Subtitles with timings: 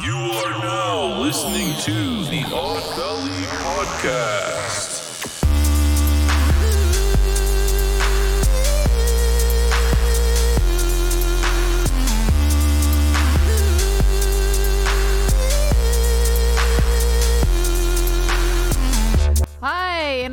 [0.00, 2.82] You are now listening to the Odd
[3.64, 4.97] Podcast.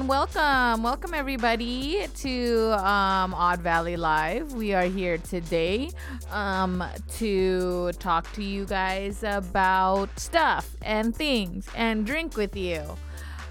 [0.06, 4.54] And welcome, welcome everybody to um, Odd Valley Live.
[4.54, 5.90] We are here today
[6.32, 6.84] um,
[7.16, 12.84] to talk to you guys about stuff and things and drink with you.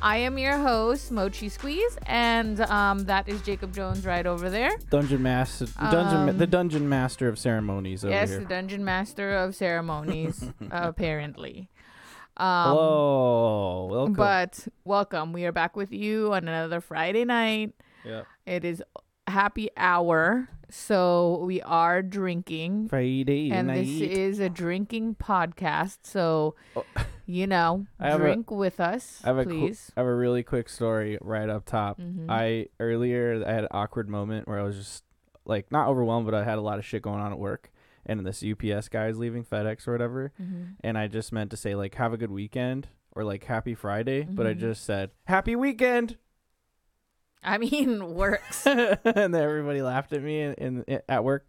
[0.00, 4.76] I am your host, Mochi Squeeze, and um, that is Jacob Jones right over there.
[4.90, 8.40] Dungeon master, dungeon, Um, the dungeon master of ceremonies over yes, here.
[8.40, 11.68] the Dungeon Master of Ceremonies, apparently.
[12.36, 14.14] Um, Hello, welcome.
[14.14, 15.32] But welcome.
[15.32, 17.72] We are back with you on another Friday night.
[18.04, 18.22] yeah.
[18.44, 18.82] It is
[19.28, 22.88] happy hour, so we are drinking.
[22.88, 23.84] Friday and night.
[23.86, 26.56] this is a drinking podcast, so
[27.26, 29.92] you know, have a- drink with us, I have a qu- please.
[29.96, 32.00] I have a really quick story right up top.
[32.00, 32.26] Mhm.
[32.28, 35.04] I earlier I had an awkward moment where I was just
[35.44, 37.70] like not overwhelmed, but I had a lot of shit going on at work,
[38.06, 40.74] and this UPS guy is leaving FedEx or whatever, Mhm.
[40.82, 44.22] and I just meant to say like have a good weekend or like happy Friday,
[44.28, 44.58] but I Mhm.
[44.58, 46.18] just said happy weekend,
[47.42, 48.66] I mean, works.
[48.66, 50.54] and then everybody laughed at me in,
[50.86, 51.46] in at work,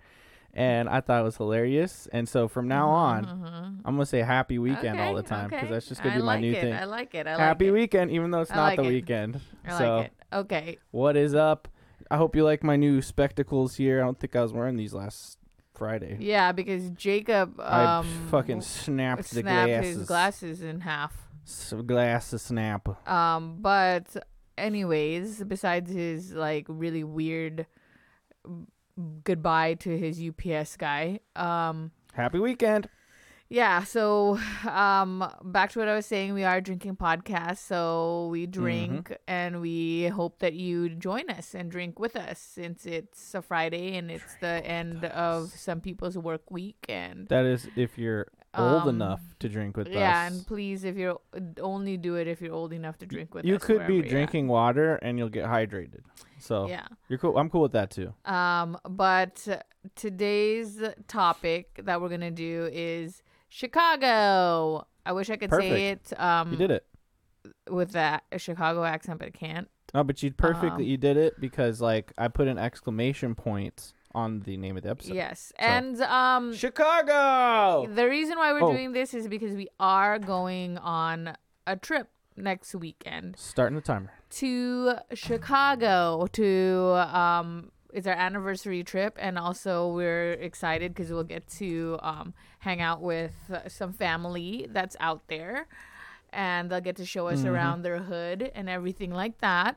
[0.54, 2.08] and I thought it was hilarious.
[2.12, 3.82] And so from now on, Mhm.
[3.86, 5.72] I'm gonna say happy weekend all the time because okay.
[5.74, 6.62] that's just gonna I be my new it.
[6.62, 6.74] thing.
[6.74, 7.28] I like it.
[7.28, 7.44] I happy like it.
[7.48, 8.88] Happy weekend, even though it's I not like the it.
[8.88, 9.42] weekend.
[9.66, 10.14] I like so it.
[10.34, 10.78] Okay.
[10.92, 11.68] what is up?
[12.12, 14.00] I hope you like my new spectacles here.
[14.02, 15.40] I don't think I was wearing these last
[15.78, 16.18] Friday.
[16.20, 19.98] Yeah, because Jacob I um, fucking snapped the snapped glasses.
[19.98, 21.14] his glasses in half.
[21.46, 23.08] S- glasses snap.
[23.08, 24.16] Um, but
[24.58, 27.68] anyways, besides his like really weird
[29.24, 32.88] goodbye to his UPS guy, um, Happy weekend.
[33.50, 33.84] Yeah.
[33.84, 39.16] So, um, back to what I was saying, we are drinking podcast, so we drink
[39.28, 43.96] and we hope that you join us and drink with us since it's a Friday
[43.98, 47.28] and it's the end of some people's work week and.
[47.30, 49.94] That is if you're old Um, enough to drink with us.
[49.94, 51.20] yeah, and please, if you're
[51.60, 53.64] only do it if you're old enough to drink with you us.
[53.66, 54.08] could be at.
[54.08, 56.00] drinking water and you'll get hydrated.
[56.40, 56.88] So Yeah.
[57.10, 57.38] you're cool.
[57.38, 58.14] I'm cool with that too.
[58.24, 59.46] Um, but
[59.96, 63.22] today's topic that we're gonna do is
[63.56, 64.86] Chicago.
[65.06, 66.86] I wish I could say it um You did it.
[67.70, 69.70] with that a Chicago accent, but I can't.
[69.94, 73.94] No, but you perfectly Um, you did it because like I put an exclamation point
[74.14, 75.14] on the name of the episode.
[75.16, 77.86] yes, and um, Chicago.
[77.94, 78.72] the reason why we're Oh.
[78.72, 81.36] doing this is because we are going on
[81.68, 82.08] a trip
[82.38, 84.12] next weekend Starting the timer.
[84.30, 91.48] to Chicago to um it's our anniversary trip and also we're excited because we'll get
[91.62, 95.68] to um hang out with uh, some family that's out there
[96.34, 97.52] and they'll get to show us Mhm.
[97.52, 99.74] around their hood and everything like that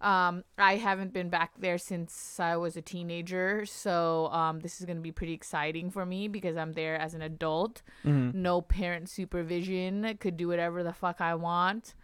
[0.00, 4.86] um i haven't been back there since i was a teenager so um this is
[4.86, 8.40] going to be pretty exciting for me because i'm there as an adult Mm-hmm.
[8.50, 11.94] no parent supervision could do whatever the fuck i want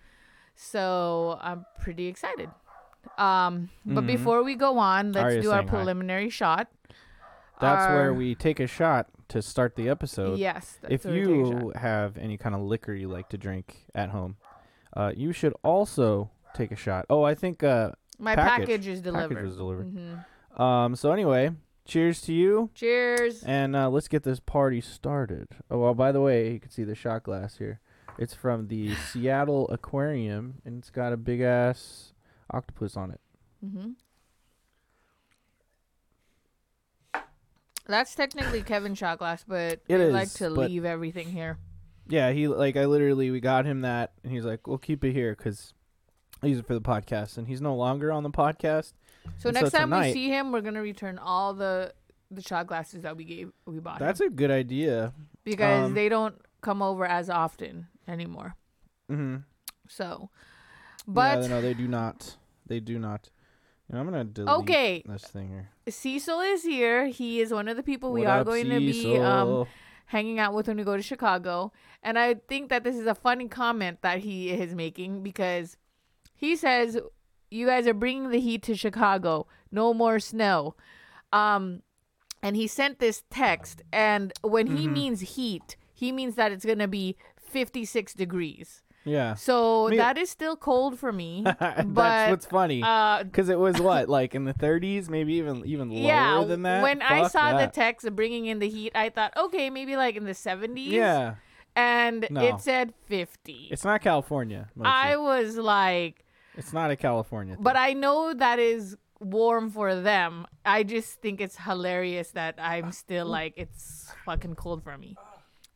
[0.55, 2.51] so i'm pretty excited
[3.19, 4.07] um but Mhm.
[4.07, 5.75] before we go on let's Arya's do our saying hi.
[5.77, 6.69] preliminary shot
[7.61, 10.39] That's where we take a shot to start the episode.
[10.39, 13.29] yes that's if where we take a you have any kind of liquor you like
[13.31, 14.37] to drink at home,
[14.97, 17.07] uh, you should also take a shot.
[17.11, 19.93] Oh, I think uh, my package- package, is delivered package was delivered.
[19.95, 20.61] Mhm.
[20.61, 20.97] Um.
[20.97, 21.51] So anyway,
[21.85, 25.49] cheers to you, cheers and uh, let's get this party started.
[25.71, 27.81] Oh, well, by the way, you can see the shot glass here.
[28.19, 32.13] It's from the Seattle Aquarium, and it's got a big ass
[32.51, 33.21] octopus on it.
[33.61, 33.91] hmm
[37.87, 41.59] that's technically Kevin's shot glass, but It I like to leave everything here.
[42.09, 45.13] Yeah, he like I literally we got him that, and he's like, "We'll keep it
[45.13, 45.73] here because
[46.43, 48.93] I use it for the podcast." And he's no longer on the podcast.
[49.39, 51.93] So And next so time we see him, we're gonna return all the
[52.31, 55.13] the shot glasses that we gave we bought That's him a good idea.
[55.45, 58.55] because um, they don't come over as often anymore.
[59.11, 59.37] Mm-hmm.
[59.89, 60.31] So,
[61.07, 62.37] but yeah, no, they do not.
[62.67, 63.31] They do not.
[63.89, 65.69] You know, I'm gonna delete okay, this thing here.
[65.89, 67.07] Cecil is here.
[67.07, 69.67] He is one of the people we What are up, going to be um,
[70.07, 71.73] hanging out with when we go to Chicago.
[72.03, 75.77] And I think that this is a funny comment that he is making because
[76.35, 76.99] he says,
[77.51, 79.47] "You guys are bringing the heat to Chicago.
[79.71, 80.75] No more snow."
[81.33, 81.83] Um,
[82.43, 84.93] and he sent this text, and when he Mhm.
[84.93, 88.83] means heat, he means that it's gonna be 56 degrees.
[89.07, 89.35] Yeah.
[89.35, 91.43] So Me- that is still cold for me.
[91.61, 92.83] That's but what's funny.
[92.83, 96.63] uh, Because it was what, like in the 30s, maybe even even yeah, lower than
[96.63, 96.83] that.
[96.83, 97.73] when I saw that.
[97.73, 100.91] the text of bringing in the heat, I thought, okay, maybe like in the 70s.
[100.91, 101.37] Yeah.
[101.77, 102.41] and No.
[102.43, 103.69] it said 50.
[103.71, 104.69] It's not California.
[104.75, 104.91] Mochi.
[104.91, 106.25] I was like,
[106.57, 107.55] It's not a California.
[107.55, 107.63] Thing.
[107.63, 110.47] but I know that is warm for them.
[110.65, 115.17] I just think it's hilarious that I'm still like it's fucking cold for me.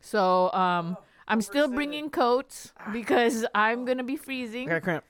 [0.00, 0.97] So um
[1.31, 4.69] I'm still bringing coats because I'm going to be freezing.
[4.69, 5.05] I got cramp.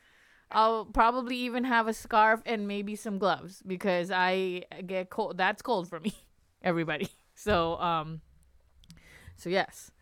[0.53, 5.39] I'll probably even have a scarf and maybe some gloves because I get cold.
[5.39, 6.13] That's cold for me,
[6.63, 7.09] everybody.
[7.35, 8.21] So um,
[9.37, 9.93] so yes,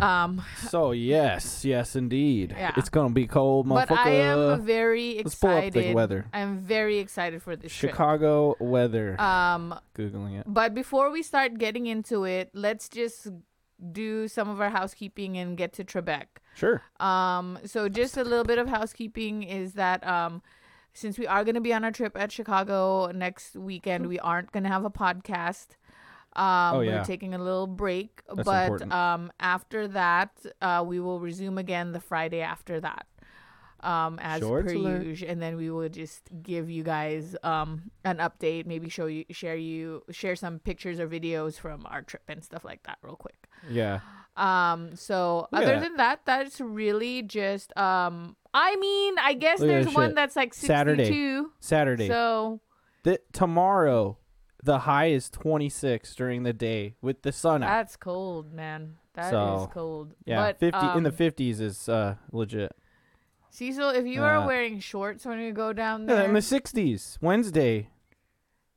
[0.00, 2.54] um, So yes, yes indeed.
[2.56, 2.72] Yeah.
[2.76, 3.88] It's gonna be cold, motherfucker.
[3.88, 5.24] but I am very excited.
[5.24, 6.26] Let's pull up the weather.
[6.32, 7.92] I'm very excited for this trip.
[7.92, 9.20] Chicago weather.
[9.20, 10.44] Um, Googling it.
[10.46, 13.28] but before we start getting into it, let's just
[13.90, 16.26] do some of our housekeeping and get to Trebek.
[16.54, 16.82] Sure.
[17.00, 20.42] Um, so just a little bit of housekeeping is that um,
[20.92, 24.52] since we are going to be on our trip at Chicago next weekend, we aren't
[24.52, 25.68] going to have a podcast.
[26.34, 26.98] Um, Oh, yeah.
[26.98, 28.92] We're taking a little break, That's but important.
[28.92, 30.30] um, after that,
[30.62, 33.06] uh, we will resume again the Friday after that.
[33.80, 35.02] Um, as Shorts per alert.
[35.04, 39.24] usual, and then we will just give you guys um an update, maybe show you,
[39.30, 43.16] share you, share some pictures or videos from our trip and stuff like that, real
[43.16, 43.41] quick.
[43.70, 44.00] Yeah.
[44.36, 45.80] Um, so Look other that.
[45.82, 50.08] than that, that's really just um I mean, I guess Look at there's this one
[50.10, 50.16] shit.
[50.16, 51.04] that's like Saturday.
[51.04, 51.52] 62.
[51.60, 52.08] Saturday.
[52.08, 52.60] So
[53.04, 54.18] Th- tomorrow,
[54.62, 57.68] the high is 26 during the day with the sun out.
[57.68, 58.96] that's cold, man.
[59.14, 60.14] That is So, cold.
[60.24, 62.72] Yeah, but, 50 in the um, 50s is uh legit.
[63.50, 66.40] Cecil, if you are Uh, wearing shorts when you go down Yeah, there, in the
[66.40, 67.90] 60s, Wednesday.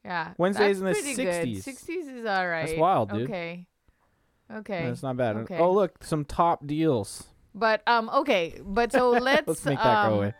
[0.04, 1.48] yeah, Wednesdays in the pretty good.
[1.48, 1.64] 60s.
[1.64, 2.68] 60s is all right.
[2.68, 3.30] That's wild, dude.
[3.30, 3.68] Okay.
[4.52, 4.86] Okay.
[4.86, 5.36] That's not bad.
[5.38, 5.58] Okay.
[5.58, 7.26] Oh, look, some top deals.
[7.54, 10.34] But um okay, but so let's Let's make that um, go away.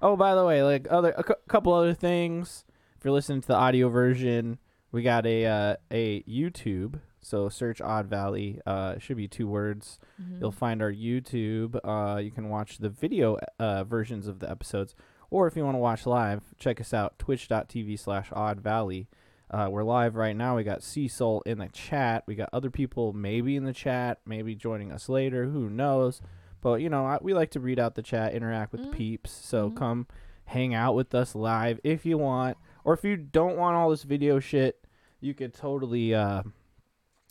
[0.00, 2.64] Oh, by the way, like other a cou- couple other things.
[2.98, 4.58] If you're listening to the audio version,
[4.92, 7.00] we got a uh, a YouTube.
[7.20, 8.60] So search Odd Valley.
[8.66, 9.98] Uh, it should be two words.
[10.20, 10.40] mhm.
[10.40, 11.78] You'll find our YouTube.
[11.84, 14.94] Uh, you can watch the video uh, versions of the episodes,
[15.30, 19.08] or if you want to watch live, check us out twitch.tv slash Odd Valley.
[19.52, 20.56] Uh, we're live right now.
[20.56, 22.24] We got Cecil in the chat.
[22.26, 25.44] We got other people maybe in the chat, maybe joining us later.
[25.44, 26.22] Who knows?
[26.62, 28.90] But you know, I, we like to read out the chat, interact with Mhm.
[28.90, 29.30] the peeps.
[29.30, 29.76] So Mhm.
[29.76, 30.06] come
[30.46, 34.04] hang out with us live if you want, or if you don't want all this
[34.04, 34.86] video shit,
[35.20, 36.14] you could totally.
[36.14, 36.42] Uh,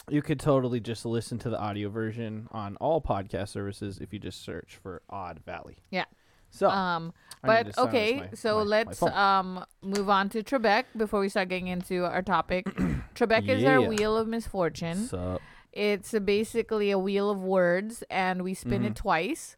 [0.10, 4.20] you could totally just listen to the audio version on all podcast services if you
[4.20, 5.78] just search for Odd Valley.
[5.90, 6.06] Yeah.
[6.52, 7.14] So, um
[7.44, 9.14] I need to But okay, so my- my let's phone.
[9.14, 12.66] um move on to Trebek before we start getting into our topic.
[13.16, 15.08] Trebek is our wheel of misfortune.
[15.08, 15.42] Sup?
[15.74, 18.96] It's basically a wheel of words, and we spin it Mhm.
[18.96, 19.56] twice.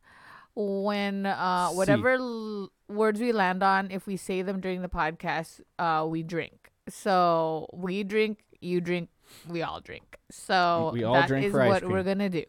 [0.56, 5.62] When uh, whatever l- words we land on, if we say them during the podcast,
[5.80, 6.69] uh, we drink.
[6.88, 9.10] So we drink, you drink,
[9.50, 10.19] we all drink.
[10.30, 12.44] So We all that drink is what we're gonna do.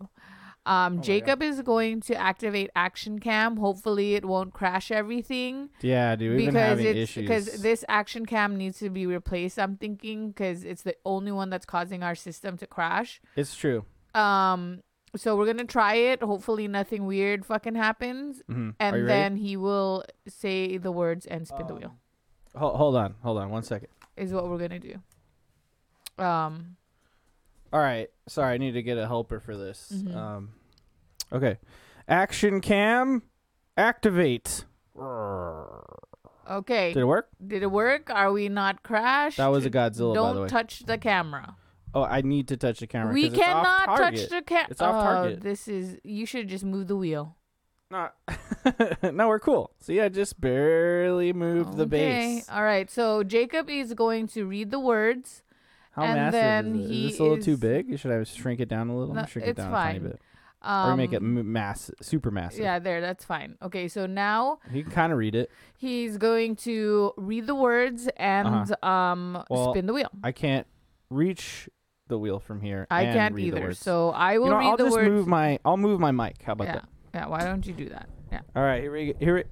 [0.66, 1.02] Um, Oh.
[1.02, 3.58] Jacob is going to activate Action Cam.
[3.58, 7.22] Hopefully, it won't crash everything Yeah, dude, we've been because having it's issues.
[7.22, 9.58] because this Action Cam needs to be replaced.
[9.58, 13.20] I'm thinking because it's the only one that's causing our system to crash.
[13.36, 13.84] it's true.
[14.14, 14.80] Um,
[15.16, 16.22] so we're gonna try it.
[16.22, 19.42] Hopefully, nothing weird fucking happens, hmm and then ready?
[19.46, 21.94] he will say the words and spin the wheel.
[22.56, 23.88] Ho- hold on, hold on, one second.
[24.16, 24.96] Is what we're gonna do.
[26.18, 26.76] Um,
[27.74, 29.90] All right, sorry, I need to get a helper for this.
[29.92, 30.14] Mhm.
[30.14, 30.50] Um,
[31.32, 31.58] okay,
[32.06, 33.22] action cam,
[33.76, 34.64] activate.
[34.96, 36.92] okay.
[36.92, 37.30] Did it work?
[37.44, 38.10] Did it work?
[38.10, 39.38] Are we not crashed?
[39.38, 40.48] That was a Godzilla, Don't by the way.
[40.48, 41.56] touch the camera.
[41.94, 43.12] oh, I need to touch the camera.
[43.12, 44.68] We cannot touch the camera.
[44.70, 45.40] It's off target.
[45.42, 45.98] This is.
[46.04, 47.36] You should just move the wheel.
[47.90, 48.08] No,
[49.12, 49.70] no, we're cool.
[49.78, 52.48] See, I just barely moved the Okay, base.
[52.48, 52.90] All right.
[52.90, 55.42] So Jacob is going to read the words.
[55.94, 57.98] How and massive then is he Is this a little too big?
[57.98, 59.14] Should I shrink it down a little?
[59.14, 60.08] No, shrink it it's down a tiny fine.
[60.10, 60.20] bit,
[60.62, 62.60] Um, or make it mass, super massive.
[62.60, 63.00] Yeah, there.
[63.00, 63.56] That's fine.
[63.62, 63.86] Okay.
[63.88, 65.50] So now you can kind of read it.
[65.76, 69.44] he's going to read the words and um Uh-huh.
[69.50, 70.10] Well, spin the wheel.
[70.22, 70.66] I can't
[71.10, 71.68] reach
[72.08, 72.86] the wheel from here.
[72.90, 73.72] I can't either.
[73.74, 75.08] So I will you know, read I'll the just words.
[75.10, 75.58] move my.
[75.64, 76.42] I'll move my mic.
[76.42, 76.72] How about yeah.
[76.74, 76.88] that?
[77.14, 77.26] Yeah.
[77.28, 78.08] Why don't you do that?
[78.32, 78.40] Yeah.
[78.56, 79.34] All right, here we here.
[79.36, 79.44] We,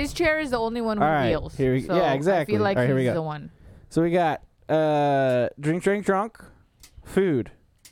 [0.00, 1.54] His chair is the only one with right, wheels.
[1.56, 2.54] here we- so yeah, I exactly.
[2.54, 3.14] feel like All right, here we he's go.
[3.14, 3.50] the one.
[3.90, 4.40] so we got
[4.70, 6.38] uh drink, drink, drunk,
[7.04, 7.50] food,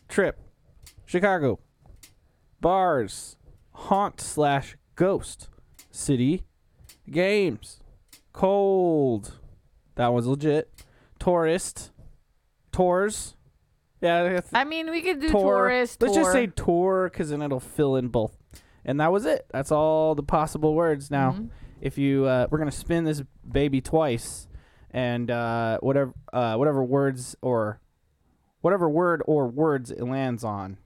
[0.08, 0.38] trip,
[1.06, 1.58] Chicago,
[2.61, 3.37] bars,
[3.73, 5.49] haunt slash ghost,
[5.90, 6.44] city,
[7.11, 7.80] games,
[8.32, 9.38] cold.
[9.97, 10.70] That was legit.
[11.18, 11.90] Tourist,
[12.70, 13.35] tours.
[14.00, 15.40] Yeah, that's- I mean, we could do tour.
[15.40, 16.00] tourist.
[16.00, 18.37] Let's just say tour because then it'll fill in both.
[18.85, 19.47] And that was it.
[19.50, 21.11] That's all the possible words.
[21.11, 21.49] Now, Mhm.
[21.80, 24.47] if you uh, we're gonna spin this baby twice,
[24.99, 27.81] and uh, whatever uh, whatever words or
[28.62, 30.78] whatever word or words it lands on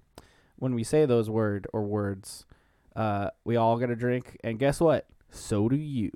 [0.57, 2.45] when we say those word or words,
[2.95, 5.07] uh, we all get a drink, and guess what?
[5.31, 6.13] So do you.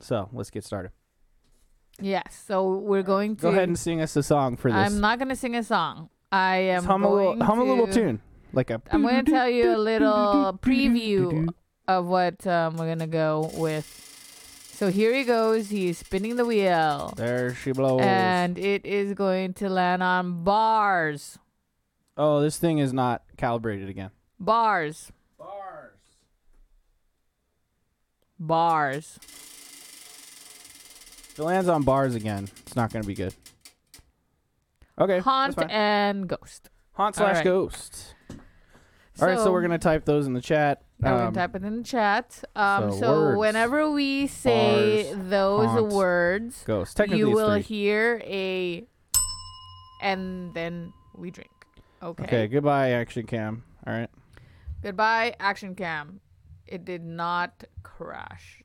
[0.00, 0.90] So let's get started.
[2.00, 2.42] Yes.
[2.46, 4.80] So we're going to Go ahead and sing us a song for this.
[4.80, 6.08] I'm not gonna sing a song.
[6.32, 8.20] I am Just hum a little, hum a little tune,
[8.52, 8.80] like a.
[8.90, 11.48] I'm going to tell you a little preview
[11.88, 14.13] of what um, we're gonna go with.
[14.74, 15.70] So here he goes.
[15.70, 18.00] He's spinning the wheel, There she blows.
[18.02, 21.38] and it is going to land on bars.
[22.16, 24.10] oh, this thing is not calibrated again.
[24.40, 25.12] Bars.
[25.38, 26.00] Bars.
[28.40, 29.18] Bars.
[31.30, 33.34] If it lands on bars again, it's not going to be good.
[34.98, 35.20] Okay.
[35.20, 36.68] Haunt and ghost.
[36.94, 37.44] Haunt slash right.
[37.44, 38.14] ghost.
[39.20, 40.82] All right, so we're gonna type those in the chat.
[41.04, 42.42] Yeah, we're Um, type it in the chat.
[42.56, 46.96] Um, so so words, whenever we say bars, those words, ghost.
[46.96, 47.62] Technically, you it's will three.
[47.62, 48.84] hear a,
[50.00, 51.50] and then we drink.
[52.02, 52.24] Okay.
[52.24, 52.46] Okay.
[52.48, 53.64] Goodbye, action cam.
[53.86, 54.10] All right.
[54.82, 56.20] Goodbye, action cam.
[56.66, 58.62] It did not crash.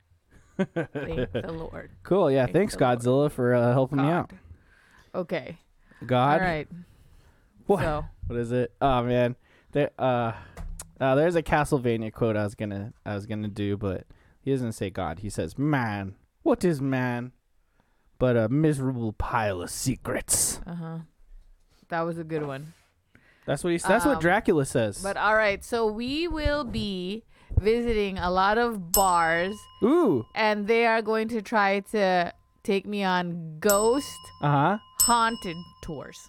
[0.57, 1.91] Thank the Lord.
[2.03, 2.31] Cool.
[2.31, 2.45] Yeah.
[2.45, 2.99] Thank Thanks, Lord.
[2.99, 4.29] Godzilla, for uh, helping me out.
[4.29, 4.39] God.
[5.15, 5.57] Okay.
[6.05, 6.41] God.
[6.41, 6.67] All right.
[7.65, 7.81] What?
[7.81, 8.71] So What is it?
[8.81, 9.35] Oh man.
[9.71, 9.91] There.
[9.97, 10.33] Uh.
[10.99, 14.05] Uh, there's a Castlevania quote I was gonna I was gonna do, but
[14.41, 15.19] he doesn't say God.
[15.19, 17.31] He says, "Man, what is man,
[18.17, 20.97] but a miserable pile of secrets." uh huh.
[21.89, 22.73] That was a good one.
[23.45, 23.77] That's what he.
[23.79, 25.01] That's what Um, Dracula says.
[25.01, 27.23] But all right, so we will be
[27.57, 30.25] visiting a lot of bars, Ooh.
[30.35, 32.31] and they are going to try to
[32.63, 34.77] take me on ghost Uh huh.
[35.01, 36.19] haunted tours.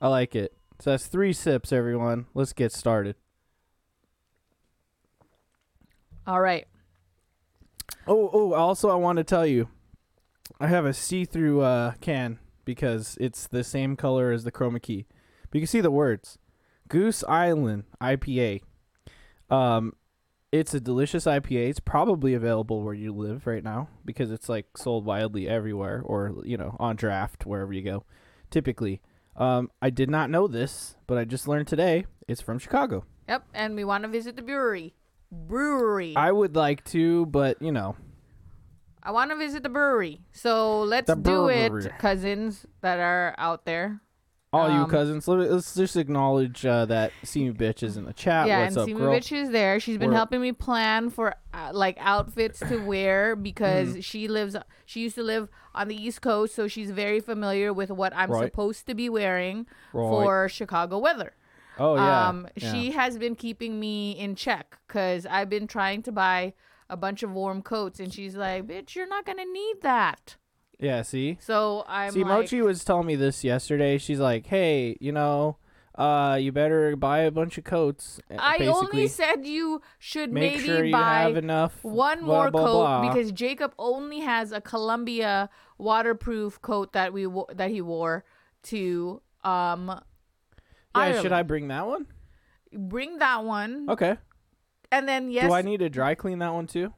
[0.00, 0.52] I like it.
[0.78, 2.26] So that's three sips, everyone.
[2.34, 3.16] Let's get started.
[6.26, 6.66] All right.
[8.06, 8.52] Oh, oh.
[8.52, 9.68] Also, I want to tell you,
[10.60, 15.06] I have a see-through uh, can because it's the same color as the chroma key.
[15.42, 16.38] But you can see the words,
[16.88, 18.62] Goose Island IPA.
[19.48, 19.94] Um,
[20.52, 21.70] it's a delicious IPA.
[21.70, 26.34] It's probably available where you live right now because it's like sold widely everywhere, or
[26.44, 28.04] you know, on draft wherever you go.
[28.50, 29.00] Typically,
[29.36, 32.06] um, I did not know this, but I just learned today.
[32.28, 33.04] It's from Chicago.
[33.28, 34.94] Yep, and we want to visit the brewery.
[35.32, 36.14] Brewery.
[36.16, 37.96] I would like to, but you know,
[39.02, 40.20] I want to visit the brewery.
[40.32, 41.84] So let's The do brewery.
[41.86, 44.00] it, cousins that are out there.
[44.52, 45.28] all you Um, cousins.
[45.28, 48.48] let- Let's just acknowledge uh, that See Bitch is in the chat.
[48.48, 49.14] yeah, What's and up, Simi girl?
[49.14, 49.78] Bitch is there.
[49.78, 54.00] She's been We're- helping me plan for uh, like outfits to wear because Mm-hmm.
[54.00, 54.56] she lives.
[54.86, 58.28] She used to live on the East Coast, so she's very familiar with what I'm
[58.32, 58.46] Right.
[58.46, 60.08] supposed to be wearing Right.
[60.10, 61.34] for Chicago weather.
[61.80, 62.28] Oh yeah.
[62.28, 62.72] Um, yeah.
[62.72, 66.52] she has been keeping me in check because I've been trying to buy
[66.90, 70.36] a bunch of warm coats, and she's like, "Bitch, you're not gonna need that."
[70.78, 71.00] Yeah.
[71.00, 71.38] See.
[71.40, 73.96] So I'm see, like, Mochi was telling me this yesterday.
[73.96, 75.56] She's like, "Hey, you know,
[75.94, 80.52] uh, you better buy a bunch of coats." uh, I only said you should make
[80.52, 81.82] maybe sure you buy enough.
[81.82, 83.08] one blah, more blah, coat blah.
[83.08, 88.22] because Jacob only has a Columbia waterproof coat that we wo- that he wore
[88.64, 89.98] to um
[90.94, 92.06] yeah, should I bring that one?
[92.72, 94.16] bring that one Okay.
[94.92, 96.92] and then yes Do I need to dry clean that one too?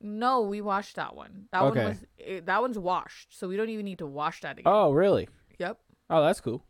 [0.00, 1.78] no we washed that one that Okay.
[1.80, 4.72] one was eh, that one's washed so we don't even need to wash that again
[4.72, 5.28] Oh, really?
[5.58, 5.78] yep
[6.10, 6.64] Oh, that's cool.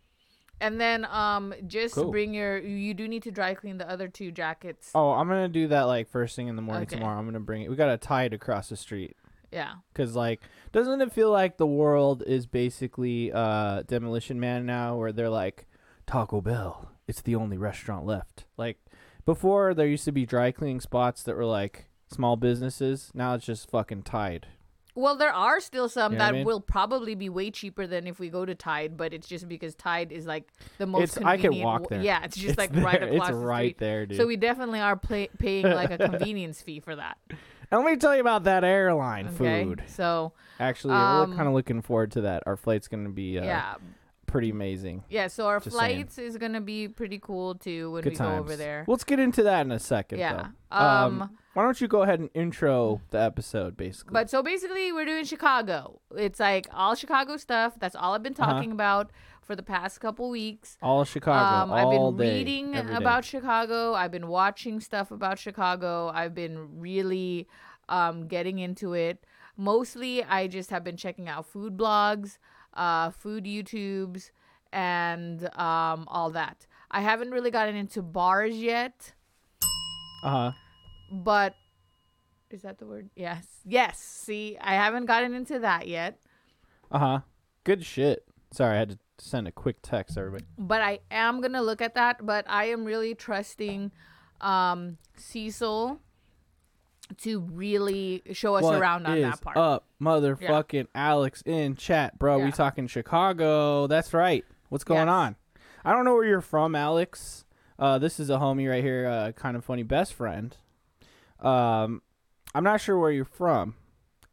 [0.61, 2.11] and then um just Cool.
[2.11, 5.49] bring your you do need to dry clean the other two jackets Oh, I'm gonna
[5.49, 6.97] do that like first thing in the morning Okay.
[6.97, 7.19] tomorrow.
[7.19, 7.71] I'm gonna bring it.
[7.71, 9.17] We gotta tie it across the street.
[9.50, 14.97] yeah Cause like, doesn't it feel like the world is basically uh Demolition Man now,
[14.99, 15.67] where they're like
[16.12, 18.45] Taco Bell, it's the only restaurant left.
[18.59, 18.78] Like
[19.25, 23.11] before, there used to be dry cleaning spots that were like small businesses.
[23.14, 24.47] Now it's just fucking Tide.
[24.95, 26.47] Well, there are still some You know what that I mean?
[26.47, 29.75] will probably be way cheaper than if we go to Tide, but it's just because
[29.75, 31.02] Tide is like the most.
[31.04, 32.02] It's I convenient can walk wa- there.
[32.02, 32.85] Yeah, it's just It's like there.
[32.85, 33.21] right across the street.
[33.23, 33.78] It's the right street.
[33.78, 34.19] there, dude.
[34.19, 37.16] So we definitely are pay- paying like a convenience fee for that.
[37.31, 37.38] and
[37.83, 39.83] let me tell you about that airline Okay, food.
[39.87, 42.42] so Actually, Um, we're kind of looking forward to that.
[42.45, 43.75] Our flight's gonna be uh, yeah,
[44.26, 45.05] pretty amazing.
[45.11, 45.26] yeah.
[45.29, 45.97] So our Just saying.
[45.97, 48.31] flights is gonna be pretty cool too when Good we times.
[48.31, 48.85] go over there.
[48.88, 50.19] Let's get into that in a second.
[50.19, 50.49] Yeah.
[50.71, 50.76] Though.
[50.76, 54.12] Um, why don't you go ahead and intro the episode, basically?
[54.14, 56.00] But so basically, we're doing Chicago.
[56.17, 57.75] It's like all Chicago stuff.
[57.79, 58.52] That's all I've been Uh-huh.
[58.55, 59.11] talking about
[59.43, 60.79] for the past couple weeks.
[60.81, 63.93] all Chicago, Um, I've all been day, reading about Chicago.
[63.93, 66.11] I've been watching stuff about Chicago.
[66.14, 67.49] I've been really
[67.91, 69.23] um, getting into it.
[69.59, 72.38] Mostly, I just have been checking out food blogs,
[72.75, 74.31] uh, food YouTubes,
[74.73, 76.67] and um, all that.
[76.91, 79.12] I haven't really gotten into bars yet,
[80.25, 80.52] Uh huh.
[81.11, 81.55] but
[82.50, 83.09] is that the word?
[83.17, 83.47] Yes.
[83.64, 83.99] Yes.
[83.99, 86.19] See, I haven't gotten into that yet.
[86.91, 87.21] Uh huh.
[87.64, 88.25] Good shit.
[88.50, 90.45] Sorry, I had to send a quick text, everybody.
[90.59, 92.26] but I am gonna look at that.
[92.26, 93.91] But I am really trusting
[94.43, 96.00] um, Cecil
[97.19, 99.57] to really show us What around on that part.
[99.57, 102.38] up, motherfucking Alex in chat, bro?
[102.38, 102.45] Yeah.
[102.47, 103.87] We talking Chicago?
[103.87, 104.45] That's right.
[104.69, 105.12] What's going Yes.
[105.12, 105.37] on?
[105.85, 107.45] I don't know where you're from, Alex.
[107.78, 110.57] Uh, this is a homie right here, uh, kind of funny best friend.
[111.40, 112.02] Um,
[112.54, 113.75] I'm not sure where you're from.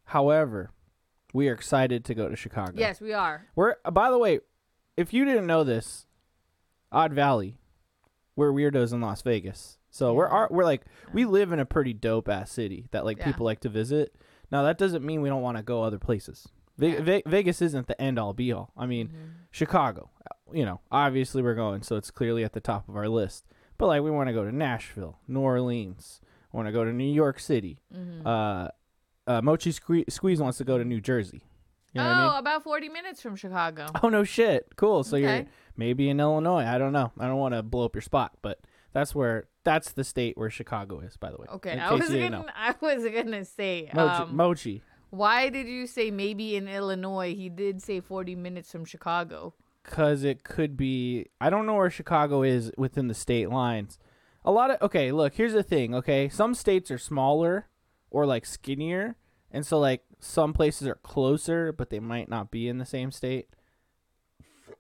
[0.06, 0.70] However,
[1.34, 2.74] we are excited to go to Chicago.
[2.76, 3.48] yes, we are.
[3.56, 4.40] We're uh, by the way,
[4.98, 6.06] if you didn't know this,
[6.92, 7.58] Odd Valley,
[8.36, 9.79] we're weirdos in Las Vegas.
[9.90, 10.48] So we're Yeah.
[10.50, 13.26] we're like we live in a pretty dope ass city that like Yeah.
[13.26, 14.16] people like to visit.
[14.52, 16.48] Now that doesn't mean we don't want to go other places.
[16.78, 17.02] Ve- Yeah.
[17.02, 18.72] Ve- Vegas isn't the end all be all.
[18.78, 19.14] I mean, Mhm.
[19.52, 20.10] Chicago,
[20.54, 23.46] you know, obviously we're going, so it's clearly at the top of our list.
[23.78, 26.22] But like we want to go to Nashville, New Orleans,
[26.54, 27.82] want to go to New York City.
[27.94, 28.26] Mhm.
[28.26, 28.70] Uh,
[29.28, 31.44] uh, Mochi Sque- Squeeze wants to go to New Jersey.
[31.94, 32.40] You know oh, I mean?
[32.40, 33.88] about forty minutes from Chicago.
[34.04, 34.76] Oh no shit.
[34.76, 35.04] Cool.
[35.04, 36.64] So you're maybe in Illinois.
[36.64, 37.12] I don't know.
[37.20, 38.60] I don't want to blow up your spot, but
[38.94, 41.48] that's where that's the state where Chicago is, by the way.
[41.56, 42.46] Okay, I was gonna, know.
[42.56, 44.82] I was gonna say, Mochi, um, Mochi.
[45.10, 47.36] why did you say maybe in Illinois?
[47.36, 49.54] He did say forty minutes from Chicago.
[49.84, 53.98] Cuz it could be I don't know where Chicago is within the state lines.
[54.46, 56.30] A lot of Okay, look, here's the thing, okay?
[56.30, 57.68] Some states are smaller
[58.10, 59.16] or like skinnier,
[59.52, 63.12] and so like some places are closer, but they might not be in the same
[63.12, 63.48] state.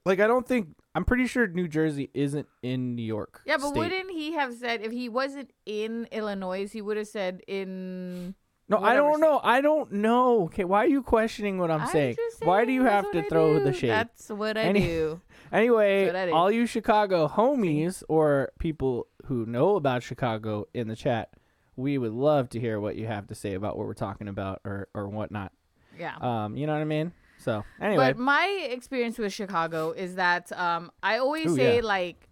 [0.05, 3.41] Like I don't think I'm pretty sure New Jersey isn't in New York.
[3.45, 3.77] Yeah, but state.
[3.79, 8.35] wouldn't he have said if he wasn't in Illinois, he would have said in?
[8.67, 9.21] No, I don't state.
[9.21, 9.39] know.
[9.41, 10.43] I don't know.
[10.47, 12.15] Okay, why are you questioning what I'm, saying?
[12.17, 13.63] just Why do you have to I throw do.
[13.63, 13.91] the shade?
[13.91, 15.21] That's what I Any- do.
[15.53, 16.33] Anyway, what I do.
[16.33, 21.29] all you Chicago homies or people who know about Chicago in the chat,
[21.77, 24.59] we would love to hear what you have to say about what we're talking about
[24.65, 25.53] or or whatnot.
[25.97, 26.15] Yeah.
[26.21, 27.13] Um, you know what I mean?
[27.39, 31.81] So anyway, But my experience with Chicago is that um, I always Ooh, say yeah.
[31.95, 32.27] like,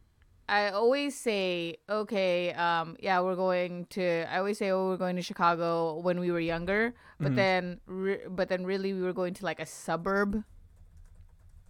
[0.50, 4.26] I always say, okay, um, yeah, we're going to.
[4.32, 7.36] I always say, oh, we're going to Chicago when we were younger, but Mhm.
[7.36, 10.44] then, re- but then, really, we were going to like a suburb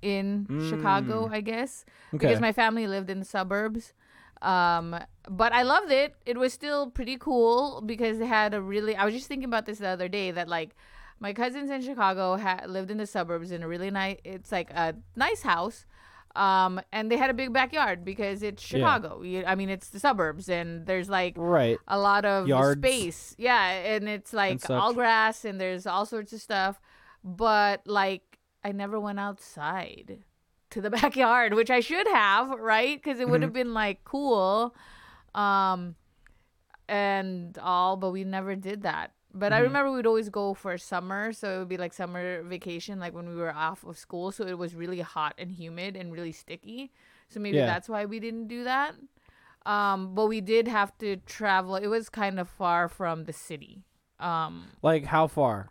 [0.02, 1.34] in Chicago, Mm.
[1.34, 2.28] I guess, okay.
[2.28, 3.94] because my family lived in the suburbs.
[4.42, 4.96] Um,
[5.30, 6.16] but I loved it.
[6.28, 8.96] It was still pretty cool because it had a really.
[8.96, 10.76] I was just thinking about this the other day that like
[11.20, 14.18] my cousins in Chicago had lived in the suburbs in a really nice.
[14.24, 15.86] It's like a nice house.
[16.36, 18.78] Um, and they had a big backyard because it's Yeah.
[18.78, 19.24] Chicago.
[19.24, 21.80] You, I mean, it's the suburbs, and there's like right.
[21.88, 22.80] a lot of Yards.
[22.80, 23.34] space.
[23.40, 24.70] Yeah, and it's like such.
[24.80, 26.80] all grass and there's all sorts of stuff.
[27.24, 30.20] But like I never went outside
[30.70, 33.02] to the backyard, which I should have, right?
[33.02, 33.44] Because it would Mm-hmm.
[33.44, 34.76] have been like cool.
[35.34, 35.96] Um
[36.88, 39.12] and all, but we never did that.
[39.40, 39.64] But I Mhm.
[39.64, 43.28] remember we'd always go for summer, so it would be like summer vacation, like when
[43.30, 44.32] we were off of school.
[44.32, 46.92] So it was really hot and humid and really sticky.
[47.30, 47.66] So maybe Yeah.
[47.68, 48.96] that's why we didn't do that.
[49.66, 51.76] Um, but we did have to travel.
[51.76, 53.84] It was kind of far from the city.
[54.20, 55.70] Um, Like how far?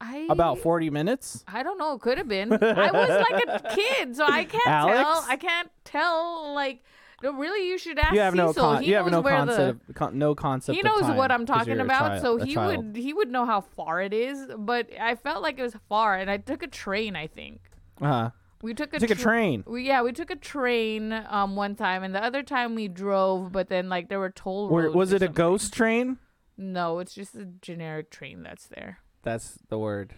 [0.00, 1.44] I About 40 minutes?
[1.48, 1.94] I don't know.
[1.94, 2.52] It could have been.
[2.62, 4.98] I was like a kid, so I can't Alex?
[5.00, 5.24] tell.
[5.28, 6.52] I can't tell.
[6.54, 6.82] Like,
[7.24, 8.62] no, really, you should ask You have no Cecil.
[8.62, 11.00] con- he you have knows no where concept the con- no concept he of knows
[11.02, 12.86] time what I'm 'cause talking you're a about, child- so a he child.
[12.86, 14.46] would he would know how far it is.
[14.56, 17.16] But I felt like it was far, and I took a train.
[17.16, 17.60] I think
[18.00, 18.30] Uh-huh.
[18.62, 19.64] we took a Took a tr- train.
[19.66, 23.50] We yeah, we took a train um one time, and the other time we drove.
[23.52, 24.94] But then like there were toll roads.
[24.94, 25.34] was or it a something.
[25.34, 26.18] ghost train?
[26.56, 28.98] No, it's just a generic train that's there.
[29.22, 30.14] That's the word.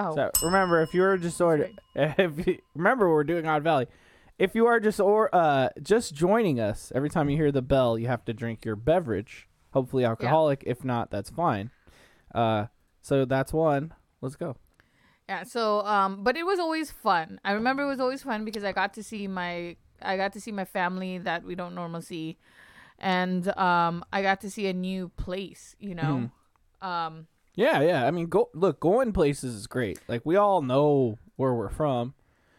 [0.00, 3.88] Oh, So remember, if you're just or if you, remember we're doing Odd Valley.
[4.38, 7.98] If you are just or uh just joining us, every time you hear the bell,
[7.98, 9.48] you have to drink your beverage.
[9.72, 10.62] Hopefully alcoholic.
[10.66, 11.70] If not, that's fine.
[12.34, 12.66] Uh,
[13.02, 13.92] so that's one.
[14.20, 14.56] Let's go.
[15.28, 17.40] Yeah, so um but it was always fun.
[17.44, 20.40] I remember it was always fun because I got to see my I got to
[20.40, 22.38] see my family that we don't normally see.
[22.98, 26.30] And um I got to see a new place, you know.
[26.82, 26.86] Mm-hmm.
[26.86, 28.06] Um Yeah, yeah.
[28.06, 28.80] I mean, go look.
[28.80, 29.98] Going places is great.
[30.08, 32.14] Like we all know where we're from.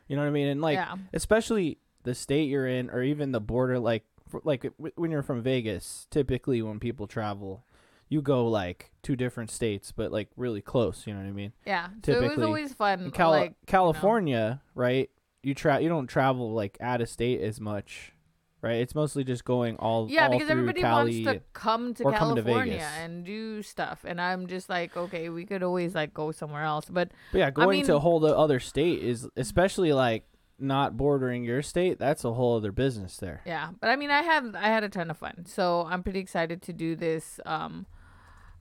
[0.10, 0.48] You know what I mean?
[0.48, 0.96] And like, yeah.
[1.14, 3.80] especially the state you're in, or even the border.
[3.80, 4.04] Like,
[4.44, 7.64] like w- when you're from Vegas, typically when people travel,
[8.10, 11.06] you go like two different states, but like really close.
[11.06, 11.54] You know what I mean?
[11.66, 11.90] Yeah.
[12.04, 13.12] So it was always fun.
[13.12, 15.10] Cali- like California, right?
[15.44, 18.14] You tra- you don't travel like out of state as much,
[18.62, 18.78] right?
[18.82, 21.24] It's mostly just going all yeah, all because everybody Cali.
[21.26, 22.98] wants to come to or come to California Vegas.
[23.00, 26.86] and do stuff, and I'm just like, okay, we could always like go somewhere else,
[26.90, 30.24] but But yeah, going to a whole other state is especially like
[30.62, 32.00] not bordering your state.
[32.00, 33.42] That's a whole other business there.
[33.46, 36.20] Yeah, but I mean, I had I had a ton of fun, so I'm pretty
[36.20, 37.86] excited to do this um,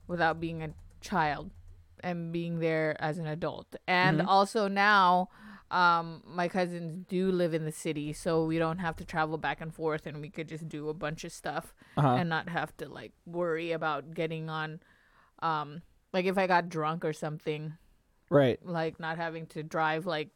[0.07, 0.69] without being a
[1.01, 1.51] child
[2.01, 4.27] and being there as an adult, and Mhm.
[4.27, 5.27] also now
[5.71, 9.61] um my cousins do live in the city so we don't have to travel back
[9.61, 12.15] and forth and we could just do a bunch of stuff Uh-huh.
[12.15, 14.79] and not have to like worry about getting on
[15.43, 17.73] um like if i got drunk or something
[18.31, 18.59] right.
[18.65, 20.29] like not having to drive like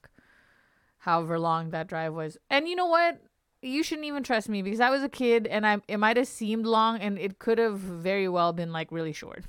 [0.99, 3.19] however long that drive was and you know what
[3.61, 6.27] you shouldn't even trust me because i was a kid and i it might have
[6.27, 9.43] seemed long and it could have very well been like really short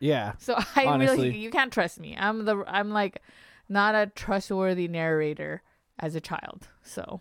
[0.00, 0.32] yeah.
[0.38, 1.26] so i Honestly.
[1.28, 3.22] really you can't trust me i'm the i'm like
[3.68, 5.62] not a trustworthy narrator
[5.98, 7.20] as a child so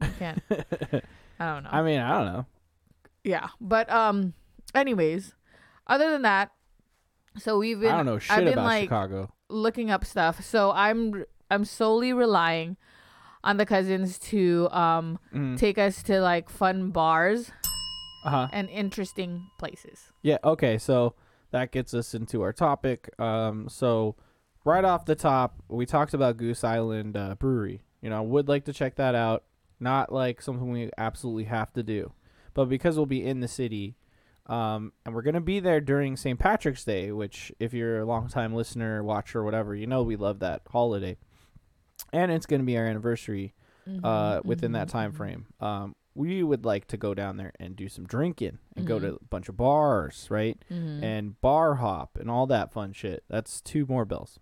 [0.00, 2.46] i can't i don't know I mean, I don't know.
[3.24, 4.34] yeah but um
[4.74, 5.34] anyways
[5.86, 6.52] other than that
[7.38, 9.32] so we've been I don't know shit I've been about like Chicago.
[9.48, 12.76] looking up stuff so i'm i'm solely relying
[13.42, 15.56] on the cousins to um Mm.
[15.58, 17.50] take us to like fun bars
[18.24, 18.48] Uh huh.
[18.52, 20.36] and interesting places Yeah.
[20.44, 20.76] Okay.
[20.76, 21.14] So
[21.52, 23.08] that gets us into our topic.
[23.18, 23.68] Um.
[23.68, 24.14] So
[24.64, 27.82] right off the top, we talked about Goose Island uh, Brewery.
[28.00, 29.44] You know, would like to check that out.
[29.78, 32.12] Not like something we absolutely have to do,
[32.52, 33.96] but because we'll be in the city,
[34.46, 36.38] um, and we're gonna be there during St.
[36.38, 40.62] Patrick's Day, which if you're a longtime listener, watcher, whatever, you know we love that
[40.70, 41.16] holiday,
[42.12, 43.54] and it's gonna be our anniversary
[44.04, 45.46] uh, within that time frame.
[45.60, 49.14] Um, we would like to go down there and do some drinking and go to
[49.14, 50.58] a bunch of bars, right?
[50.70, 51.04] Mm-hmm.
[51.04, 53.24] And bar hop and all that fun shit.
[53.28, 54.38] That's two more bills.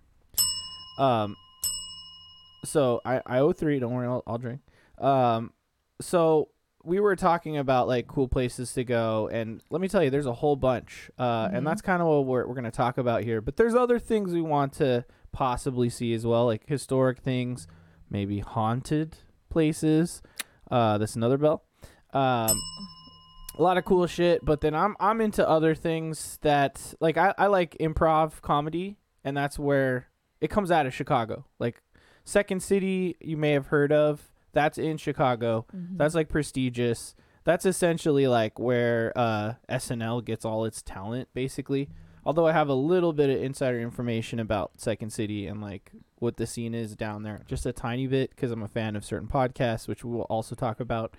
[0.99, 1.37] Um,
[2.65, 3.79] so I I owe three.
[3.79, 4.61] Don't worry, I'll, I'll drink.
[4.99, 5.53] Um,
[6.01, 6.49] so
[6.85, 10.27] we were talking about like cool places to go, and let me tell you, there's
[10.27, 11.11] a whole bunch.
[11.19, 13.41] Uh, and that's kind of what we're we're gonna talk about here.
[13.41, 17.67] But there's other things we want to possibly see as well, like historic things,
[18.11, 19.19] maybe haunted
[19.51, 20.23] places.
[20.71, 21.65] Uh, that's another bell.
[22.13, 22.61] Um,
[23.59, 24.45] a lot of cool shit.
[24.45, 29.37] But then I'm I'm into other things that like I, I like improv comedy, and
[29.37, 30.08] that's where
[30.41, 31.45] it comes out of Chicago.
[31.59, 31.83] Like
[32.25, 34.31] Second City, you may have heard of.
[34.53, 35.67] That's in Chicago.
[35.97, 37.15] That's like prestigious.
[37.45, 41.89] That's essentially like where uh, SNL gets all its talent, basically.
[42.25, 46.37] Although I have a little bit of insider information about Second City and like what
[46.37, 49.29] the scene is down there, just a tiny bit, because I'm a fan of certain
[49.29, 51.15] podcasts, which we will also talk about.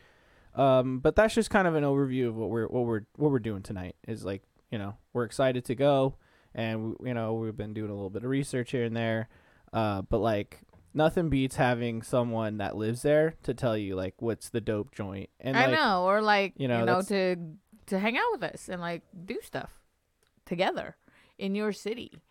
[0.56, 3.40] Um, but that's just kind of an overview of what we're what we're what we're
[3.40, 3.96] doing tonight.
[4.08, 6.16] Is like you know we're excited to go,
[6.56, 9.30] and we, you know we've been doing a little bit of research here and there,
[9.74, 10.60] uh, but like
[10.94, 15.30] nothing beats having someone that lives there to tell you like what's the dope joint.
[15.40, 17.36] And i like, know or like you you know, know, to
[17.88, 19.72] to hang out with us and like do stuff
[20.46, 20.96] together
[21.38, 22.22] in your city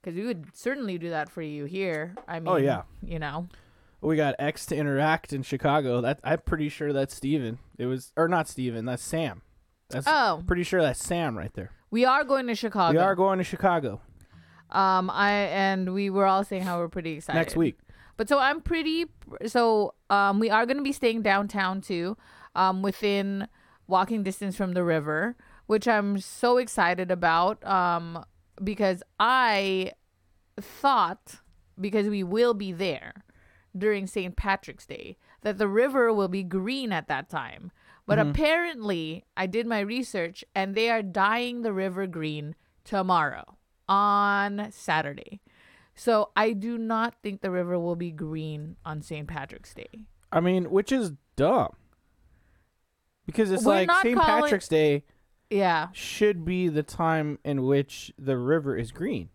[0.00, 2.82] because we would certainly do that for you here i mean Oh, yeah.
[3.02, 3.48] you know
[4.00, 6.00] We got X to interact in Chicago.
[6.00, 7.58] That I'm pretty sure that's Steven.
[7.76, 9.42] It was or not Steven, that's Sam.
[9.90, 11.72] That's oh pretty sure that's Sam right there.
[11.90, 14.00] We are going to chicago We are going to Chicago
[14.70, 17.78] um i and we were all saying how we're pretty excited next week.
[18.20, 19.06] But so I'm pretty.
[19.46, 22.18] So um, we are going to be staying downtown too,
[22.54, 23.48] um, within
[23.86, 25.36] walking distance from the river,
[25.68, 27.64] which I'm so excited about.
[27.64, 28.22] Um,
[28.62, 29.92] because I
[30.60, 31.36] thought
[31.80, 33.24] because we will be there
[33.74, 34.36] during St.
[34.36, 37.72] Patrick's Day that the river will be green at that time.
[38.10, 38.30] But mm-hmm.
[38.30, 43.56] apparently, I did my research and they are dyeing the river green tomorrow
[43.88, 45.40] on Saturday.
[45.94, 49.28] So I do not think the river will be green on St.
[49.28, 50.06] Patrick's Day.
[50.32, 51.76] I mean, which is dumb.
[53.26, 54.18] Because it's We're like St.
[54.18, 55.04] calling- Patrick's Day
[55.48, 55.90] Yeah.
[55.92, 59.28] should be the time in which the river is green.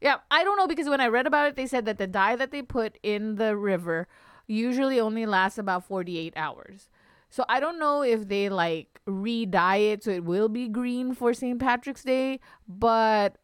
[0.00, 2.36] Yeah, I don't know because when I read about it, they said that the dye
[2.36, 4.08] that they put in the river
[4.46, 6.88] usually only lasts about 48 hours.
[7.32, 11.32] So I don't know if they like re-dye it so it will be green for
[11.32, 11.58] St.
[11.58, 13.38] Patrick's Day, but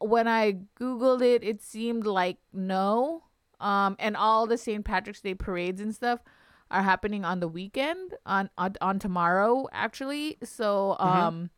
[0.00, 3.22] when I googled it, it seemed like no.
[3.60, 4.84] Um, and all the St.
[4.84, 6.18] Patrick's Day parades and stuff
[6.72, 10.36] are happening on the weekend on on, on tomorrow actually.
[10.42, 11.50] So um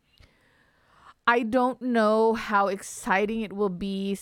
[1.26, 4.18] I don't know how exciting it will be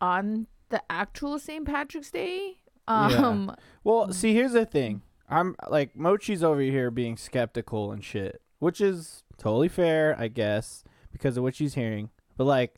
[0.00, 1.66] on the actual St.
[1.66, 2.60] Patrick's Day.
[2.88, 5.02] Um Well, see, here's the thing.
[5.28, 10.84] I'm like Mochi's over here being skeptical and shit, which is totally fair, I guess,
[11.12, 12.10] because of what she's hearing.
[12.36, 12.74] But like,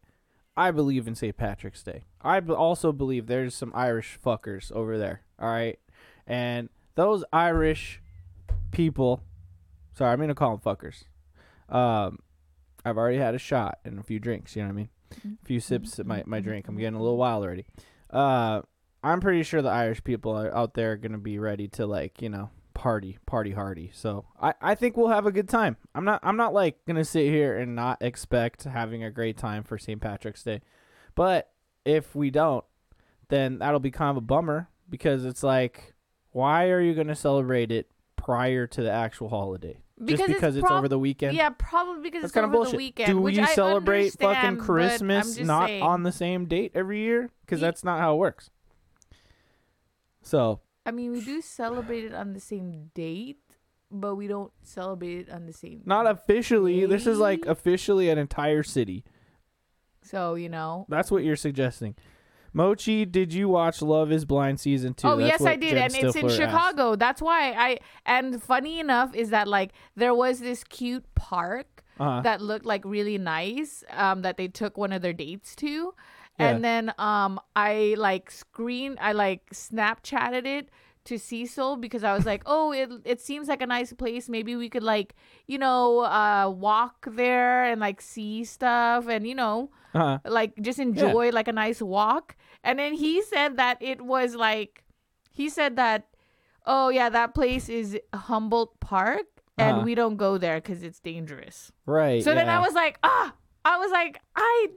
[0.56, 1.36] I believe in St.
[1.36, 2.04] Patrick's Day.
[2.22, 5.22] I b- also believe there's some Irish fuckers over there.
[5.38, 5.78] All right,
[6.26, 8.00] and those Irish
[8.70, 9.22] people.
[9.94, 11.04] Sorry, I'm gonna call them fuckers.
[11.74, 12.20] Um,
[12.84, 14.54] I've already had a shot and a few drinks.
[14.54, 14.88] You know what I mean?
[15.42, 16.68] A few sips at my my drink.
[16.68, 17.66] I'm getting a little wild already.
[18.10, 18.62] Uh,
[19.06, 22.20] I'm pretty sure the Irish people are out there are gonna be ready to like
[22.22, 23.90] you know party party hardy.
[23.94, 25.76] So I I think we'll have a good time.
[25.94, 29.62] I'm not I'm not like gonna sit here and not expect having a great time
[29.62, 30.00] for St.
[30.00, 30.60] Patrick's Day,
[31.14, 31.50] but
[31.86, 32.64] if we don't,
[33.28, 35.94] then that'll be kind of a bummer because it's like,
[36.32, 39.78] why are you going to celebrate it prior to the actual holiday?
[39.98, 41.36] Because Just because it's, prob- over the weekend?
[41.36, 42.72] Yeah, probably because That's it's kind of over bullshit.
[42.72, 43.08] the weekend.
[43.08, 45.82] Do which we I celebrate fucking understand, but I'm Christmas not saying.
[45.82, 47.30] on the same date every year?
[47.40, 48.50] Because that's not how it works.
[50.26, 53.38] So, I mean, we do celebrate it on the same date,
[53.92, 55.82] but we don't celebrate it on the same.
[55.86, 56.84] not officially.
[56.86, 59.04] This is like officially an entire city.
[60.02, 60.86] So you know.
[60.88, 61.94] That's what you're suggesting.
[62.52, 65.06] Mochi, did you watch Love is Blind season 2?
[65.06, 66.36] Oh That's yes, I did, Jen and it's in Stifler asked.
[66.36, 66.96] Chicago.
[66.96, 67.78] That's why I.
[68.06, 72.20] And funny enough is that like there was this cute park Uh-huh.
[72.22, 73.84] that looked like really nice.
[73.90, 75.94] Um, that they took one of their dates to,
[76.38, 76.50] Yeah.
[76.50, 80.68] and then um, I like screen, I like Snapchatted it
[81.04, 84.28] to Cecil because I was like, oh, it it seems like a nice place.
[84.28, 85.14] Maybe we could like
[85.46, 90.18] you know uh walk there and like see stuff and you know Uh-huh.
[90.28, 92.36] like just enjoy like a nice walk.
[92.62, 94.84] And then he said that it was like
[95.32, 96.08] he said that
[96.66, 99.84] oh yeah, that place is Humboldt Park and Uh-huh.
[99.86, 101.72] we don't go there cuz it's dangerous.
[101.86, 102.22] Right.
[102.24, 103.32] So then I was like, "Ah,
[103.64, 104.68] I was like, I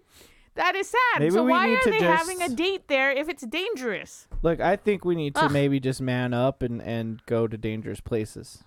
[0.59, 1.19] that is sad.
[1.19, 4.27] Maybe so we why need are to they having a date there if it's dangerous?
[4.41, 5.51] Look, I think we need to Ugh.
[5.51, 8.63] maybe just man up and, and go to dangerous places.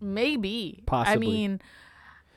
[0.00, 0.82] Maybe.
[0.86, 1.26] Possibly I Possibly.
[1.26, 1.60] mean,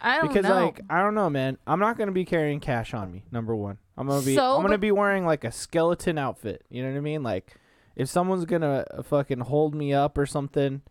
[0.01, 0.33] I don't know.
[0.33, 0.65] because know.
[0.65, 1.57] like I don't know, man.
[1.67, 3.23] I'm not gonna be carrying cash on me.
[3.31, 6.63] Number one, I'm gonna be So, I'm gonna but- be wearing like a skeleton outfit.
[6.69, 7.23] You know what I mean?
[7.23, 7.55] Like
[7.95, 10.81] if someone's gonna uh, fucking hold me up or something,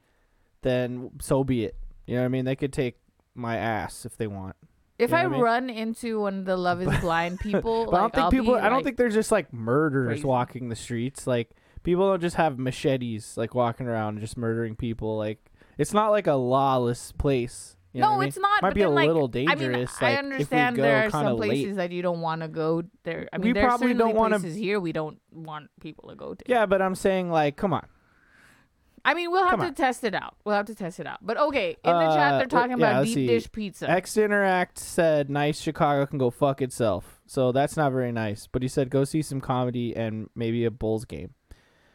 [0.62, 1.76] then so be it.
[2.06, 2.44] You know what I mean?
[2.44, 2.96] They could take
[3.34, 4.56] my ass if they want.
[4.98, 5.40] If you know I, I mean?
[5.40, 8.30] run into one of the Love Is Blind people, But I don't like, think I'll
[8.30, 8.54] people.
[8.54, 10.24] be, I don't like- think there's just like murderers crazy.
[10.26, 11.26] walking the streets.
[11.26, 11.50] Like
[11.82, 15.16] people don't just have machetes like walking around just murdering people.
[15.16, 15.38] Like
[15.78, 17.76] it's not like a lawless place.
[17.94, 18.28] You know no, what I mean?
[18.28, 18.62] it's not.
[18.62, 19.92] Might be a then, like, little I mean, dangerous.
[20.00, 21.76] I understand if we go there are some places late.
[21.76, 23.28] that you don't want to go there.
[23.32, 26.32] I mean, We there probably don't wanna- places here we don't want people to go
[26.32, 26.42] to.
[26.46, 27.86] Yeah, but I'm saying like, come on.
[29.04, 29.74] I mean, we'll have Come to on.
[29.74, 30.36] test it out.
[30.44, 31.18] We'll have to test it out.
[31.22, 33.26] But okay, in the chat Uh, they're talking yeah, about let's deep see.
[33.26, 33.90] dish pizza.
[33.90, 38.46] X Interact said, "Nice Chicago can go fuck itself." So that's not very nice.
[38.46, 41.34] But he said, "Go see some comedy and maybe a Bulls game."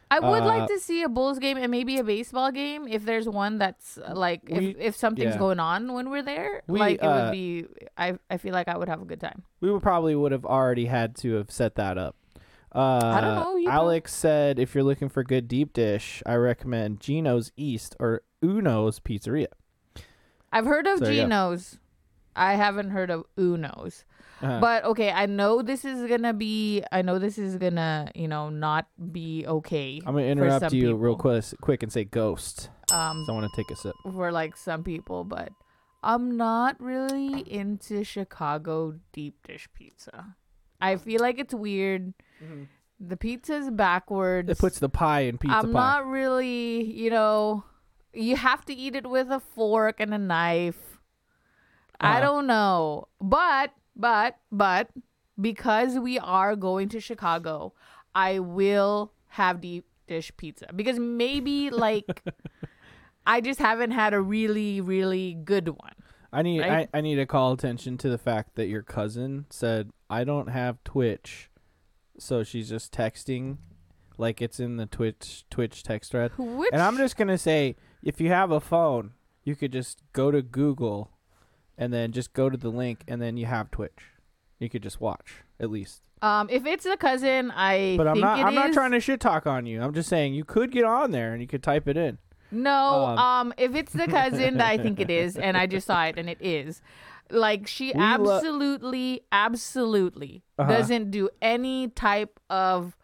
[0.09, 3.03] I would uh, like to see a Bulls game and maybe a baseball game if
[3.03, 5.39] there's one that's uh, like if, if something's yeah.
[5.39, 6.63] going on when we're there.
[6.67, 7.65] We, like it uh, would be.
[7.97, 9.43] I I feel like I would have a good time.
[9.59, 12.15] We would probably would have already had to have set that up.
[12.73, 16.35] Uh, I don't know, you Alex said, "If you're looking for good deep dish, I
[16.35, 19.47] recommend Gino's East or Uno's Pizzeria."
[20.51, 21.27] I've heard of So you
[22.35, 24.05] I haven't heard of Uno's.
[24.41, 24.59] Uh-huh.
[24.59, 26.83] But okay, I know this is gonna be.
[26.91, 29.99] I know this is gonna, you know, not be okay.
[30.05, 32.69] I'm gonna interrupt you real quick, quick and say Ghost.
[32.91, 33.95] Um, I want to take a sip.
[34.03, 35.49] for like some people, but
[36.03, 40.35] I'm not really into Chicago deep dish pizza.
[40.81, 42.13] I feel like it's weird.
[42.99, 44.49] The pizza's backwards.
[44.49, 45.79] It puts the pie in pizza I'm pie.
[45.79, 47.63] not really, you know,
[48.13, 50.99] you have to eat it with a fork and a knife.
[51.99, 52.19] I Uh-huh.
[52.21, 53.07] don't know.
[53.21, 54.89] But, but, but,
[55.39, 57.73] because we are going to Chicago,
[58.15, 60.67] I will have deep dish pizza.
[60.75, 62.23] Because maybe, like,
[63.27, 65.93] I just haven't had a really, really good one.
[66.31, 66.89] I need right?
[66.93, 70.49] I, I need to call attention to the fact that your cousin said I don't
[70.49, 71.49] have Twitch,
[72.17, 73.57] so she's just texting,
[74.17, 76.31] like it's in the Twitch Twitch text thread.
[76.37, 79.11] Which, And I'm just gonna say, if you have a phone,
[79.43, 81.11] you could just go to Google,
[81.77, 83.99] and then just go to the link, and then you have Twitch.
[84.59, 86.01] You could just watch at least.
[86.21, 88.39] um, if it's a cousin, I But I'm not.
[88.39, 89.81] I'm not trying to shit talk on you.
[89.81, 92.17] I'm just saying you could get on there and you could type it in.
[92.51, 95.87] No, Um, um, if it's the cousin that I think it is, and I just
[95.87, 96.81] saw it, and it is,
[97.29, 98.05] like she We lo-
[98.37, 100.71] absolutely, absolutely Uh-huh.
[100.71, 102.95] doesn't do any type of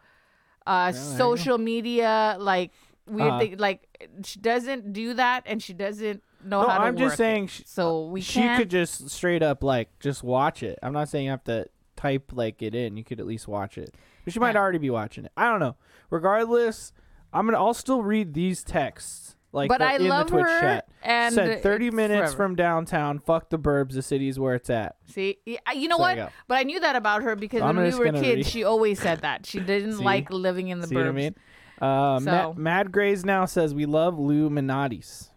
[0.66, 0.96] uh go.
[0.98, 2.72] social media like
[3.06, 3.38] weird Uh-huh.
[3.40, 3.58] thing.
[3.58, 3.86] Like
[4.24, 7.44] she doesn't do that, and she doesn't know No, how to I'm just work saying
[7.44, 7.50] it.
[7.50, 8.58] sh- So we she can't.
[8.58, 10.78] could just straight up like just watch it.
[10.82, 12.96] I'm not saying you have to type like it in.
[12.96, 13.94] You could at least watch it.
[14.24, 14.60] But she might Yeah.
[14.62, 15.32] already be watching it.
[15.36, 15.76] I don't know.
[16.08, 16.92] Regardless,
[17.34, 17.58] I'm gonna.
[17.58, 20.88] I'll still read these texts like but the- I in love the Twitch her, chat.
[21.02, 22.36] and Said 30 minutes forever.
[22.36, 23.18] from downtown.
[23.18, 23.92] Fuck the burbs.
[23.94, 24.96] The city's where it's at.
[25.06, 26.16] See, you know So what?
[26.16, 26.26] you.
[26.48, 29.00] But I knew that about her because I'm when we were kids, read- she always
[29.00, 30.98] said that she didn't like living in the See burbs.
[30.98, 31.34] what I mean?
[31.80, 35.30] Uh, So- Mad, Mad Grays now says we love Lou Malnati's.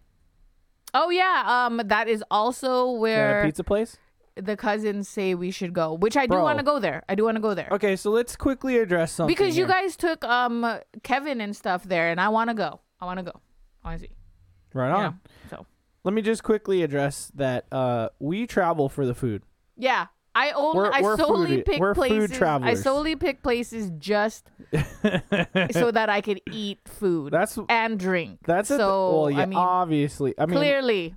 [0.94, 3.98] Oh yeah, um, that is also Is where pizza place?
[4.42, 6.44] The cousins say we should go, which I do Bro.
[6.44, 7.04] want to go there.
[7.10, 9.34] I do want to go there Okay, so let's quickly address something.
[9.34, 9.74] because you here.
[9.74, 12.80] guys took um Kevin and stuff there, and I want to go.
[13.00, 13.40] I want to go.
[13.84, 14.14] I want to see.
[14.74, 15.04] right on.
[15.04, 15.14] know?
[15.50, 15.66] So
[16.04, 19.44] Let me just quickly address that uh, we travel for the food.
[19.76, 22.32] yeah, I only We're- I we're solely foodie- pick we're food places.
[22.32, 22.84] I travelers.
[22.84, 24.52] solely pick places just
[25.72, 28.40] so that I could eat food That's and drink.
[28.46, 29.22] that's a th- so.
[29.22, 30.34] well, yeah, I mean, obviously.
[30.38, 31.16] I mean, clearly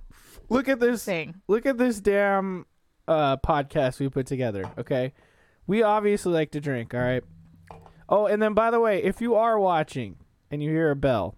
[0.49, 1.03] look at this.
[1.05, 1.35] thing.
[1.47, 2.65] Look at this damn
[3.07, 4.69] uh, podcast we put together.
[4.77, 5.13] Okay,
[5.67, 6.93] we obviously like to drink.
[6.93, 7.23] All right.
[8.09, 10.17] Oh, and then by the way, if you are watching
[10.49, 11.35] and you hear a bell,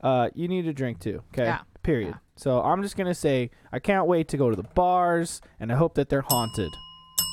[0.00, 1.22] uh, you need to drink too.
[1.32, 1.44] Okay.
[1.44, 1.60] Yeah.
[1.82, 2.10] Period.
[2.10, 2.18] Yeah.
[2.36, 5.76] So I'm just gonna say I can't wait to go to the bars, and I
[5.76, 6.72] hope that they're haunted.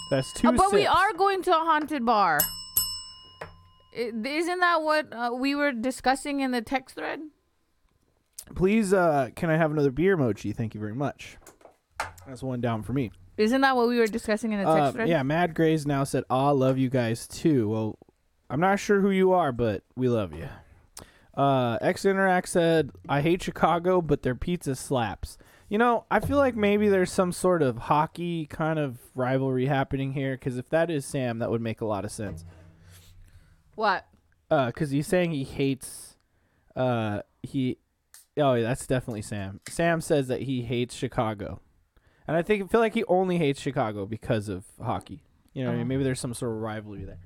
[0.09, 0.47] That's two.
[0.47, 2.39] Oh, but we are going to a haunted bar.
[3.93, 7.19] Isn't that what uh, we were discussing in the text thread?
[8.55, 10.53] Please, uh, can I have another beer, Mochi?
[10.53, 11.37] Thank you very much.
[12.27, 13.11] That's one down for me.
[13.39, 15.09] Isn't that what we were discussing in the text Uh, thread?
[15.09, 17.97] yeah, Mad Grays now said, "I love you guys too." Well,
[18.49, 20.49] I'm not sure who you are, but we love you.
[21.35, 25.37] Uh, X Interact said, "I hate Chicago, but their pizza slaps."
[25.69, 30.13] You know, I feel like maybe there's some sort of hockey kind of rivalry happening
[30.13, 30.33] here.
[30.33, 32.43] Because if that is Sam, that would make a lot of sense.
[33.75, 34.05] What?
[34.51, 36.17] Uh, because he's saying he hates.
[36.75, 37.77] Uh, he.
[38.37, 39.61] Oh, yeah, that's definitely Sam.
[39.69, 41.61] Sam says that he hates Chicago,
[42.29, 45.23] and I think I feel like he only hates Chicago because of hockey.
[45.53, 45.81] You know, what I mean?
[45.81, 45.87] Uh-huh.
[45.89, 47.17] maybe there's some sort of rivalry there.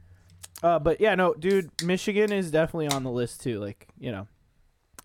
[0.64, 3.60] Uh, but yeah, no, dude, Michigan is definitely on the list too.
[3.60, 4.28] Like, you know,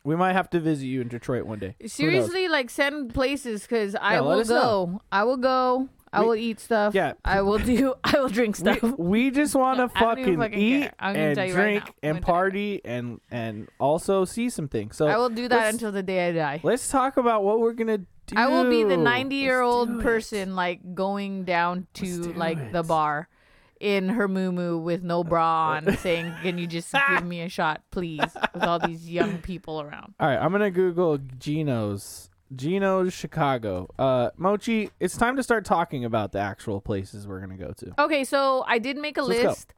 [0.04, 1.74] we might have to visit you in Detroit one day.
[1.84, 4.86] Seriously, like send places because I Yeah, let will us know.
[4.86, 5.00] go.
[5.10, 5.88] I will go.
[6.12, 6.94] I We- will eat stuff.
[6.94, 7.14] Yeah.
[7.24, 7.92] I will do.
[8.04, 8.80] I will drink stuff.
[8.96, 10.90] we just want to I don't even fucking, fucking eat.
[10.98, 11.88] I'm gonna and tell you right drink now.
[11.88, 14.96] I'm and gonna tell you party and and also see some things.
[14.96, 16.60] So I will do that let's- until the day I die.
[16.62, 18.06] Let's talk about what we're gonna do.
[18.36, 23.28] I will be the 90 year old person like going down to like the bar
[23.80, 27.82] in her moo with no bra on saying, Can you just give me a shot,
[27.90, 28.20] please?
[28.54, 30.14] With all these young people around.
[30.18, 32.30] All right, I'm gonna Google Gino's.
[32.56, 33.88] Gino's Chicago.
[33.98, 37.92] Uh, Mochi, it's time to start talking about the actual places we're gonna go to.
[38.02, 39.74] Okay, so I did make a So list.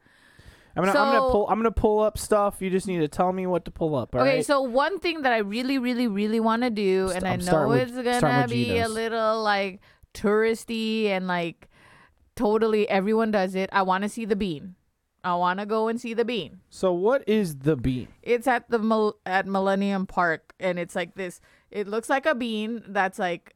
[0.75, 1.47] I'm gonna, I'm gonna pull.
[1.49, 2.57] I'm gonna pull up stuff.
[2.61, 4.15] You just need to tell me what to pull up.
[4.15, 4.45] all okay, right?
[4.45, 7.51] so one thing that I really, really, really want to do, St- and I'm I
[7.51, 9.81] know with- it's gonna be a little like
[10.13, 11.67] touristy and like
[12.35, 13.69] totally everyone does it.
[13.73, 14.75] I want to see the bean.
[15.23, 16.61] I want to go and see the bean.
[16.69, 18.07] So what is the bean?
[18.23, 21.39] It's at the Mil- at Millennium Park, and it's like this.
[21.69, 23.55] It looks like a bean that's like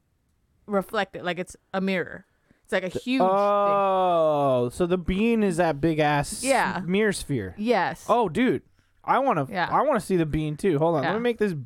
[0.66, 2.26] reflected, like it's a mirror.
[2.66, 3.20] It's like a huge.
[3.20, 3.28] thing.
[3.30, 6.80] Oh, so the bean is that big ass Yeah.
[6.84, 7.54] mirror sphere.
[7.56, 8.04] Yes.
[8.08, 8.62] Oh, dude,
[9.04, 9.52] I want to.
[9.52, 9.68] Yeah.
[9.70, 10.78] I want to see the bean too.
[10.78, 11.52] Hold on, let me make this.
[11.52, 11.58] Let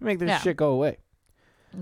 [0.00, 0.38] me make this Yeah.
[0.38, 0.98] shit go away.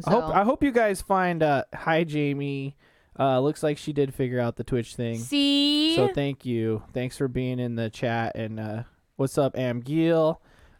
[0.07, 0.25] I hope.
[0.35, 1.43] I hope you guys find.
[1.43, 2.77] Uh, hi, Jamie.
[3.19, 5.17] Uh, looks like she did figure out the Twitch thing.
[5.19, 5.95] see.
[5.97, 6.83] So thank you.
[6.93, 8.37] Thanks for being in the chat.
[8.37, 8.83] And uh,
[9.17, 10.39] what's up, Amgil?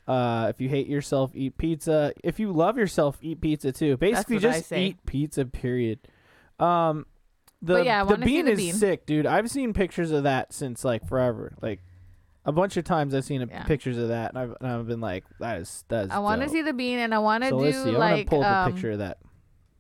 [0.09, 2.13] Uh, if you hate yourself, eat pizza.
[2.25, 3.97] If you love yourself, eat pizza too.
[3.99, 4.87] Basically, what I just say.
[4.87, 5.45] eat pizza.
[5.45, 5.99] Period.
[6.59, 7.07] Um,
[7.63, 8.75] the But yeah, I the wanna see bean the is bean.
[8.75, 9.27] sick, dude.
[9.27, 11.55] I've seen pictures of that since like forever.
[11.63, 11.81] Like
[12.45, 13.65] a bunch of times I've seen a, Yeah.
[13.65, 16.11] pictures of that, and I've, and I've been like, that is that is.
[16.11, 17.89] I want to see the bean, and I want to So do see.
[17.91, 19.19] I'm like pull um, a picture of that.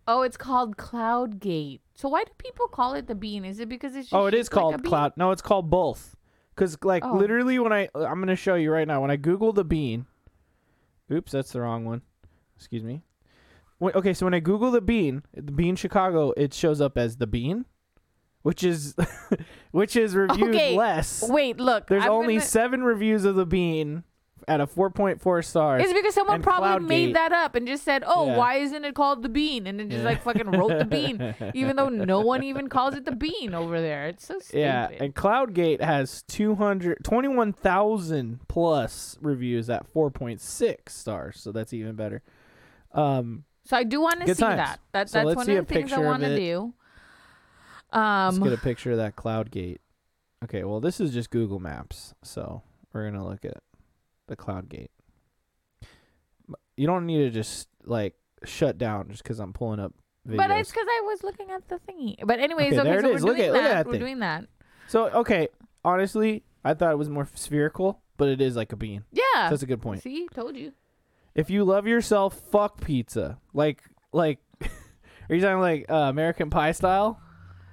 [0.08, 1.80] oh, it's called Cloud Gate.
[1.94, 3.44] So why do people call it the bean?
[3.44, 5.12] Is it because it's just Oh, it is shaped like called cloud.
[5.16, 6.14] No, it's called both.
[6.56, 7.14] Cause like Oh.
[7.16, 10.06] literally when I I'm gonna show you right now when I Google the bean.
[11.12, 12.02] Oops, that's the wrong one.
[12.56, 13.02] Excuse me.
[13.80, 17.26] Okay, so when I Google the bean, the bean Chicago, it shows up as the
[17.26, 17.66] bean,
[18.42, 18.94] which is
[19.70, 21.22] which is reviewed Okay, less.
[21.28, 21.86] Wait, look.
[21.88, 24.04] There's I'm only gonna- seven reviews of the bean
[24.48, 25.82] at a 4.4 stars.
[25.82, 26.88] It's because someone and probably Cloud Gate.
[26.88, 28.36] made that up and just said, "Oh, Yeah.
[28.36, 31.74] why isn't it called the bean?" And then just like fucking wrote the bean, even
[31.74, 34.06] though no one even calls it the bean over there.
[34.06, 34.60] It's so stupid.
[34.60, 41.96] Yeah, and Cloud Gate has 200, 21,000 plus reviews at 4.6 stars, so that's even
[41.96, 42.22] better.
[42.92, 44.56] Um, so I do want to see times.
[44.56, 44.80] that.
[44.92, 46.74] That So that's let's one see of the things I picture of want to do.
[47.92, 49.80] let's Um, get a picture of that cloud gate.
[50.44, 53.62] Okay, well, this is just Google Maps, so we're gonna look at
[54.28, 54.90] the cloud gate.
[56.76, 59.94] You don't need to just like shut down just because I'm pulling up
[60.28, 60.36] videos.
[60.36, 62.16] but it's because I was looking at the thingy.
[62.24, 63.22] But anyways, Okay, okay, there so is.
[63.22, 63.74] we're Look doing at- look at that.
[63.74, 64.00] that we're thing.
[64.00, 64.44] doing that.
[64.88, 65.48] so okay,
[65.84, 69.04] honestly, I thought it was more spherical, but it is like a bean.
[69.12, 69.22] Yeah.
[69.46, 70.02] So that's a good point.
[70.02, 70.72] See, told you.
[71.36, 73.38] If you love yourself, fuck pizza.
[73.52, 73.82] Like
[74.12, 77.20] like are you talking like uh, American Pie style?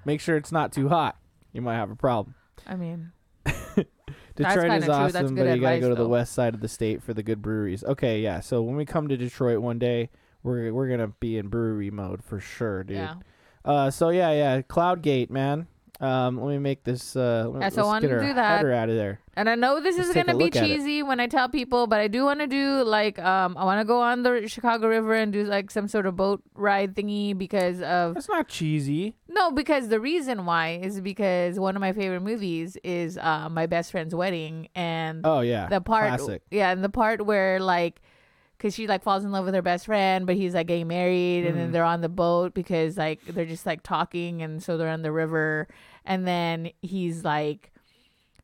[0.05, 1.18] Make sure it's not too hot.
[1.53, 2.36] You might have a problem.
[2.68, 3.11] I mean,
[4.36, 4.89] Detroit is.
[4.89, 7.41] Awesome, but you gotta go to the west side of the state for the good
[7.41, 7.84] breweries.
[7.84, 8.41] Okay, yeah.
[8.41, 10.09] So when we come to Detroit one day,
[10.43, 12.97] we're we're gonna be in brewery mode for sure, dude.
[12.97, 13.16] yeah.
[13.64, 14.61] Uh, so yeah, yeah.
[14.61, 15.68] Cloud Gate, man.
[16.04, 17.16] Um, let me make this.
[17.16, 18.66] Uh, let- Yeah, so I let's wanna do that.
[18.66, 19.20] out of there.
[19.36, 20.68] And I know this Let's is gonna be look at it.
[20.68, 23.80] cheesy when I tell people, but I do want to do like um I want
[23.80, 27.36] to go on the Chicago River and do like some sort of boat ride thingy
[27.38, 29.16] because of That's not cheesy.
[29.30, 33.66] no because the reason why is because one of my favorite movies is uh, my
[33.66, 36.43] best friend's wedding and Oh yeah, the part classic.
[36.51, 38.01] yeah and the part where like
[38.60, 41.45] because she like falls in love with her best friend but he's like getting married
[41.45, 41.72] and then Mhm.
[41.74, 45.12] they're on the boat because like they're just like talking and so they're on the
[45.12, 45.68] river
[46.06, 47.72] and then he's like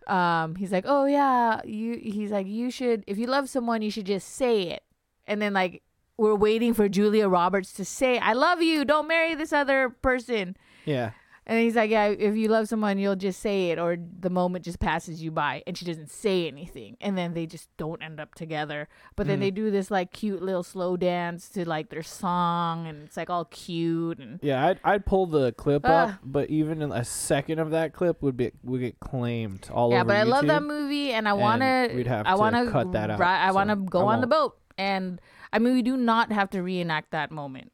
[0.08, 3.92] um he's like oh yeah you he's like you should if you love someone you
[3.92, 4.84] should just say it.
[5.28, 5.84] And then like
[6.18, 10.58] we're waiting for Julia Roberts to say I love you don't marry this other person.
[10.86, 11.12] Yeah,
[11.50, 14.64] and he's like, yeah, if you love someone, you'll just say it, or the moment
[14.64, 15.64] just passes you by.
[15.66, 16.96] And she doesn't say anything.
[17.02, 18.88] And then they just don't end up together.
[19.16, 19.42] But then Mhm.
[19.42, 23.30] they do this like cute little slow dance to like their song, and it's like
[23.32, 24.20] all cute.
[24.20, 24.68] And yeah.
[24.68, 25.90] I'd I'd pull the clip Ah.
[26.14, 30.02] up, but even a second of that clip would be would get claimed all yeah,
[30.02, 31.90] over Yeah, but I love that movie, and I want to.
[31.96, 32.36] we'd have I
[32.66, 35.20] to cut that out, I so want to go I on the boat, and
[35.52, 37.72] I mean, we do not have to reenact that moment.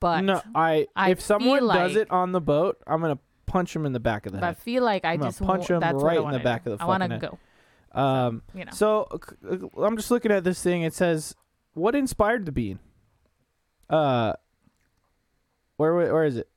[0.00, 3.74] But no, I, I if someone feel does it on the boat, I'm gonna punch
[3.74, 5.76] him in the back of the but I feel like I I'm just punch wa-
[5.76, 7.38] him that's right in the wanna back of the I want to go.
[8.00, 8.72] Um, You know.
[8.72, 9.06] so
[9.48, 10.82] uh, I'm just looking at this thing.
[10.82, 11.34] It says,
[11.74, 12.78] "What inspired the bean?"
[13.90, 14.32] Uh,
[15.76, 16.48] where where is it?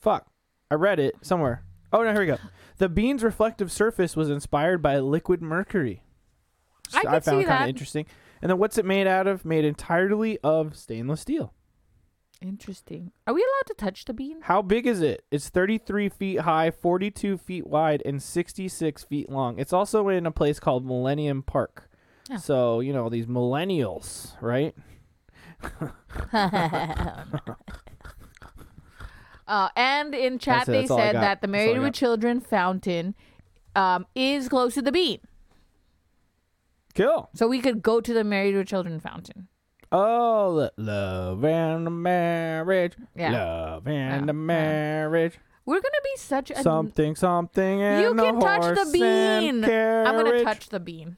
[0.00, 0.26] Fuck,
[0.70, 1.62] I read it somewhere.
[1.92, 2.38] Oh no, here we go.
[2.78, 6.02] The bean's reflective surface was inspired by liquid mercury.
[6.92, 8.06] I I found see kind of interesting.
[8.42, 9.44] And then what's it made out of?
[9.44, 11.54] Made entirely of stainless steel.
[12.42, 13.12] Interesting.
[13.26, 14.38] Are we allowed to touch the bean?
[14.42, 15.24] How big is it?
[15.30, 19.58] It's 33 feet high, 42 feet wide, and 66 feet long.
[19.58, 21.88] It's also in a place called Millennium Park.
[22.28, 22.36] Yeah.
[22.36, 24.74] So, you know, these millennials, right?
[29.48, 31.94] uh, and in chat, they said that the Married with.
[31.94, 33.14] Children fountain
[33.74, 35.20] um, is close to the bean.
[36.94, 37.28] Cool.
[37.34, 39.48] So we could go to the Married with Children fountain.
[39.96, 42.94] Oh, lo- love and the marriage.
[43.14, 43.30] Yeah.
[43.32, 45.38] Love and Yeah, the marriage.
[45.64, 46.60] We're going to be such a.
[46.62, 49.64] Something, something, and You can touch the bean.
[49.64, 51.16] I'm going to touch the bean.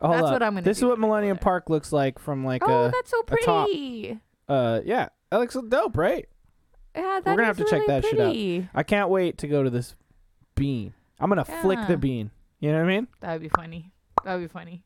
[0.00, 0.32] Hold That's up.
[0.32, 1.42] what I'm gonna This do is what when I go Millennium there.
[1.42, 4.18] Park looks like from like Oh, a, that's so pretty.
[4.48, 5.08] uh, yeah.
[5.30, 6.28] That looks dope, right?
[6.94, 8.68] Yeah, that we're gonna have to check really that shit out.
[8.78, 9.96] I can't wait to go to this
[10.54, 10.94] bean.
[11.18, 12.30] I'm gonna flick the bean.
[12.60, 13.08] You know what I mean?
[13.20, 13.90] That would be funny.
[14.24, 14.82] That would be funny.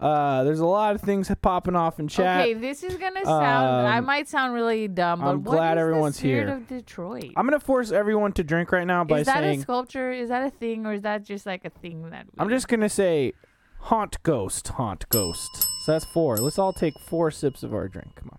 [0.00, 2.40] Uh, there's a lot of things popping off in chat.
[2.40, 3.86] Okay, this is gonna sound.
[3.86, 6.56] I Um, might sound really dumb, but I'm what glad is everyone's the spirit here.
[6.56, 7.32] of Detroit?
[7.36, 10.10] I'm gonna force everyone to drink right now by is that saying a sculpture?
[10.10, 12.24] Is that a thing, or is that just like a thing that?
[12.24, 12.32] We...
[12.38, 13.34] I'm just gonna say
[13.80, 15.66] haunt ghost, haunt ghost.
[15.84, 16.38] So that's four.
[16.38, 18.14] Let's all take four sips of our drink.
[18.16, 18.38] Come on.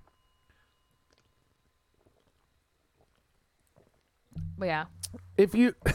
[4.58, 4.86] But yeah.
[5.38, 5.76] If you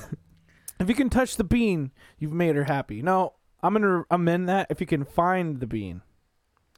[0.81, 3.03] if you can touch the bean, you've made her happy.
[3.03, 4.67] No, I'm gonna amend that.
[4.71, 6.03] If you can find the bean,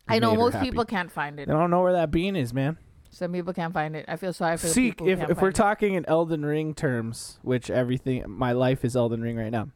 [0.09, 1.49] I know most people can't find it.
[1.49, 2.79] I don't know where that bean is, man.
[3.11, 4.05] Some people can't find it.
[4.07, 5.55] I feel sorry for the Seek if if we're it.
[5.55, 9.69] talking in Elden Ring terms, which everything my life is Elden Ring right now.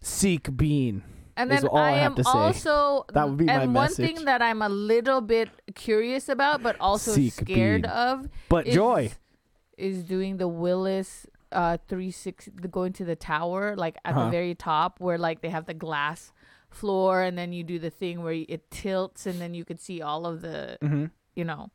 [0.00, 1.02] Seek bean.
[1.36, 2.30] And is then all I have am to say.
[2.30, 4.16] also That would be my and one message.
[4.16, 7.90] thing that I'm a little bit curious about, but also Seek scared bean.
[7.90, 9.12] of, But is, joy.
[9.78, 14.20] is doing the Willis uh three six the going to the tower like at the
[14.20, 14.30] Uh-huh.
[14.30, 16.32] very top where like they have the glass
[16.70, 20.00] floor and then you do the thing where it tilts and then you could see
[20.00, 21.06] all of the Mm-hmm.
[21.34, 21.70] you know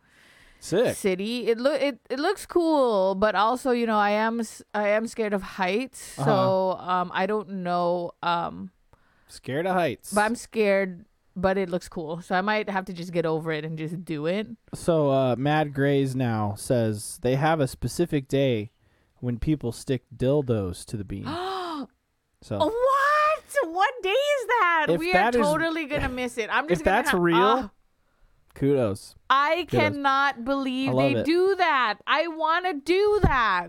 [0.59, 0.95] Sick.
[0.95, 4.41] city it look it, it looks cool but also you know i am
[4.73, 6.91] I am scared of heights so Uh-huh.
[6.91, 8.71] um i don't know um
[9.27, 10.13] Scared of heights.
[10.13, 13.51] but i'm scared but it looks cool so i might have to just get over
[13.51, 18.27] it and just do it So uh, Mad Grays now says they have a specific
[18.27, 18.71] day
[19.19, 21.25] when people stick dildos to the bean.
[22.41, 22.73] so what
[23.63, 26.81] what day is that If we that are is- totally gonna miss it i'm just
[26.81, 27.69] if that's ha- real, Ah,
[28.53, 29.15] kudos.
[29.29, 29.71] i Kudos.
[29.93, 31.25] cannot believe I they it.
[31.25, 33.67] do that i want to do that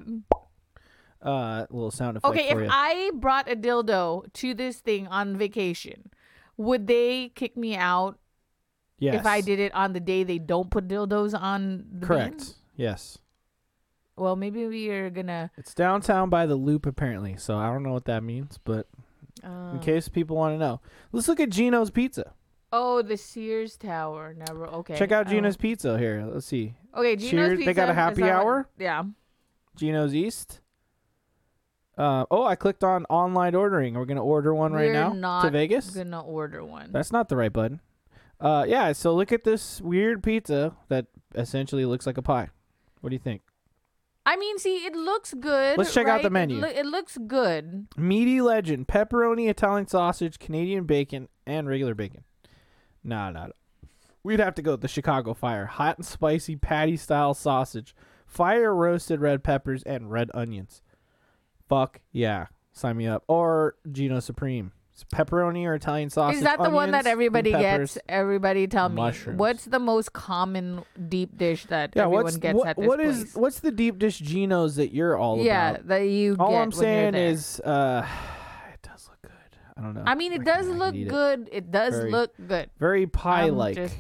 [1.23, 2.69] Uh, little sound effect Okay, if you.
[2.71, 6.11] I brought a dildo to this thing on vacation,
[6.57, 8.19] would they kick me out
[8.99, 9.17] yes.
[9.17, 12.37] if I did it on the day they don't put dildos on the Correct.
[12.39, 12.47] bean?
[12.77, 13.19] Yes.
[14.17, 15.51] Well, maybe we are gonna.
[15.57, 17.37] It's downtown by the loop apparently.
[17.39, 18.87] So I don't know what that means, but
[19.45, 20.81] Uh, in case people want to know,
[21.13, 22.33] let's look at Gino's Pizza.
[22.73, 24.35] Oh, the Sears Tower.
[24.37, 24.67] Never.
[24.67, 24.97] Okay.
[24.97, 26.29] Check out Gino's don't- Pizza here.
[26.31, 26.75] Let's see.
[26.97, 27.51] Okay, Gino's Cheers.
[27.59, 27.67] Pizza.
[27.67, 28.69] They got a happy that what- hour?
[28.79, 29.05] Yeah.
[29.77, 30.61] Gino's East.
[31.97, 33.95] Uh, oh, I clicked on online ordering.
[33.95, 35.91] We're gonna order one right We're now not to Vegas.
[35.91, 36.93] Gonna order one.
[36.93, 37.81] That's not the right button.
[38.39, 38.93] Uh, yeah.
[38.93, 42.51] So look at this weird pizza that essentially looks like a pie.
[43.01, 43.43] What do you think?
[44.27, 45.79] I mean, see, it looks good.
[45.79, 46.59] Let's check out the menu.
[46.59, 47.87] It, loo- it looks good.
[47.97, 52.25] Meaty legend, pepperoni, Italian sausage, Canadian bacon, and regular bacon.
[53.05, 53.49] Nah, nah.
[54.25, 55.67] We'd have to go with the Chicago Fire.
[55.67, 57.95] Hot and spicy patty style sausage,
[58.27, 60.83] fire roasted red peppers, and red onions.
[61.69, 62.47] Fuck yeah.
[62.73, 63.23] Sign me up.
[63.29, 64.73] Or Gino Supreme.
[64.97, 66.39] It's pepperoni or Italian sausage.
[66.39, 67.95] Is that the one that everybody peppers.
[67.95, 68.05] gets?
[68.09, 69.03] Everybody tell me.
[69.35, 72.99] What's the most common deep dish that Yeah, everyone what's gets what, at this what
[73.01, 73.17] place?
[73.17, 75.81] is what's the deep dish Gino's that you're all yeah, about?
[75.83, 77.29] Yeah, that you All get I'm when you're saying there.
[77.29, 78.07] is uh
[78.73, 79.59] it does look good.
[79.77, 80.03] I don't know.
[80.07, 81.11] I mean, it I does look could eat it.
[81.11, 81.49] good.
[81.53, 82.71] It, does Very look good.
[82.79, 83.77] Very I'm pie like.
[83.77, 83.97] just.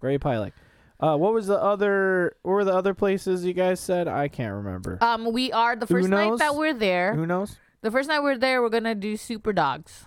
[0.00, 0.54] Very pie like.
[0.98, 2.36] Uh, what was the other?
[2.42, 4.08] What were the other places you guys said?
[4.08, 4.96] I can't remember.
[5.02, 7.14] Um, we are the first night that we're there.
[7.14, 7.56] Who knows?
[7.82, 10.06] The first night we're there, we're gonna do super dogs.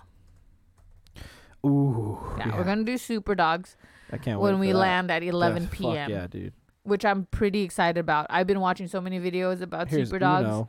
[1.64, 3.76] Ooh, Yeah, we're gonna do super dogs
[4.10, 4.78] I can't wait when we that.
[4.78, 6.10] land at 11 Yeah, fuck p.m.
[6.10, 6.52] yeah, dude.
[6.82, 8.26] which I'm pretty excited about.
[8.30, 10.68] I've been watching so many videos about Here's super dogs, Uno.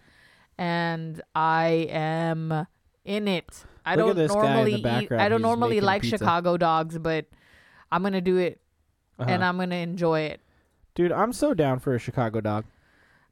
[0.57, 2.67] and I am
[3.03, 3.65] in it.
[3.85, 5.11] I Look don't this guy in the normally eat.
[5.11, 6.17] I don't normally like pizza.
[6.19, 7.25] Chicago dogs, but
[7.91, 8.61] I'm gonna do it,
[9.19, 9.43] and Uh-huh.
[9.49, 10.39] I'm gonna enjoy it
[10.95, 12.65] Dude, I'm so down for a Chicago dog.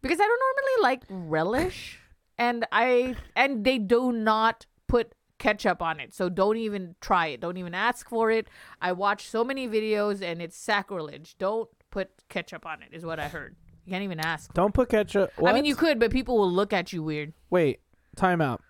[0.01, 1.99] because I don't normally like relish,
[2.39, 7.41] and I and they do not put ketchup on it, so don't even try it.
[7.41, 8.47] Don't even ask for it.
[8.79, 11.35] I watch so many videos, and it's sacrilege.
[11.37, 12.89] Don't put ketchup on it.
[12.93, 13.55] Is what I heard.
[13.85, 14.53] You can't even ask.
[14.53, 15.33] Don't put ketchup.
[15.37, 15.49] What?
[15.49, 17.33] I mean, you could, but people will look at you weird.
[17.49, 17.79] Wait,
[18.15, 18.61] time out.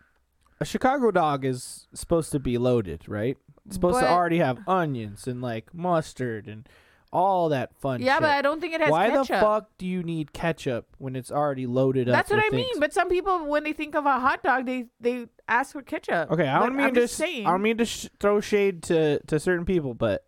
[0.62, 3.38] A Chicago dog is supposed to be loaded, right?
[3.66, 6.68] It's supposed to already have onions and like mustard and
[7.14, 8.22] all that fun Yeah, shit.
[8.22, 9.28] but I don't think it has Why ketchup.
[9.28, 12.14] the fuck do you need ketchup when it's already loaded up?
[12.14, 12.80] That's what I mean.
[12.80, 16.32] But some people, when they think of a hot dog, they they ask for ketchup.
[16.32, 17.02] Okay, I don't mean I'm to.
[17.02, 17.22] just.
[17.22, 20.26] I don't mean to sh- throw shade to to certain people, but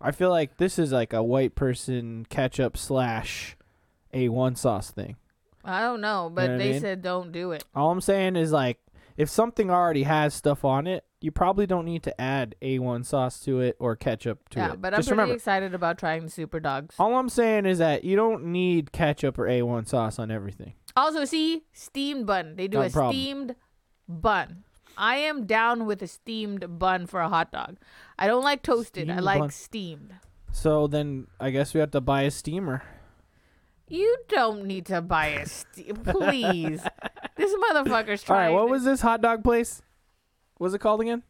[0.00, 3.56] I feel like this is like a white person ketchup slash
[4.12, 5.16] a one sauce thing.
[5.64, 6.80] I don't know, but know what I they mean?
[6.80, 7.64] said don't do it.
[7.74, 8.78] All I'm saying is like
[9.16, 13.02] if something already has stuff on it, you probably don't need to add a one
[13.02, 14.80] sauce to it or ketchup to yeah, it.
[14.80, 16.94] but I'm Just pretty remember, excited about trying the super dogs.
[17.00, 20.74] all I'm saying is that you don't need ketchup or a one sauce on everything.
[20.94, 22.54] Also, see steamed bun.
[22.54, 23.12] They do Not a problem.
[23.16, 23.56] steamed
[24.08, 24.62] bun.
[24.96, 27.76] I am down with a steamed bun for a hot dog.
[28.16, 29.10] I don't like toasted.
[29.10, 29.50] I like bun.
[29.50, 30.14] steamed.
[30.52, 32.84] So then I guess we have to buy a steamer.
[33.88, 35.96] You don't need to buy a steam.
[35.96, 36.82] Please,
[37.36, 38.54] this motherfucker's All trying.
[38.54, 39.82] right, what was this hot dog place?
[40.58, 41.22] Was it called again?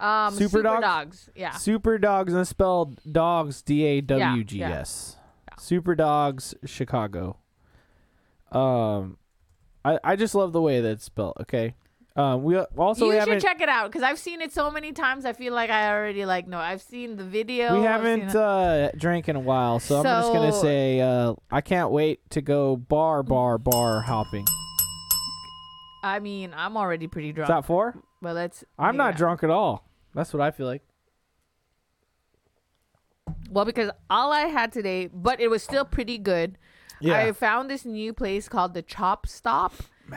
[0.00, 0.80] um Super super, Dogs?
[0.82, 1.30] dogs?
[1.36, 1.50] Yeah.
[1.52, 5.16] Super Dogs and it's spelled dogs D A W G S.
[5.58, 7.36] Super Dogs Chicago.
[8.50, 9.16] Um
[9.84, 11.74] I I just love the way that it's spelled, okay?
[12.16, 14.92] Um we also you haven't should check it out because I've seen it so many
[14.92, 15.24] times.
[15.24, 16.58] I feel like I already like no.
[16.58, 17.78] I've seen the video.
[17.78, 21.60] we haven't uh drank in a while, so, I'm just going to say uh I
[21.60, 24.46] can't wait to go bar bar bar hopping.
[26.02, 27.48] I mean, I'm already pretty Is drunk.
[27.48, 27.94] that four?
[28.20, 28.64] But let's.
[28.78, 29.88] I'm not drunk at all.
[30.14, 30.82] That's what I feel like.
[33.50, 36.58] Well, because all I had today, but it was still pretty good.
[37.00, 37.18] Yeah.
[37.18, 39.74] I found this new place called the Chop Stop,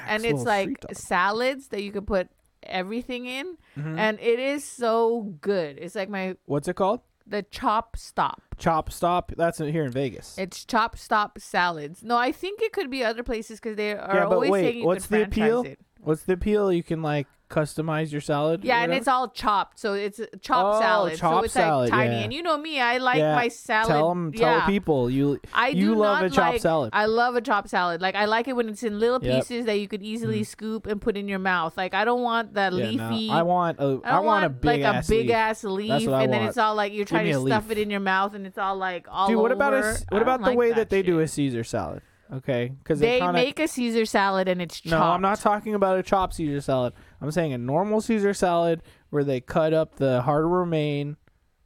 [0.08, 2.30] and it's like salads that you can put
[2.64, 4.00] everything in, Mm-hmm.
[4.00, 5.78] and it is so good.
[5.80, 7.02] It's like my What's it called?
[7.28, 8.42] The Chop Stop.
[8.58, 9.32] Chop Stop.
[9.36, 10.36] That's here in Vegas.
[10.38, 12.04] It's Chop Stop salads.
[12.04, 14.66] No, I think it could be other places because they are yeah, but always saying
[14.66, 15.64] wait, you what's the franchise appeal?
[15.64, 15.80] it.
[16.02, 16.72] What's the appeal?
[16.72, 18.64] You can like customize your salad.
[18.64, 21.14] Yeah, and it's all chopped, so it's a chopped Oh, salad.
[21.14, 22.16] so chopped it's salad, like tiny.
[22.16, 22.22] yeah.
[22.24, 23.88] And you know me, I like Yeah, my salad.
[23.88, 24.60] Tell them, yeah.
[24.60, 26.90] tell people you I you do love not a chopped like, salad.
[26.94, 28.02] I love a chopped salad.
[28.02, 29.36] Like I like it when it's in little Yep.
[29.42, 30.46] Pieces that you could easily mm.
[30.48, 31.78] scoop and put in your mouth.
[31.78, 33.30] Like I don't want that Yeah, no, leafy.
[33.30, 35.36] I want a I don't want, a big like ass a big leaf.
[35.36, 37.78] ass leaf, I and then it's all like you're trying to stuff leaf.
[37.78, 40.22] it in your mouth, and it's all like all Dude, what about a I what
[40.22, 42.02] about the like way that, they do a Caesar salad?
[42.34, 44.92] Okay, because They kinda, make a Caesar salad and it's chopped.
[44.92, 46.94] No, I'm not talking about a chopped Caesar salad.
[47.22, 51.18] I'm saying a normal Caesar salad where they cut up the hard romaine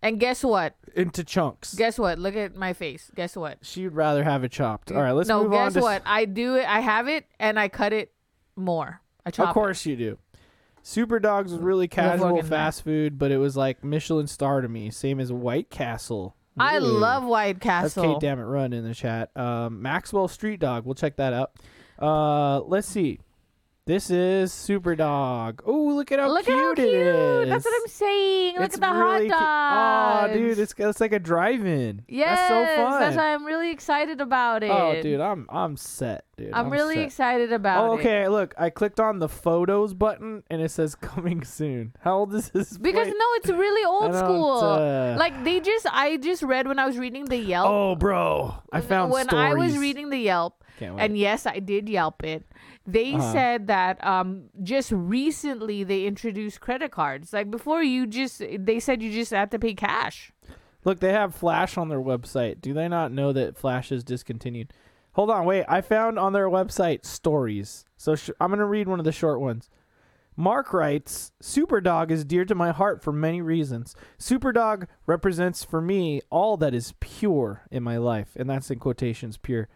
[0.02, 0.76] And guess what?
[0.95, 1.74] into chunks.
[1.76, 2.18] Guess what?
[2.20, 3.12] Look at my face.
[3.16, 3.58] Guess what?
[3.62, 4.91] She'd rather have it chopped.
[4.91, 5.82] All right, let's no, move on No, guess to.
[5.82, 6.02] what?
[6.06, 6.66] I do it.
[6.68, 8.12] I have it, and I cut it
[8.56, 9.02] more.
[9.26, 10.18] I chop Of course you do.
[10.82, 14.68] Super Dogs was really casual fucking fast food, but it was like Michelin star to
[14.70, 16.36] me, same as White Castle.
[16.56, 16.62] It.
[16.62, 16.82] I Ooh.
[16.82, 18.14] love White That's Castle.
[18.14, 19.36] Kate Dammit Run in the chat.
[19.38, 20.86] Um, Maxwell Street Dog.
[20.86, 21.52] We'll check that out.
[22.02, 23.20] Uh, let's see.
[23.90, 25.64] This is Super Dog.
[25.66, 26.88] Oh, look at how Look cute at how cute!
[26.90, 27.50] it is.
[27.50, 28.54] That's what I'm saying.
[28.58, 30.38] Look It's at the really hot Oh, dogs.
[30.38, 32.04] dude, it's it's like a drive-in.
[32.08, 33.00] yes, that's so fun.
[33.02, 34.70] That's why I'm really excited about it.
[34.70, 36.54] oh, dude, I'm I'm set, dude.
[36.54, 37.06] I'm, really set.
[37.06, 37.88] excited about it.
[37.88, 38.00] Oh, it.
[38.02, 38.28] okay.
[38.28, 41.94] Look, I clicked on the photos button and it says coming soon.
[42.02, 42.78] How old is this?
[42.78, 43.16] Because place?
[43.18, 44.60] no, it's really old school.
[44.66, 47.68] uh, like they just, I just read when I was reading the Yelp.
[47.68, 49.52] Oh, bro, I found when stories.
[49.52, 52.46] I was reading the Yelp, And yes, I did Yelp it.
[52.92, 53.32] They Uh-huh.
[53.32, 57.34] said that um, just recently they introduced credit cards.
[57.34, 60.32] Like before, you just they said you just had to pay cash.
[60.86, 62.62] Look, they have Flash on their website.
[62.62, 64.72] Do they not know that Flash is discontinued?
[65.14, 65.66] Hold on, wait.
[65.68, 67.84] I found on their website stories.
[67.98, 69.70] So sh- I'm going to read one of the short ones.
[70.38, 73.94] Mark writes, Superdog is dear to my heart for many reasons.
[74.18, 79.36] Superdog represents for me all that is pure in my life, and that's in quotations
[79.36, 79.68] pure.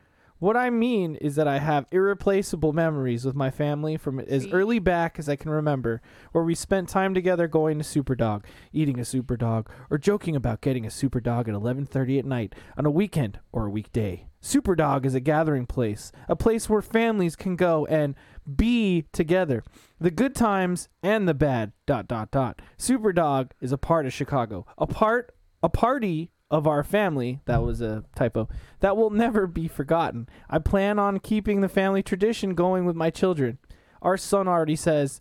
[0.44, 4.78] What I mean is that I have irreplaceable memories with my family from as early
[4.78, 6.02] back as I can remember,
[6.34, 10.86] where we spent time together going to Superdog, eating a Superdog, or joking about getting
[10.86, 14.28] a Superdog at 11:30 at night on a weekend or a weekday.
[14.42, 18.14] Superdog is a gathering place, a place where families can go and
[18.54, 19.64] be together.
[20.02, 21.72] The good times and the bad.
[21.86, 22.62] Dot dot dot.
[22.78, 27.40] Superdog is a part of Chicago, a part, a party of our family.
[27.46, 28.48] That was a typo.
[28.80, 30.30] That will never be forgotten.
[30.48, 33.58] I plan on keeping the family tradition going with my children.
[34.04, 35.20] Our son already says,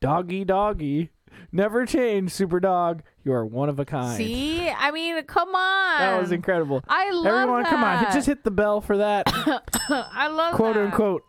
[0.00, 1.10] "Doggy, doggy."
[1.52, 3.02] Never change, super dog.
[3.24, 4.16] You are one of a kind.
[4.16, 6.00] See, I mean, come on.
[6.00, 6.82] That was incredible.
[6.88, 9.24] I love Everyone, come on, just hit the bell for that.
[9.88, 10.84] I love quote that.
[10.84, 11.22] unquote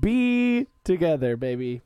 [0.00, 1.82] be together, baby.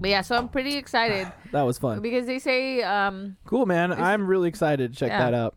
[0.00, 2.00] But yeah, so I'm pretty excited That was fun.
[2.00, 3.92] because they say um Cool, man.
[3.92, 5.18] I'm really excited to check Yeah.
[5.30, 5.54] that out.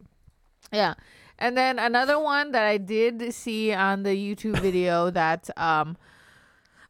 [0.72, 0.94] Yeah.
[1.40, 5.98] And then another one that I did see on the YouTube video that um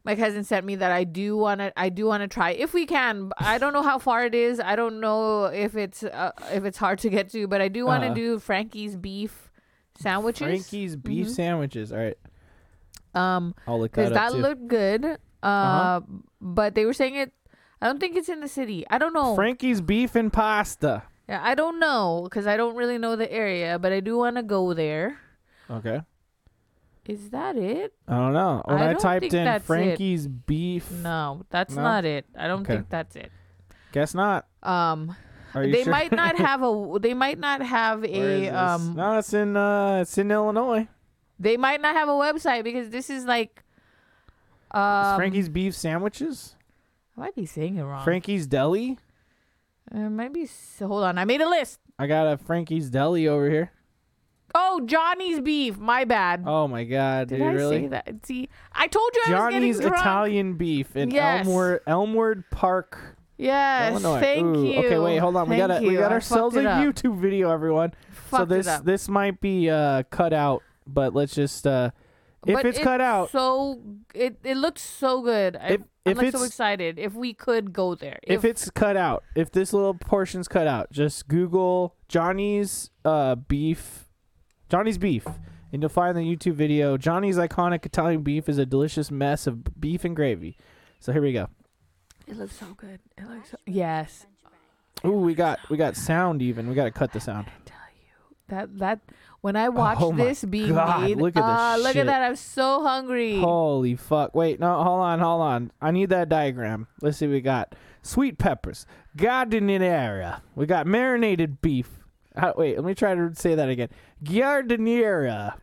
[0.04, 2.74] my cousin sent me that I do want to I do want to try if
[2.74, 3.30] we can.
[3.38, 4.58] I don't know how far it is.
[4.58, 7.86] I don't know if it's uh, if it's hard to get to, but I do
[7.86, 8.14] want to Uh-huh.
[8.14, 9.50] do Frankie's beef
[9.98, 10.46] sandwiches.
[10.48, 11.30] Frankie's beef Mhm.
[11.30, 11.92] sandwiches.
[11.92, 12.18] All right,
[13.14, 14.38] um I'll look cuz that that too.
[14.38, 15.04] looked good.
[15.04, 16.00] Uh Uh-huh.
[16.40, 17.32] but they were saying it
[17.82, 18.86] I don't think it's in the city.
[18.88, 19.34] I don't know.
[19.34, 21.02] Frankie's beef and pasta.
[21.28, 24.36] yeah, I don't know cuz I don't really know the area, but I do want
[24.36, 25.18] to go there.
[25.68, 26.00] Okay.
[27.06, 27.92] Is that it?
[28.06, 28.62] I don't know.
[28.66, 29.66] When I I, typed in that's it.
[29.66, 31.82] Frankie's beef, No, that's No?
[31.82, 32.24] not it.
[32.38, 32.74] I don't Okay.
[32.76, 33.32] think that's it.
[33.90, 34.46] guess not.
[34.62, 35.16] Um,
[35.52, 35.90] they sure?
[35.92, 36.98] might not have a.
[37.00, 38.48] They might not have a.
[38.50, 40.86] Um, no, it's in uh, it's in Illinois.
[41.40, 43.64] they might not have a website because this is like.
[44.70, 46.54] Um, Frankie's beef sandwiches.
[47.22, 48.02] I might be saying it wrong.
[48.02, 48.98] Frankie's Deli.
[49.94, 50.48] Uh, might be.
[50.80, 51.78] Hold on, I made a list.
[51.96, 53.70] I got a Frankie's Deli over here.
[54.56, 55.78] Oh, Johnnie's beef.
[55.78, 56.42] My bad.
[56.44, 57.80] Oh my god, Did dude, I really?
[57.82, 58.26] say that?
[58.26, 60.00] See, I told you I Johnnie's was getting drunk.
[60.02, 61.46] Italian beef in Yes.
[61.46, 64.20] Elmwood Elmwood Park, Yes, Illinois.
[64.20, 64.78] thank Ooh, you.
[64.80, 65.48] Okay, wait, hold on.
[65.48, 66.60] we got a, we got I ourselves a.
[66.64, 67.92] YouTube video, everyone.
[68.30, 71.90] so Fucked it this this might be uh cut out, but let's just uh
[72.46, 73.80] if But it's cut out, so
[74.12, 75.56] it it looks so good.
[75.62, 76.98] If- I'm if like so excited.
[76.98, 80.90] If we could go there, if it's cut out, if this little portion's cut out,
[80.90, 84.08] just Google Johnnie's uh beef,
[84.68, 85.26] Johnnie's beef,
[85.72, 86.96] and you'll find the YouTube video.
[86.96, 90.56] Johnnie's iconic Italian beef is a delicious mess of beef and gravy.
[90.98, 91.48] So here we go.
[92.26, 93.00] It looks so good.
[93.16, 94.26] It looks so, yes.
[95.04, 96.68] Ooh, we got we got sound even.
[96.68, 97.46] We got to cut the sound.
[97.48, 99.00] I tell you that that
[99.42, 102.22] when I watch Oh this being God, made, look at uh, look at that!
[102.22, 103.38] I'm so hungry.
[103.38, 104.34] Holy fuck.
[104.34, 105.72] Wait, no, hold on, hold on.
[105.80, 106.86] I need that diagram.
[107.02, 107.74] Let's see what we got.
[108.02, 108.86] Sweet peppers,
[109.16, 110.40] giardiniera.
[110.54, 111.90] We got marinated beef.
[112.34, 113.88] Uh, wait, let me try to say that again.
[114.24, 115.54] Giardiniera,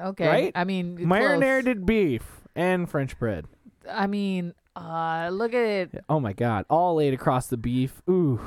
[0.00, 0.52] okay, right?
[0.54, 1.06] I mean, close.
[1.06, 2.22] marinated beef,
[2.54, 3.46] and French bread.
[3.90, 6.04] I mean, uh, look at it.
[6.08, 8.00] Oh my god, all laid across the beef.
[8.08, 8.40] Ooh.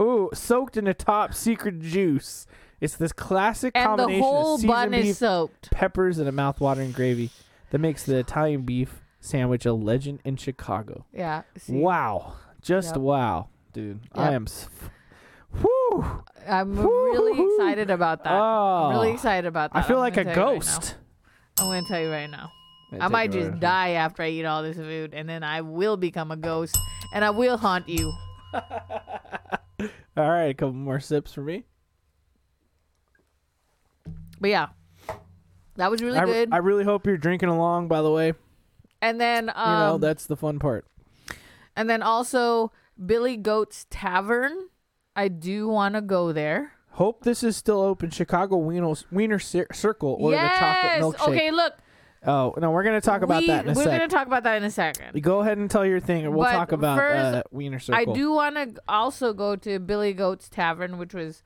[0.00, 2.46] Ooh, soaked in a top secret juice.
[2.80, 5.70] It's this classic And the combination whole of seasoned bun beef, is soaked.
[5.70, 7.30] peppers, and a mouth-watering gravy
[7.70, 11.06] that makes the Italian beef sandwich a legend in Chicago.
[11.12, 11.42] Yeah.
[11.56, 12.34] See, Wow.
[12.62, 12.96] Just Yep.
[12.98, 14.00] wow, dude.
[14.12, 14.32] I Yep.
[14.34, 14.42] am.
[14.44, 14.68] s-
[15.60, 16.22] Whew.
[16.46, 17.54] I'm really Woo-hoo-hoo.
[17.56, 18.32] excited about that.
[18.32, 18.84] Oh.
[18.88, 19.14] I'm really oh.
[19.14, 19.78] excited about that.
[19.78, 20.74] I feel I'm like a gonna tell you right now.
[20.76, 20.96] ghost.
[21.58, 22.50] I'm gonna tell you right now.
[23.00, 26.30] I might just die after I eat all this food, and then I will become
[26.30, 26.76] a ghost,
[27.14, 28.12] and I will haunt you.
[30.16, 31.64] All right, a couple more sips for me.
[34.40, 34.68] But yeah,
[35.76, 36.48] that was really I, good.
[36.52, 37.88] I really hope you're drinking along.
[37.88, 38.34] By the way,
[39.00, 40.86] and then, um, you know that's the fun part.
[41.76, 42.72] and then also
[43.04, 44.68] Billy Goat's Tavern.
[45.14, 46.72] I do want to go there.
[46.90, 48.10] Hope this is still open.
[48.10, 51.02] Chicago Wiener, Wiener Cir- Circle or the chocolate yes.
[51.02, 51.28] milkshake.
[51.28, 51.50] Okay.
[51.50, 51.74] Look.
[52.24, 53.92] Oh no, we're gonna talk about we, that in a We're sec.
[53.92, 55.22] gonna talk about that in a second.
[55.22, 58.00] Go ahead and tell your thing, and we'll But talk about first, uh, Wiener Circle.
[58.12, 61.42] I do want to also go to Billy Goat's Tavern, which was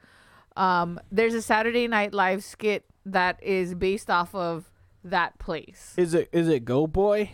[0.60, 4.70] um there's a Saturday Night Live skit that is based off of
[5.02, 5.94] that place.
[5.96, 7.30] Is it is it Goat Boy?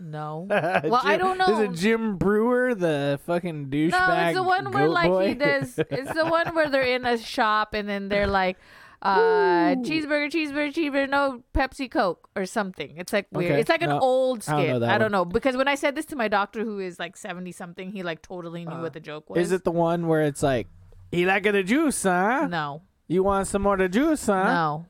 [0.00, 0.46] No.
[0.50, 1.60] well, I don't know.
[1.60, 3.90] Is it Jim Breuer, the fucking douchebag?
[3.90, 5.28] No, it's the one where like boy?
[5.28, 5.78] he does.
[5.78, 8.56] It's the one where they're in a shop and then they're like,
[9.02, 12.96] uh, cheeseburger, cheeseburger, cheeseburger, no Pepsi Coke or something.
[12.96, 13.52] It's like weird.
[13.52, 13.60] Okay.
[13.60, 14.80] It's like an No, old I don't skit.
[14.80, 17.16] know I don't know because when I said this to my doctor, who is like
[17.16, 19.38] seventy something, he like totally knew what the joke was.
[19.38, 20.66] Uh, Is it the one where it's like,
[21.12, 22.46] you like the juice, huh?
[22.48, 24.44] No, You want some more of the juice, huh?
[24.44, 24.86] no.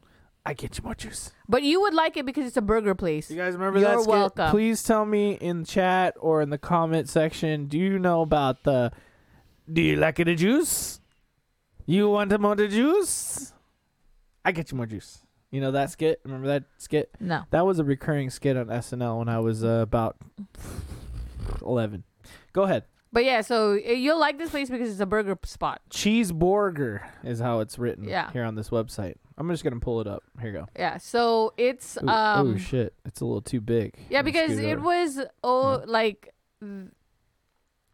[0.47, 1.33] I get you more juice.
[1.47, 3.31] But you would like it because it's a burger place.
[3.31, 4.09] You guys remember You're that skit?
[4.09, 4.51] welcome.
[4.51, 7.67] Please tell me in chat or in the comment section.
[7.67, 8.91] Do you know about the?
[9.71, 11.01] Do you like the juice?
[11.85, 13.53] You want some more of the juice?
[14.43, 15.19] I get you more juice.
[15.51, 16.21] You know that skit?
[16.25, 17.11] Remember that skit?
[17.21, 17.43] No.
[17.51, 20.17] That was a recurring skit on SNL when I was uh, about
[21.61, 22.05] eleven.
[22.55, 22.85] Go ahead.
[23.13, 25.81] But yeah, so uh, you'll like this place because it's a burger p- spot.
[25.91, 28.31] Cheeseburger is how it's written Yeah.
[28.33, 29.15] here on this website.
[29.39, 30.23] I'm just gonna pull it up.
[30.41, 30.67] Here you go.
[30.77, 33.95] Yeah, so it's Ooh, um oh shit, it's a little too big.
[34.11, 34.83] yeah Let me because scoot it over.
[34.83, 36.89] was oh like th-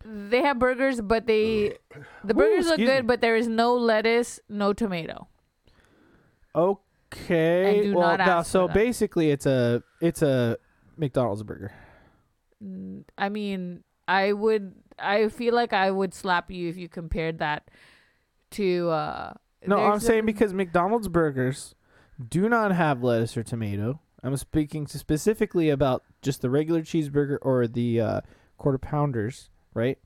[0.07, 1.77] they have burgers but they
[2.25, 3.07] the burgers look excuse good me.
[3.07, 5.29] but there is no lettuce, no tomato.
[6.55, 7.79] Okay.
[7.79, 8.75] And do well, not now, ask so for that.
[8.75, 10.57] basically, it's a it's a
[10.97, 11.73] McDonald's burger.
[13.19, 17.71] I mean, I would I feel like I would slap you if you compared that
[18.53, 19.33] to uh
[19.67, 21.75] No, I'm a- saying because McDonald's burgers
[22.29, 24.01] do not have lettuce or tomato.
[24.23, 28.21] I'm speaking specifically about just the regular cheeseburger or the uh,
[28.57, 29.99] quarter pounders, right?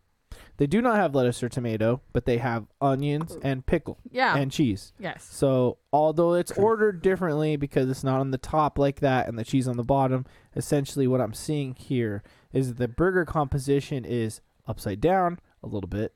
[0.56, 4.36] They do not have lettuce or tomato, but they have onions and pickle yeah.
[4.36, 4.92] and cheese.
[4.98, 5.26] yes.
[5.30, 9.44] So, although it's ordered differently because it's not on the top like that and the
[9.44, 10.26] cheese on the bottom,
[10.56, 12.22] essentially what I'm seeing here
[12.52, 16.14] is that the burger composition is upside down a little bit.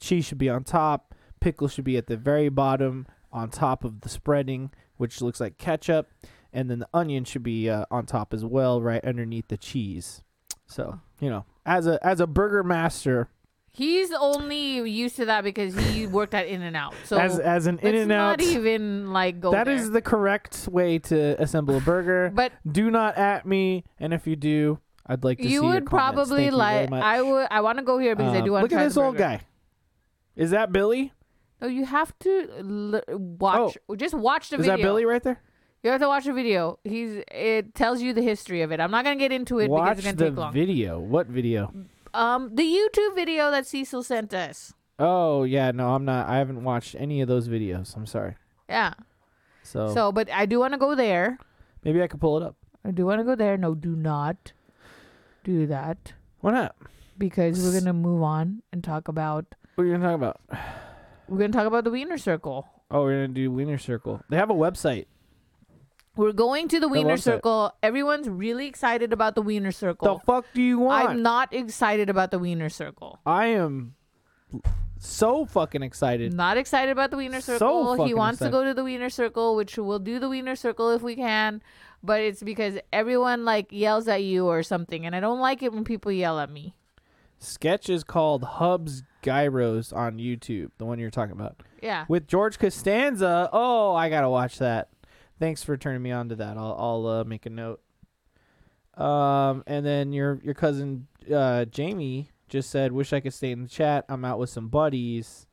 [0.00, 4.00] Cheese should be on top, pickle should be at the very bottom on top of
[4.00, 6.10] the spreading, which looks like ketchup,
[6.52, 10.22] and then the onion should be uh, on top as well, right underneath the cheese.
[10.66, 13.28] So, you know, as a as a burger master,
[13.72, 16.92] He's only used to that because he worked at In and Out.
[17.04, 19.74] So as as an in and out not even like go That there.
[19.74, 22.32] is the correct way to assemble a burger.
[22.34, 24.80] But do not at me, and if you do,
[25.10, 25.90] I'd like to see you your would comments.
[26.30, 26.90] probably Thank you very like.
[26.90, 27.02] much.
[27.02, 27.46] I would.
[27.50, 29.02] I want to go here because I Um, do want Look to at this the
[29.02, 29.40] old guy.
[30.36, 31.12] Is that Billy?
[31.60, 33.76] No, you have to l- watch.
[33.96, 34.60] Just watch the Oh.
[34.60, 34.76] Is video.
[34.76, 35.40] that Billy right there?
[35.82, 36.78] You have to watch the video.
[36.84, 37.22] He's.
[37.32, 38.80] It tells you the history of it.
[38.80, 40.52] I'm not gonna get into it Watch because it's gonna the take long.
[40.52, 41.00] video.
[41.00, 41.72] What video?
[42.14, 44.74] um, the YouTube video that Cecil sent us.
[44.98, 46.28] Oh yeah, no, I'm not.
[46.28, 47.96] I haven't watched any of those videos.
[47.96, 48.36] I'm sorry.
[48.68, 48.92] Yeah.
[49.62, 51.38] So, So, but I do want to go there.
[51.84, 52.56] maybe I could pull it up.
[52.84, 53.56] I do want to go there.
[53.56, 54.52] No, do not
[55.44, 56.76] do that Why not?
[57.18, 59.46] because we're gonna move on and talk about.
[59.74, 60.40] What are you gonna talk about?
[61.28, 62.66] We're gonna talk about the Wiener Circle.
[62.90, 64.22] Oh, we're gonna do Wiener Circle.
[64.28, 65.06] They have a website.
[66.16, 67.16] We're going to the Wiener.
[67.16, 67.72] Circle.
[67.82, 70.18] Everyone's really excited about the Wiener Circle.
[70.18, 71.08] The fuck do you want?
[71.08, 73.20] I'm not excited about the Wiener Circle.
[73.24, 73.94] I am
[74.98, 76.34] so fucking excited.
[76.34, 77.96] Not excited about the Wiener Circle.
[77.96, 80.90] So he wants to go to the Wiener Circle, which we'll do the Wiener Circle
[80.90, 81.62] if we can.
[82.02, 85.72] But it's because everyone like yells at you or something, and I don't like it
[85.72, 86.74] when people yell at me.
[87.38, 91.62] Sketch is called Hubs Gyros on YouTube, the one you're talking about.
[91.82, 92.04] Yeah.
[92.08, 93.48] With George Costanza.
[93.52, 94.88] Oh, I gotta watch that.
[95.38, 96.56] Thanks for turning me on to that.
[96.56, 97.80] I'll I'll uh, make a note.
[98.94, 103.62] Um, and then your your cousin uh, Jamie just said, "Wish I could stay in
[103.62, 104.04] the chat.
[104.08, 105.46] I'm out with some buddies."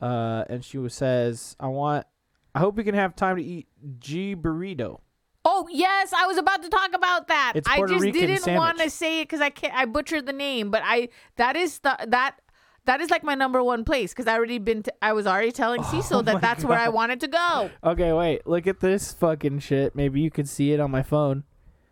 [0.00, 2.06] Uh, and she was says, "I want.
[2.54, 3.66] I hope we can have time to eat
[3.98, 5.00] G burrito."
[5.44, 7.52] Oh yes, I was about to talk about that.
[7.54, 9.74] It's I Puerto just Rican didn't want to say it because I can't.
[9.74, 12.40] I butchered the name, but I that is the that
[12.86, 14.82] that is like my number one place because I already been.
[14.84, 16.94] To, I was already telling oh Cecil that Oh my that's where I God.
[16.94, 17.70] wanted to go.
[17.82, 18.46] Okay, wait.
[18.46, 19.94] Look at this fucking shit.
[19.94, 21.44] Maybe you could see it on my phone.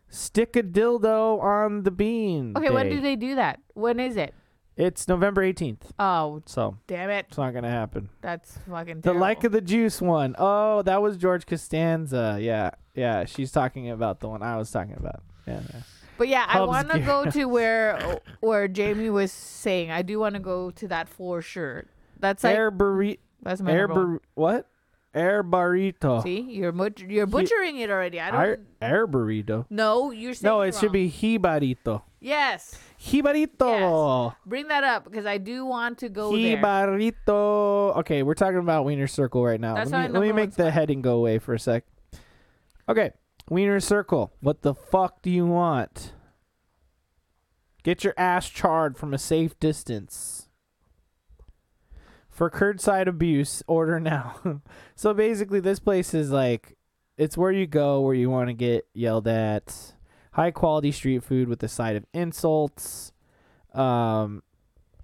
[0.08, 2.54] Stick a dildo on the bean.
[2.56, 2.96] Okay, when day.
[2.96, 3.60] do they do that?
[3.74, 4.34] When is it?
[4.76, 5.90] It's November 18th.
[5.98, 7.26] Oh So damn it!
[7.28, 8.08] it's not gonna happen.
[8.22, 9.20] That's fucking The terrible.
[9.20, 10.34] like of the juice one.
[10.38, 12.38] Oh, that was George Costanza.
[12.40, 13.24] Yeah, yeah.
[13.26, 15.22] She's talking about the one I was talking about.
[15.46, 15.60] Yeah.
[15.74, 15.80] yeah.
[16.16, 17.06] But yeah, I Hubs want to gear.
[17.06, 19.90] go to where where Jamie was saying.
[19.90, 21.84] I do want to go to that for sure.
[22.18, 23.18] That's like air burrito.
[23.42, 24.12] that's my Air number one.
[24.14, 24.68] bur- what?
[25.14, 26.22] Air burrito.
[26.22, 28.18] See, you're butch- you're butchering it already.
[28.20, 28.40] I don't.
[28.40, 29.66] Air, air burrito.
[29.68, 30.92] no, you're saying No, it should wrong.
[30.92, 32.02] be jibarito.
[32.20, 34.34] Yes, Jibarito.
[34.46, 36.56] bring that up because I do want to go there.
[36.56, 37.96] Jibarito.
[37.96, 39.74] Okay, we're talking about Wiener Circle right now.
[39.74, 40.72] That's let me, let me make the spot.
[40.72, 41.84] heading go away for a sec.
[42.88, 43.10] Okay,
[43.50, 44.32] Wiener Circle.
[44.40, 46.12] What the fuck do you want?
[47.82, 50.48] Get your ass charred from a safe distance.
[52.30, 54.60] For curbside abuse, order now.
[54.94, 56.76] so basically, this place is like,
[57.18, 59.94] it's where you go where you want to get yelled at.
[60.32, 63.12] High quality street food with a side of insults.
[63.74, 64.42] Um,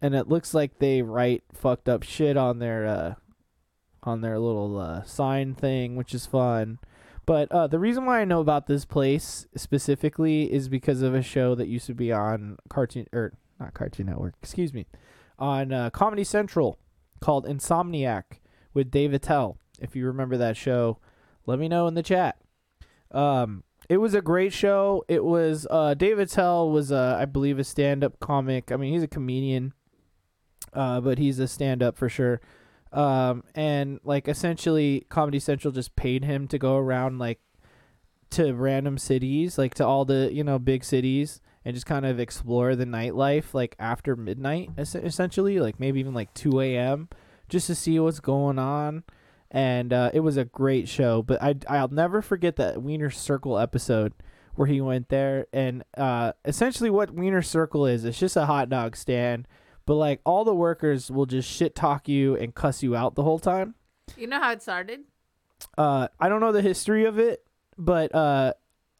[0.01, 3.15] and it looks like they write fucked up shit on their uh
[4.03, 6.79] on their little uh, sign thing, which is fun.
[7.27, 11.23] But uh, the reason why I know about this place specifically is because of a
[11.23, 14.87] show that used to be on Cartoon or not Cartoon Network, excuse me,
[15.39, 16.79] on uh, Comedy Central
[17.21, 18.41] called Insomniac
[18.73, 19.59] with Dave Attell.
[19.81, 20.99] If you remember that show,
[21.45, 22.39] let me know in the chat.
[23.11, 25.05] Um, it was a great show.
[25.09, 28.71] It was uh, Dave Attell was I believe a stand-up comic.
[28.71, 29.73] I mean, he's a comedian,
[30.73, 32.41] uh, but he's a stand-up for sure.
[32.93, 37.41] Um, and like essentially, Comedy Central just paid him to go around like
[38.31, 42.21] to random cities, like to all the you know big cities, and just kind of
[42.21, 47.09] explore the nightlife like after midnight, es- essentially, like maybe even like two a.m.
[47.49, 49.05] just to see what's going on.
[49.51, 53.59] And uh, it was a great show, but I I'll never forget that Wiener Circle
[53.59, 54.13] episode
[54.55, 58.05] where he went there and uh, essentially what Wiener Circle is.
[58.05, 59.47] It's just a hot dog stand
[59.89, 63.23] but like all the workers will just shit talk you and cuss you out the
[63.23, 63.75] whole time.
[64.19, 65.01] You know how it started?
[65.79, 67.43] Uh, I don't know the history of it,
[67.79, 68.53] but uh,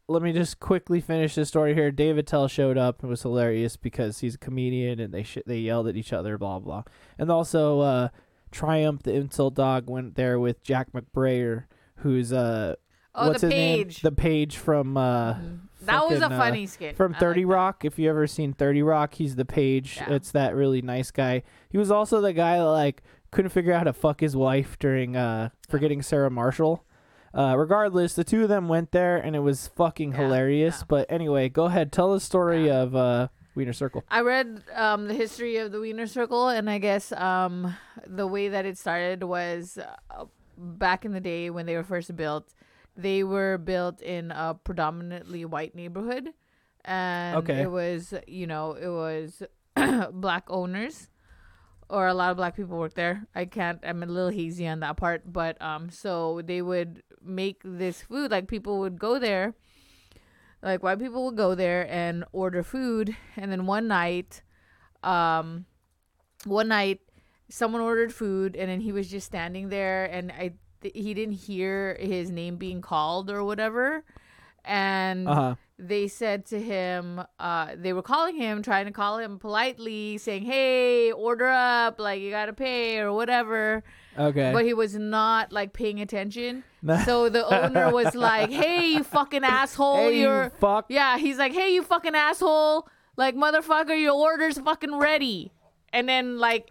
[0.09, 1.91] let me just quickly finish the story here.
[1.91, 3.05] Dave Attell showed up.
[3.05, 6.39] It was hilarious because he's a comedian and they sh- they yelled at each other,
[6.39, 6.85] blah blah.
[7.19, 8.09] And also, uh,
[8.51, 11.65] Triumph the insult dog went there with Jack McBrayer,
[11.97, 12.77] who's uh,
[13.15, 13.85] Oh, what's the his name?
[13.87, 14.01] page.
[14.03, 15.35] The page from uh,
[15.83, 16.97] that was a fucking, uh, funny skit.
[16.97, 17.55] from I 30 like.
[17.55, 17.85] Rock.
[17.85, 19.97] If you ever seen 30 Rock, he's the page.
[19.97, 20.13] Yeah.
[20.15, 21.43] It's that really nice guy.
[21.69, 24.79] He was also the guy that like couldn't figure out how to fuck his wife
[24.79, 26.85] during uh forgetting Sarah Marshall.
[27.35, 30.79] Uh, regardless, the two of them went there and it was fucking Yeah, hilarious.
[30.81, 30.85] yeah.
[30.89, 33.29] But anyway, go ahead, tell the story of uh
[33.59, 34.05] Wiener Circle.
[34.09, 37.75] I read um, the history of the Wiener Circle, and I guess um,
[38.07, 40.25] the way that it started was uh,
[40.57, 42.55] back in the day when they were first built.
[42.97, 46.31] They were built in a predominantly white neighborhood,
[46.85, 47.63] and Okay.
[47.63, 49.43] it was you know it was
[50.13, 51.09] black owners,
[51.91, 53.27] or a lot of black people work there.
[53.35, 53.79] I can't.
[53.85, 58.31] I'm a little hazy on that part, but um, so they would make this food
[58.31, 59.55] like people would go there
[60.63, 64.43] like white people would go there and order food and then one night
[65.03, 65.65] um
[66.45, 67.01] one night
[67.49, 70.53] someone ordered food and then he was just standing there and i
[70.83, 74.05] th- he didn't hear his name being called or whatever
[74.65, 75.55] and Uh huh.
[75.79, 80.43] they said to him uh they were calling him trying to call him politely saying
[80.45, 83.83] hey order up like you gotta pay or whatever
[84.19, 84.53] Okay.
[84.53, 86.65] but he was not like paying attention
[87.05, 90.87] so the owner was like hey you fucking asshole hey, you you're fuck.
[90.89, 92.89] yeah, he's like, "Hey, you fucking asshole!
[93.17, 95.51] Like, motherfucker, your order's fucking ready."
[95.93, 96.71] And then, like,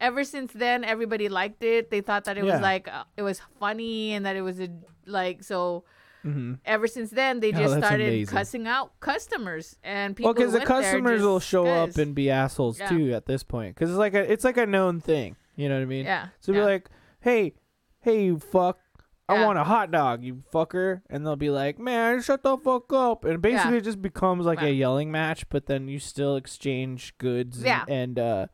[0.00, 1.90] ever since then, everybody liked it.
[1.90, 2.52] They thought that it Yeah.
[2.54, 4.68] was like uh, it was funny and that it was a
[5.06, 5.84] like so.
[6.24, 6.54] Mm-hmm.
[6.66, 8.36] Ever since then, they Oh, just that's started amazing.
[8.36, 10.28] cussing out customers and people.
[10.28, 12.88] Well, because the customers will show up and be assholes Yeah.
[12.88, 13.74] too at this point.
[13.74, 15.36] Because it's like a it's like a known thing.
[15.58, 16.04] You know what I mean?
[16.04, 16.28] yeah.
[16.40, 16.60] So yeah.
[16.60, 16.88] be like,
[17.20, 17.54] hey,
[18.00, 18.78] hey, you fuck.
[19.28, 19.44] I Yeah.
[19.46, 21.02] want a hot dog, you fucker.
[21.10, 23.24] And they'll be like, man, shut the fuck up.
[23.26, 23.78] And basically Yeah.
[23.78, 27.84] it just becomes like a yelling match, but then you still exchange goods and- Yeah.
[27.88, 28.46] and, uh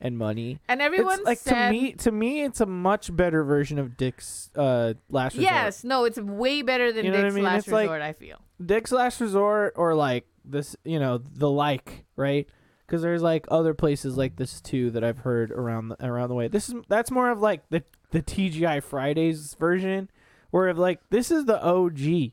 [0.00, 0.58] and money.
[0.68, 4.50] and everyone like said, to me to me it's a much better version of Dick's
[4.56, 5.52] uh last resort.
[5.52, 7.44] "Yes, no, it's way better than You know what I Dick's mean?
[7.44, 8.36] Last It's like- Resort." I feel.
[8.64, 12.46] Dick's Last Resort or like this, you know, the like, right?
[12.86, 16.34] Because there's like other places like this too that I've heard around the, around the
[16.34, 16.48] way.
[16.48, 20.10] This is that's more of like the the TGI Fridays version,
[20.50, 22.32] where of like this is the OG.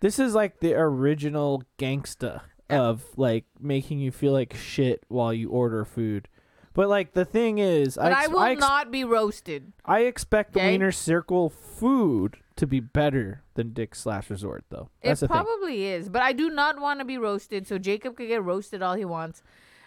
[0.00, 5.48] This is like the original gangsta of like making you feel like shit while you
[5.50, 6.28] order food.
[6.74, 9.72] But like the thing is, But I, ex- will ex- not be roasted.
[9.84, 10.72] I expect the Okay.
[10.72, 14.88] Wiener Circle food to be better than Dick's Last Resort, though.
[15.02, 15.44] That's it the thing.
[15.44, 17.66] probably is, but I do not want to be roasted.
[17.68, 19.42] So Jacob could get roasted all he wants,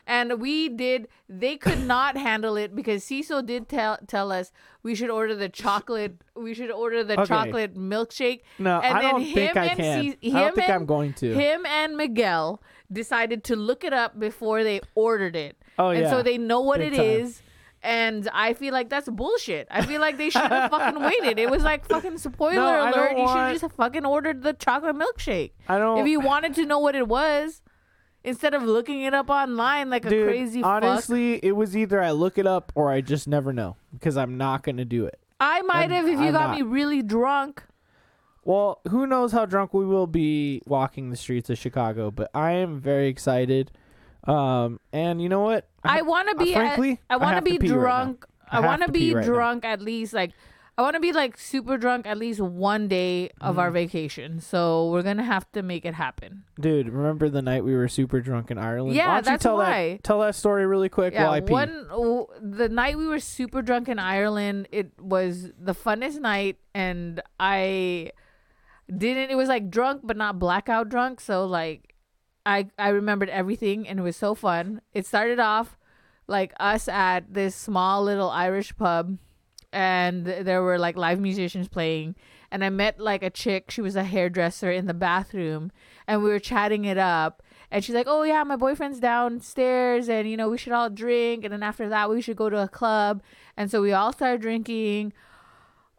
[0.08, 1.08] and we did.
[1.30, 4.52] They could not handle it because Cecil did tell tell us
[4.82, 6.16] we should order the chocolate.
[6.36, 7.26] We should order the Okay.
[7.28, 8.42] chocolate milkshake.
[8.58, 10.12] No, and I then don't think I and can.
[10.14, 11.34] Ce- I don't think and- I'm going to.
[11.36, 16.10] Him and Miguel decided to look it up before they ordered it, oh and yeah.
[16.10, 17.06] so they know what Big it time.
[17.06, 17.42] is.
[17.84, 19.68] And I feel like that's bullshit.
[19.70, 21.38] I feel like they should have fucking waited.
[21.38, 23.12] It was like fucking spoiler No, I don't alert.
[23.12, 26.00] You should want- just fucking ordered the chocolate milkshake I don't.
[26.00, 27.62] if you wanted to know what it was
[28.28, 30.84] instead of looking it up online like a dude, crazy fuck.
[30.84, 34.38] honestly, it was either I look it up or I just never know because I'm
[34.38, 35.20] not gonna do it.
[35.40, 36.58] I might have if you I'm got not.
[36.58, 37.64] me really drunk.
[38.44, 42.52] Well, who knows how drunk we will be walking the streets of Chicago, but I
[42.54, 43.72] am very excited.
[44.26, 45.68] Um, and you know what?
[45.84, 48.26] I want to uh, be frankly, I, I want to be pee right drunk.
[48.50, 49.28] I I, want to to be right now.
[49.28, 50.32] drunk at least like
[50.78, 53.60] I want to be like super drunk at least one day of Mm-hmm.
[53.60, 54.40] our vacation.
[54.40, 56.44] So we're gonna have to make it happen.
[56.60, 58.96] Dude, remember the night we were super drunk in Ireland?
[58.96, 59.94] Yeah, Why don't you that's tell why.
[59.94, 61.52] That, tell that story really quick while Yeah, I pee.
[61.54, 66.58] one w- the night we were super drunk in Ireland, it was the funnest night,
[66.76, 68.12] and I
[68.96, 69.32] didn't.
[69.32, 71.22] It was like drunk, but not blackout drunk.
[71.22, 71.96] So like,
[72.46, 74.82] I I remembered everything, and it was so fun.
[74.94, 75.76] It started off
[76.28, 79.18] like us at this small little Irish pub,
[79.72, 82.16] and there were like live musicians playing.
[82.50, 83.72] And I met like a chick.
[83.72, 85.72] She was a hairdresser in the bathroom,
[86.08, 87.44] and we were chatting it up.
[87.70, 91.44] And she's like, "Oh yeah, my boyfriend's downstairs, and you know we should all drink,
[91.44, 93.22] and then after that we should go to a club."
[93.58, 95.12] And so we all started drinking,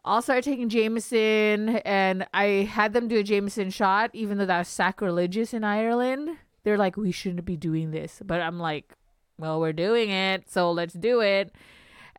[0.03, 4.59] all started taking Jameson, and I had them do a Jameson shot, even though that
[4.59, 6.37] was sacrilegious in Ireland.
[6.63, 8.95] They're like, "We shouldn't be doing this," but I'm like,
[9.37, 11.51] "Well, we're doing it, so let's do it."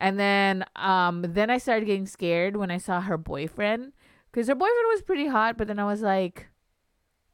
[0.00, 3.92] And then, um, then I started getting scared when I saw her boyfriend,
[4.32, 5.58] because her boyfriend was pretty hot.
[5.58, 6.48] But then I was like,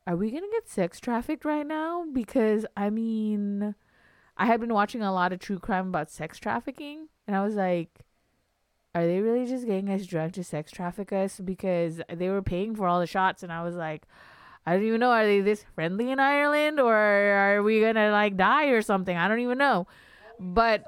[0.07, 2.05] are we gonna get sex trafficked right now?
[2.13, 3.77] Because I mean,
[4.37, 7.55] I had been watching a lot of true crime about sex trafficking, and I was
[7.55, 8.01] like,
[8.95, 11.39] are they really just getting us drunk to sex traffic us?
[11.39, 14.07] Because they were paying for all the shots, and I was like,
[14.65, 15.11] I don't even know.
[15.11, 19.17] Are they this friendly in Ireland, or are we gonna like die or something?
[19.17, 19.87] I don't even know.
[20.41, 20.85] But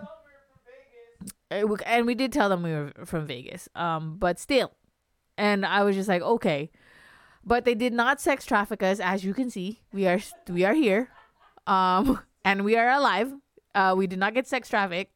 [1.50, 3.68] and we did tell them we were from Vegas.
[3.74, 4.72] Um, but still,
[5.36, 6.70] and I was just like, okay.
[7.44, 9.80] But they did not sex traffic us, as you can see.
[9.92, 11.10] We are we are here,
[11.66, 13.32] um, and we are alive.
[13.74, 15.14] Uh, we did not get sex trafficked.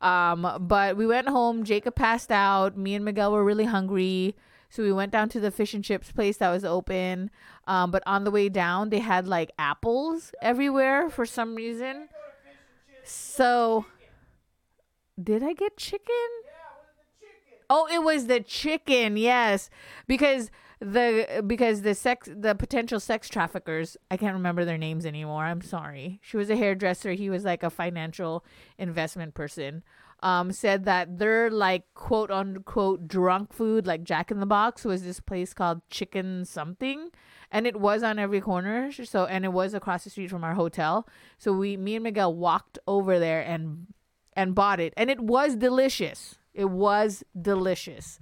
[0.00, 1.64] Um, but we went home.
[1.64, 2.76] Jacob passed out.
[2.76, 4.34] Me and Miguel were really hungry,
[4.70, 7.30] so we went down to the fish and chips place that was open.
[7.66, 12.08] Um, but on the way down, they had like apples everywhere for some reason.
[13.04, 13.84] So,
[15.22, 16.28] did I get chicken?
[17.72, 19.16] Oh, it was the chicken.
[19.16, 19.70] Yes,
[20.08, 20.50] because
[20.80, 23.96] the because the sex the potential sex traffickers.
[24.10, 25.44] I can't remember their names anymore.
[25.44, 26.18] I'm sorry.
[26.22, 27.12] She was a hairdresser.
[27.12, 28.44] He was like a financial
[28.78, 29.84] investment person.
[30.22, 35.02] Um, said that their like quote unquote drunk food, like Jack in the Box, was
[35.02, 37.10] this place called Chicken Something,
[37.50, 38.90] and it was on every corner.
[38.92, 41.06] So and it was across the street from our hotel.
[41.38, 43.86] So we, me and Miguel, walked over there and
[44.34, 46.36] and bought it, and it was delicious.
[46.54, 48.18] It was delicious.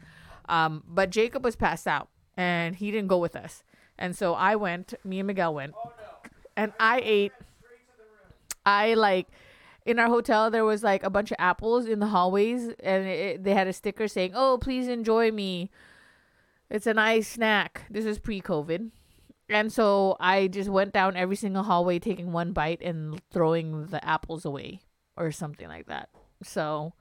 [0.49, 3.63] Um, but Jacob was passed out, and he didn't go with us,
[3.99, 4.95] and so I went.
[5.05, 5.75] Me and Miguel went,
[6.57, 7.33] and I ate.
[8.65, 9.29] I like
[9.87, 13.45] in our hotel there was like a bunch of apples in the hallways, and it,
[13.45, 15.71] they had a sticker saying, "Oh, please enjoy me."
[16.71, 17.87] It's a nice snack.
[17.89, 18.91] This is pre-COVID.
[19.49, 24.05] And so I just went down every single hallway taking one bite and throwing the
[24.05, 24.83] apples away
[25.19, 26.09] or something like that.
[26.43, 26.95] So,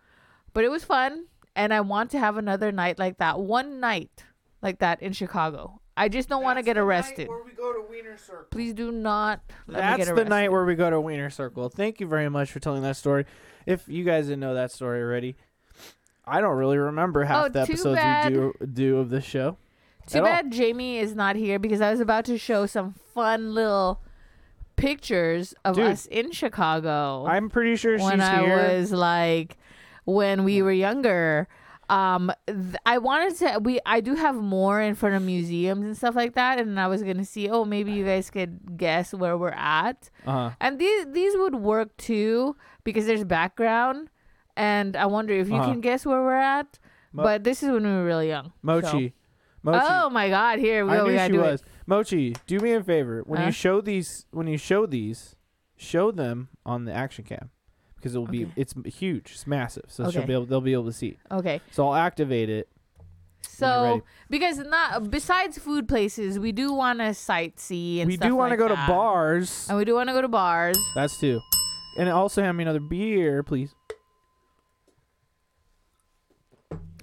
[0.53, 3.39] but it was fun and I want to have another night like that.
[3.39, 4.24] One night
[4.61, 5.82] like that in Chicago.
[5.95, 7.28] I just don't want to get arrested.
[7.43, 8.45] we go to Wiener Circle.
[8.51, 11.70] Please do not let me That's get the night where we go to Wiener Circle.
[11.70, 13.26] Thank you very much for telling that story.
[13.65, 15.36] If you guys didn't know that story already,
[16.24, 18.32] I don't really remember half Oh, the episodes bad.
[18.32, 19.57] we do do of this show.
[20.05, 20.30] Too at all.
[20.30, 24.01] bad Jamie is not here because I was about to show some fun little
[24.78, 27.26] pictures of Dude, us in Chicago.
[27.28, 28.58] I'm pretty sure when she's I here.
[28.80, 29.58] was like
[30.06, 31.48] when we were younger.
[31.90, 33.60] Um, th- I wanted to.
[33.62, 36.88] We I do have more in front of museums and stuff like that, and I
[36.88, 37.50] was gonna see.
[37.50, 40.52] Oh, maybe you guys could guess where we're at, uh-huh.
[40.60, 44.10] and these these would work too because there's background,
[44.58, 45.72] and I wonder if you Uh-huh.
[45.72, 46.78] can guess where we're at.
[47.14, 48.52] Mo- but this is when we were really young.
[48.62, 48.88] Mochi.
[49.10, 49.14] So-
[49.64, 49.86] Mochi.
[49.90, 50.60] Oh my God!
[50.60, 51.04] Here we I go.
[51.06, 51.62] we knew gotta she do was.
[51.62, 51.68] it.
[51.88, 53.24] Mochi, do me a favor.
[53.26, 53.46] When Huh?
[53.48, 55.36] you show these, when you show these,
[55.78, 57.50] show them on the action cam
[57.96, 58.44] because it will be.
[58.44, 58.54] Okay.
[58.58, 59.32] It's m- huge.
[59.32, 59.86] It's massive.
[59.88, 60.28] So she'll Okay.
[60.28, 60.46] be able.
[60.46, 61.18] They'll be able to see.
[61.32, 61.62] Okay.
[61.72, 62.68] So I'll activate it.
[63.42, 68.50] So because not besides food places, we do want to sightsee and we do want
[68.52, 69.68] to like go to bars.
[69.70, 70.78] and we do want to go to bars.
[70.96, 71.40] That's two.
[71.98, 73.74] And also hand me another beer, please.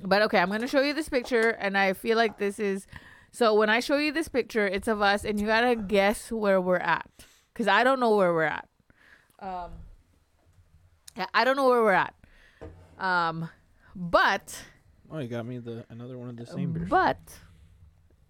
[0.02, 2.86] But okay, I'm gonna show you this picture, and I feel like this is.
[3.34, 6.60] So when I show you this picture, it's of us, and you gotta guess where
[6.60, 7.10] we're at,
[7.52, 8.68] cause I don't know where we're at.
[9.40, 9.72] Um,
[11.16, 12.14] yeah, I don't know where we're at.
[12.96, 13.48] Um,
[13.96, 14.62] but
[15.10, 16.88] Oh, you got me the another one of the same beers.
[16.88, 17.18] but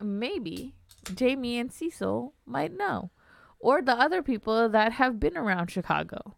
[0.01, 0.75] maybe
[1.15, 3.11] Jamie and Cecil might know,
[3.59, 6.35] or the other people that have been around Chicago.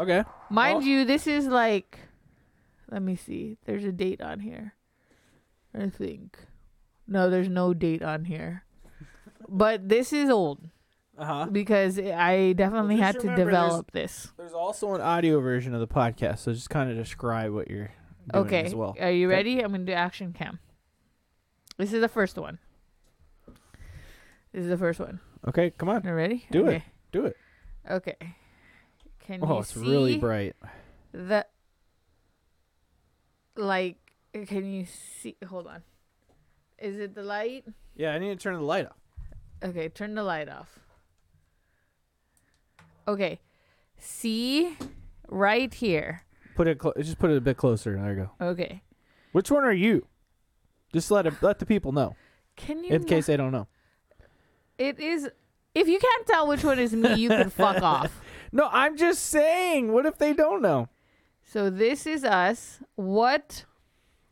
[0.00, 0.24] Okay.
[0.50, 2.00] Mind Well- you, this is like,
[2.90, 3.56] let me see.
[3.66, 4.74] There's a date on here.
[5.72, 6.36] I think.
[7.10, 8.64] No, there's no date on here.
[9.48, 10.68] But this is old
[11.18, 11.46] Uh huh.
[11.50, 14.32] because I definitely just had to remember there's- develop this.
[14.38, 17.90] There's also an audio version of the podcast, so just kind of describe what you're
[18.32, 18.62] doing Okay.
[18.64, 18.94] as well.
[19.00, 19.34] Are you Okay.
[19.36, 19.60] ready?
[19.60, 20.60] I'm going to do action cam.
[21.78, 22.58] This is the first one.
[24.52, 25.20] This is the first one.
[25.48, 26.46] Okay, come on, You ready?
[26.50, 26.82] Do it.
[27.12, 27.36] do it.
[27.90, 28.16] Okay.
[29.20, 30.54] Can Oh, you it's see really bright.
[31.12, 31.46] the
[33.56, 33.96] like?
[34.46, 35.36] Can you see?
[35.48, 35.82] Hold on.
[36.80, 37.64] Is it the light?
[37.94, 38.96] Yeah, I need to turn the light off.
[39.62, 40.78] Okay, turn the light off.
[43.06, 43.40] Okay.
[43.98, 44.76] See
[45.28, 46.24] right here.
[46.54, 46.78] Put it.
[46.78, 47.96] Clo- just put it a bit closer.
[47.96, 48.46] There you go.
[48.46, 48.82] Okay.
[49.32, 50.06] Which one are you?
[50.92, 52.16] Just let it, let the people know
[52.56, 53.68] Can you in case they don't know.
[54.78, 55.28] It is
[55.74, 58.20] if you can't tell which one is me, you can fuck off.
[58.52, 59.92] No, I'm just saying.
[59.92, 60.88] What if they don't know?
[61.44, 62.80] So this is us.
[62.96, 63.64] What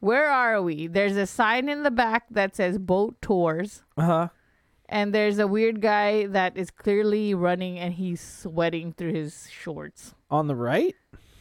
[0.00, 0.86] where are we?
[0.86, 3.82] There's a sign in the back that says boat tours.
[3.96, 4.28] Uh huh.
[4.88, 10.14] And there's a weird guy that is clearly running and he's sweating through his shorts.
[10.30, 10.94] On the right.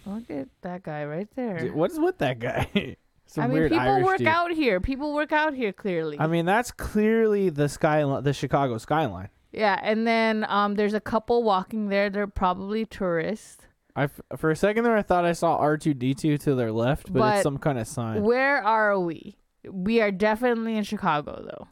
[0.05, 1.57] Look at that guy right there.
[1.59, 2.97] D- What is with that guy?
[3.25, 4.27] Some I mean, people Irish work dude.
[4.27, 4.79] out here.
[4.79, 6.17] People work out here clearly.
[6.19, 9.27] I mean, that's clearly the skyline, the Chicago skyline.
[9.51, 12.09] yeah, and then um, there's a couple walking there.
[12.09, 13.65] They're probably tourists.
[13.97, 16.71] I for a second there, I thought I saw R two D two to their
[16.71, 18.21] left, but, But it's some kind of sign.
[18.23, 19.37] Where are we?
[19.69, 21.67] We are definitely in Chicago, though.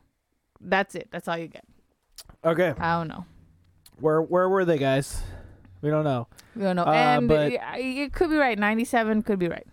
[0.59, 1.07] That's it.
[1.11, 1.63] That's all you get.
[2.43, 3.26] okay, I don't know.
[3.99, 5.21] where where were they, guys?
[5.82, 6.28] We don't know.
[6.55, 6.84] We don't know.
[6.86, 8.57] Uh, and but- it, it could be right.
[8.57, 9.67] 97 could be right.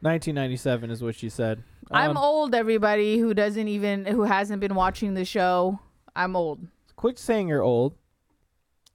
[0.00, 1.62] 1997 is what she said.
[1.90, 5.80] I'm Um, old, everybody who doesn't even, who hasn't been watching the show.
[6.16, 6.66] I'm old.
[6.96, 7.94] Quit saying you're old.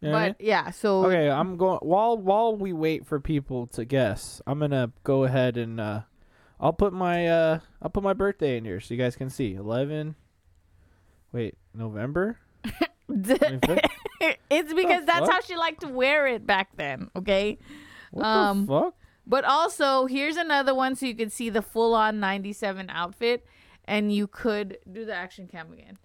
[0.02, 0.36] You know what I mean?
[0.40, 4.42] But yeah, so Okay, I'm going while while we wait for people to guess.
[4.48, 6.02] I'm gonna go ahead and uh,
[6.60, 9.56] I'll put my uh, I'll put my birthday in here so you guys can see.
[9.56, 10.16] 11.
[11.32, 12.38] Wait, November.
[13.10, 15.32] it's because that's fuck?
[15.32, 17.10] how she liked to wear it back then.
[17.16, 17.58] Okay.
[18.12, 18.96] What Um, the fuck?
[19.28, 23.46] But also, here's another one so you could see the full on 97 outfit
[23.86, 25.98] and you could do the action cam again.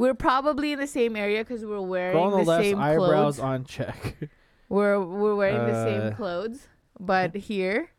[0.00, 2.64] We're probably in the same area because we're wearing Go on the, the, left.
[2.64, 3.40] same Eyebrows clothes.
[3.40, 4.16] on check.
[4.70, 6.68] We're we're wearing the same Uh, clothes,
[7.00, 7.90] but here,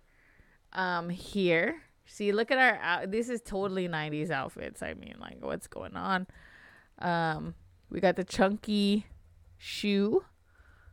[0.73, 1.81] um, here.
[2.05, 2.77] See, look at our.
[2.81, 4.81] Out- this is totally '90s outfits.
[4.81, 6.27] I mean, like, what's going on?
[6.99, 7.55] Um,
[7.89, 9.05] we got the chunky
[9.57, 10.23] shoe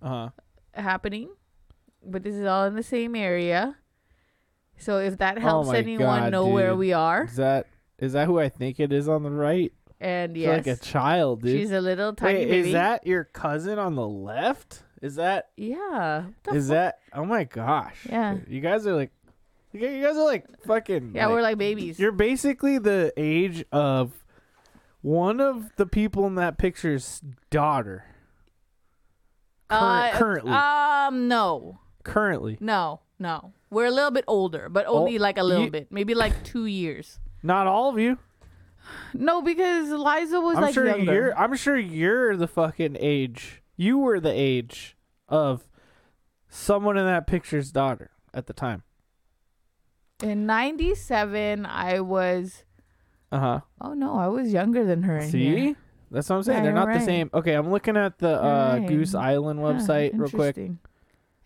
[0.03, 0.29] Uh huh.
[0.75, 1.29] happening,
[2.05, 3.77] but this is all in the same area.
[4.79, 6.79] So if that helps Oh my anyone God, know where dude.
[6.81, 7.67] we are, Is that
[7.99, 9.73] is that who I think it is on the right?
[10.01, 11.59] And She's yes, like a child, dude.
[11.61, 12.69] she's a little tiny Wait, baby.
[12.69, 14.83] is that your cousin on the left?
[15.03, 16.25] Is that yeah?
[16.25, 16.75] What the is fuck?
[16.75, 16.99] that?
[17.13, 17.97] Oh my gosh.
[18.09, 18.37] Yeah.
[18.49, 19.11] You guys are like,
[19.73, 21.13] you guys you guys are like fucking.
[21.15, 21.99] Yeah, we're like babies.
[21.99, 24.13] You're basically the age of
[25.03, 28.05] one of the people in that picture's daughter.
[29.71, 31.79] Current, Uh, currently, Um, no.
[32.03, 33.53] currently, No, no.
[33.71, 35.93] We're a little bit older, but only Oh, like a little bit.
[35.93, 37.19] Maybe like two years.
[37.43, 38.19] not all of you.
[39.15, 41.13] No, because Liza was I'm like sure younger.
[41.13, 41.39] you're.
[41.39, 43.63] I'm sure you're the fucking age.
[43.77, 44.97] You were the age
[45.29, 45.69] of
[46.49, 48.83] someone in that picture's daughter at the time.
[50.23, 52.65] In 97, I was.
[53.31, 53.61] Uh huh.
[53.81, 55.23] Oh, no, I was younger than her.
[55.23, 55.77] See, here.
[56.11, 56.59] that's what I'm saying.
[56.59, 57.31] Yeah, They're not the same.
[57.33, 58.89] Okay, I'm looking at the uh, right.
[58.89, 60.57] Goose Island Huh, website real quick.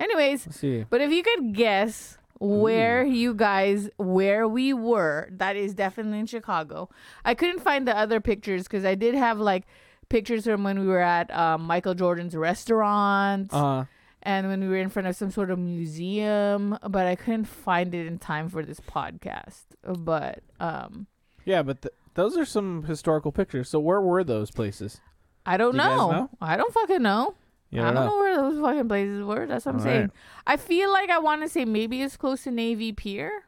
[0.01, 0.85] Anyways, Let's see.
[0.89, 6.27] but if you could guess where you guys where we were, that is definitely in
[6.27, 6.89] Chicago.
[7.25, 9.65] I couldn't find the other pictures because I did have like
[10.09, 13.55] pictures from when we were at um, Michael Jordan's restaurant.
[13.55, 13.85] Uh,
[14.25, 17.95] and when we were in front of some sort of museum, but I couldn't find
[17.95, 19.63] it in time for this podcast.
[19.85, 21.07] But um,
[21.45, 23.69] yeah, but th- those are some historical pictures.
[23.69, 25.01] So where were those places?
[25.47, 26.11] I don't Do know.
[26.11, 26.31] know?
[26.41, 27.35] I don't fucking know.
[27.73, 28.07] You I don't know.
[28.07, 29.47] know where those fucking places were.
[29.47, 30.01] That's what I'm All saying.
[30.03, 30.11] right.
[30.47, 33.45] I feel like I want to say maybe it's close to Navy Pier,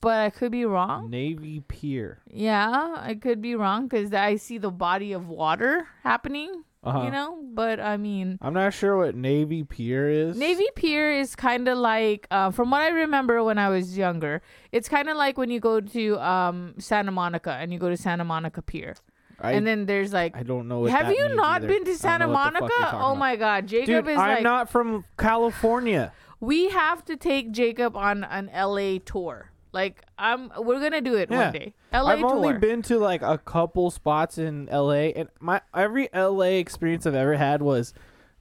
[0.00, 1.10] but I could be wrong.
[1.10, 2.22] Navy Pier.
[2.30, 6.62] Yeah, I could be wrong because I see the body of water happening.
[6.84, 7.02] Uh-huh.
[7.02, 10.36] You know, but I mean, I'm not sure what Navy Pier is.
[10.36, 14.40] Navy Pier is kind of like, uh, from what I remember when I was younger,
[14.70, 17.96] it's kind of like when you go to um, Santa Monica and you go to
[17.96, 18.94] Santa Monica Pier,
[19.40, 21.68] I, and then there's like, I don't know what have you not either.
[21.68, 22.90] been to Santa know what the fuck Monica?
[22.96, 23.18] Oh about.
[23.18, 26.12] my God, Jacob Dude, is I'm like, not from California.
[26.40, 29.50] we have to take Jacob on an LA tour.
[29.72, 31.44] Like, I'm, we're gonna do it Yeah.
[31.44, 31.74] one day.
[31.92, 32.34] LA I've tour.
[32.34, 37.14] only been to like a couple spots in LA and my every LA experience I've
[37.14, 37.92] ever had was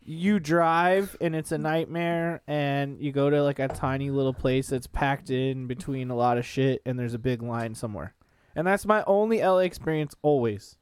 [0.08, 4.68] you drive and it's a nightmare and you go to like a tiny little place
[4.70, 8.14] that's packed in between a lot of shit and there's a big line somewhere.
[8.56, 10.78] And that's my only LA experience always.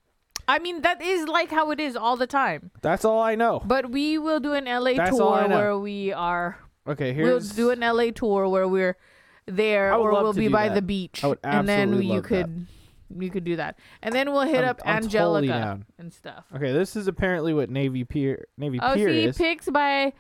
[0.48, 2.72] I mean, that is like how it is all the time.
[2.82, 3.62] That's all I know.
[3.66, 5.56] But we will do an LA That's all I tour know.
[5.58, 8.98] where we are Okay, here's we'll here's do an LA tour where we're
[9.46, 10.76] there I would or love we'll to be do by that.
[10.76, 12.28] the beach I would and then absolutely you love that.
[12.30, 12.68] could
[13.20, 15.86] you could do that, and then we'll hit I'm- up I'm totally Angelica down.
[16.00, 16.46] and stuff.
[16.56, 19.38] Okay, this is apparently what Navy Pier Navy Oh, Pier see, is.
[19.38, 20.14] pics by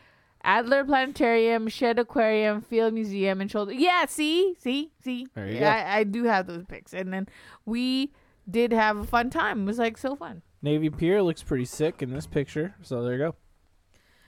[0.43, 3.73] Adler Planetarium, Shedd Aquarium, Field Museum, and Shoulder.
[3.73, 5.25] Yeah, see, see, see.
[5.33, 7.27] There you yeah, I, I do have those pics, and then
[7.65, 8.11] we
[8.49, 9.63] did have a fun time.
[9.63, 10.41] It was like so fun.
[10.61, 12.75] Navy Pier looks pretty sick in this picture.
[12.81, 13.35] So there you go.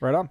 [0.01, 0.29] Right on.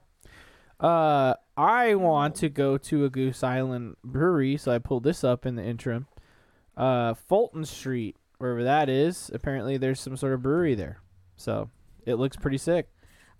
[0.80, 5.46] Uh, I want to go to a Goose Island brewery, so I pulled this up
[5.46, 6.06] in the interim.
[6.76, 9.30] Uh, Fulton Street, wherever that is.
[9.32, 10.98] Apparently, there's some sort of brewery there.
[11.36, 11.70] So
[12.04, 12.88] it looks pretty sick.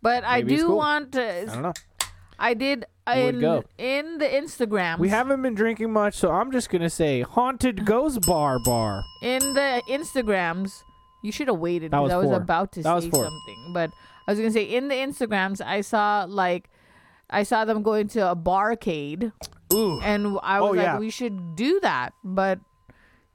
[0.01, 0.77] But I Maybe it's do cool.
[0.77, 1.47] want I to.
[1.47, 1.73] don't know.
[2.39, 2.85] I did
[3.15, 3.65] in go.
[3.79, 4.99] in the Instagram.
[4.99, 9.03] We haven't been drinking much, so I'm just gonna say haunted ghost bar bar.
[9.23, 10.83] in the Instagrams.
[11.23, 12.37] You should have waited because I was four.
[12.37, 13.73] about to That say something.
[13.73, 13.91] But
[14.27, 16.69] I was gonna say in the Instagrams, I saw like
[17.31, 19.33] I saw them going to a barcade,
[19.73, 20.99] Ooh, and I Oh, was like, yeah.
[20.99, 22.13] we should do that.
[22.23, 22.59] But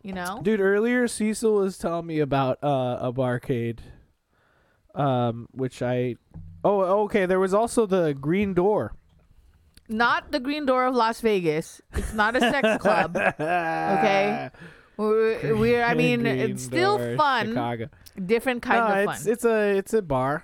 [0.04, 3.80] you know, Dude, earlier Cecil was telling me about uh, a barcade,
[4.96, 6.16] um, which I.
[6.64, 7.26] Oh, okay.
[7.26, 8.94] There was also the Green Door.
[9.88, 11.82] not the Green Door of Las Vegas.
[11.94, 13.16] It's not a sex club.
[13.18, 14.50] Okay.
[14.98, 17.48] We're, we're I mean, Green it's still Door, fun.
[17.50, 17.90] Chicago.
[18.26, 19.32] Different kind no, of it's fun.
[19.34, 20.44] it's a it's a bar.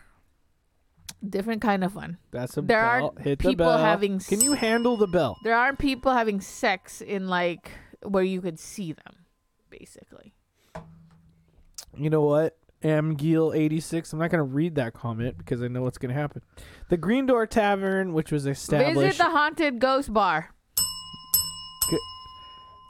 [1.28, 2.18] Different kind of fun.
[2.32, 3.14] That's a There bell.
[3.16, 3.78] aren't Hit the people bell.
[3.80, 5.38] having Can you handle the bell?
[5.44, 7.72] There aren't people having sex in like
[8.04, 9.26] where you could see them,
[9.70, 10.34] basically.
[11.98, 12.58] You know what?
[12.86, 14.14] Amgil86.
[14.14, 16.44] I'm not going to read that comment because I know what's going to happen.
[16.90, 19.00] The Green Door Tavern, which was established.
[19.00, 20.52] Visit the haunted ghost bar.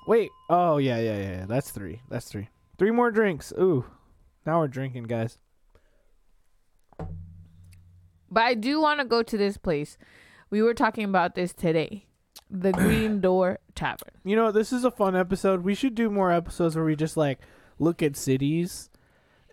[0.07, 0.31] Wait.
[0.49, 1.45] Oh, yeah, yeah, yeah, yeah.
[1.47, 2.01] That's three.
[2.09, 2.49] That's three.
[2.77, 3.53] Three more drinks.
[3.57, 3.85] Ooh.
[4.45, 5.39] Now we're drinking, guys.
[6.99, 9.97] But I do want to go to this place.
[10.49, 12.05] We were talking about this today.
[12.51, 14.11] The Green Door Tavern.
[14.26, 15.63] You know, this is a fun episode.
[15.63, 17.39] We should do more episodes where we just like
[17.80, 18.89] look at cities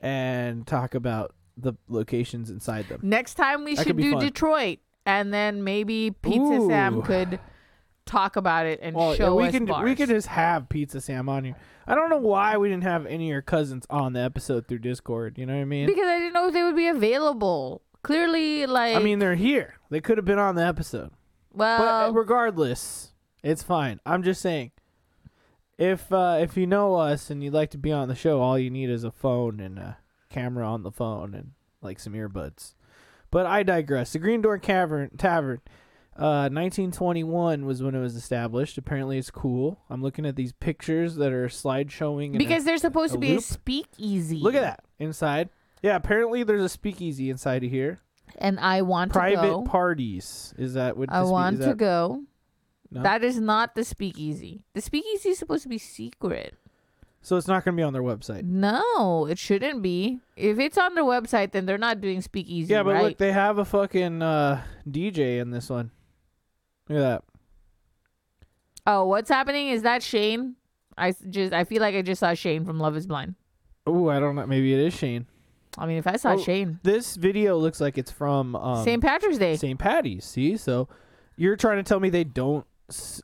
[0.03, 3.01] and talk about the locations inside them.
[3.03, 4.21] Next time we That should could be do fun.
[4.21, 7.03] Detroit, and then maybe Pizza Sam Ooh.
[7.03, 7.39] could
[8.05, 9.85] talk about it and Well, yeah, show we us can bars.
[9.85, 11.57] we could just have Pizza Sam on here.
[11.87, 14.81] I don't know why we didn't have any of your cousins on the episode through
[14.81, 15.39] Discord.
[15.39, 15.87] You know what I mean?
[15.87, 17.83] because I didn't know if they would be available.
[18.03, 19.75] Clearly, like I mean, they're here.
[19.91, 21.11] They could have been on the episode.
[21.55, 23.13] But uh, well, regardless,
[23.45, 24.01] it's fine.
[24.05, 24.73] I'm just saying,
[25.83, 28.59] if uh, if you know us and you'd like to be on the show, all
[28.59, 29.99] you need is a phone and a
[30.31, 32.75] camera on the phone and like some earbuds.
[33.31, 34.13] But I digress.
[34.13, 35.61] The Green Door Cavern Tavern,
[36.17, 38.77] uh, 1921 was when it was established.
[38.79, 39.81] Apparently, it's cool.
[39.91, 42.35] I'm looking at these pictures that are slide showing.
[42.35, 44.39] in a- because there's supposed to be a speakeasy.
[44.39, 45.49] look at that inside.
[45.83, 48.01] Yeah, apparently there's a speakeasy inside of here.
[48.39, 49.21] and I want to go.
[49.21, 50.55] Private parties.
[50.57, 51.13] Is that what?
[51.13, 52.23] I spe- want is to that- go.
[52.93, 53.03] No?
[53.03, 54.63] That is not the speakeasy.
[54.75, 56.55] The speakeasy is supposed to be secret.
[57.25, 58.43] So it's not going to be on their website.
[58.45, 60.21] No, it shouldn't be.
[60.37, 62.73] If it's on their website, then they're not doing speakeasy.
[62.73, 63.05] Yeah, but right?
[63.05, 65.93] look, they have a fucking uh, DJ in this one.
[66.89, 67.25] Look at that.
[68.87, 69.69] oh, what's happening?
[69.69, 70.57] Is that Shane?
[70.99, 73.37] I just I feel like I just saw Shane from Love Is Blind.
[73.87, 74.47] Oh, I don't know.
[74.47, 75.27] Maybe it is Shane.
[75.79, 79.01] I mean, if I saw Oh, Shane, This video looks like it's from um, St.
[79.03, 79.57] Patrick's Day.
[79.57, 79.79] St.
[79.79, 80.25] Patty's.
[80.25, 80.87] See, so
[81.37, 82.67] you're trying to tell me they don't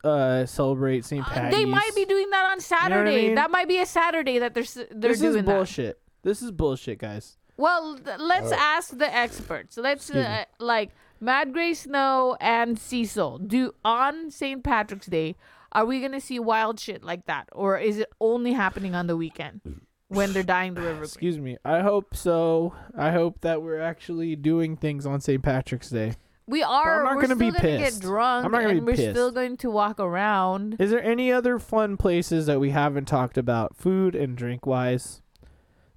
[0.05, 1.25] uh, celebrate St.
[1.25, 1.59] Uh, Patty's?
[1.59, 3.27] they might be doing that on know I Saturday.
[3.27, 3.35] mean?
[3.35, 5.47] That might be a Saturday that they're they're This doing is that.
[5.47, 6.01] bullshit.
[6.23, 7.37] This is bullshit, guys.
[7.57, 9.77] Well, th- let's ask the experts.
[9.77, 10.91] Let's uh, like
[11.21, 14.63] Mad Gray Snow and Cecil do on St.
[14.63, 15.35] Patrick's Day.
[15.73, 19.17] Are we gonna see wild shit like that, or is it only happening on the
[19.17, 19.61] weekend
[20.09, 20.95] when they're dying the river?
[21.01, 21.05] Queen?
[21.05, 21.57] Excuse me.
[21.65, 22.73] I hope so.
[22.97, 25.43] I hope that we're actually doing things on St.
[25.43, 26.15] Patrick's Day.
[26.49, 27.01] We are.
[27.01, 28.01] I'm not we're gonna still be gonna pissed.
[28.01, 30.77] get drunk, I'm not gonna and be we're still going to walk around.
[30.81, 35.21] Is there any other fun places that we haven't talked about, food and drink wise?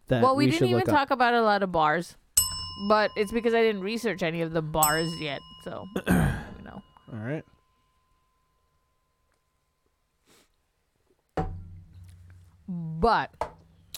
[0.10, 2.18] That well, we, we didn't even talk about a lot of bars,
[2.90, 5.40] but it's because I didn't research any of the bars yet.
[5.64, 6.14] So, you
[6.66, 6.82] know.
[7.14, 7.46] All right.
[12.68, 13.32] But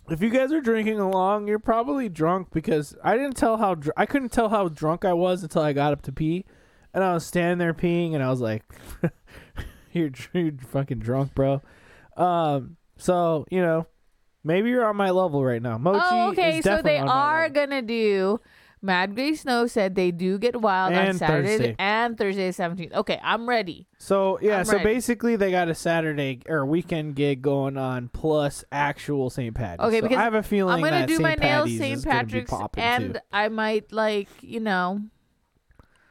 [0.09, 3.93] If you guys are drinking along, you're probably drunk because I didn't tell how dr-
[3.95, 6.45] I couldn't tell how drunk I was until I got up to pee,
[6.93, 8.63] and I was standing there peeing, and I was like,
[9.93, 11.61] "You're, you're fucking drunk, bro."
[12.17, 13.87] Um, so you know,
[14.43, 15.77] maybe you're on my level right now.
[15.77, 16.57] Mochi oh, okay.
[16.57, 17.55] is So they are level.
[17.55, 18.39] gonna do.
[18.83, 21.75] Mad Gray Snow said they do get wild on And Saturday Thursday.
[21.79, 22.93] and Thursday seventeenth.
[22.93, 23.87] Okay, I'm ready.
[23.97, 24.83] So yeah, I'm so ready.
[24.83, 29.55] basically they got a Saturday or weekend gig going on plus actual St.
[29.55, 29.83] Patrick's.
[29.85, 31.23] Okay, So because I have a feeling I'm gonna that do St.
[31.23, 31.81] my nails St.
[31.97, 33.19] is gonna be Patrick's, popping, and too.
[33.31, 34.99] I might like you know.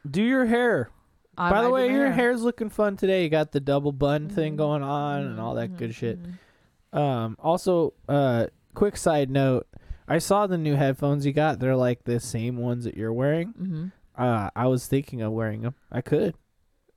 [0.09, 0.89] do your hair.
[1.37, 2.13] I By the might do way, my your hair.
[2.13, 3.23] hair's looking fun today.
[3.23, 6.19] You got the double bun thing Mhm, going on and all that good shit.
[6.21, 6.97] mhm.
[6.99, 9.67] Um, also, uh, quick side note.
[10.07, 11.59] I saw the new headphones you got.
[11.59, 13.49] They're like the same ones that you're wearing.
[13.49, 13.85] hmm
[14.21, 15.75] Uh, I was thinking of wearing them.
[15.91, 16.35] I could.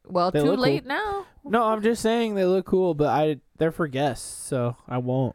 [0.09, 1.27] Well, They too late now.
[1.45, 5.35] No, I'm just saying they look cool, but I they're for guests, so I won't.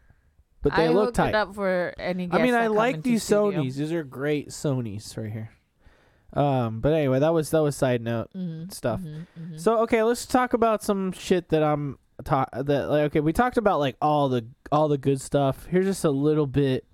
[0.62, 1.34] But they I look tight.
[1.36, 2.30] up for any.
[2.32, 3.64] I mean, I like these studio.
[3.64, 3.78] Sony's.
[3.78, 5.50] These are great Sony's right here.
[6.34, 8.30] Um, but anyway, that was that was side note.
[8.36, 9.02] Mhm, stuff.
[9.02, 9.60] mhm, mhm.
[9.60, 13.58] So okay, let's talk about some shit that I'm ta- that like okay, we talked
[13.58, 15.66] about like all the all the good stuff.
[15.66, 16.86] Here's just a little bit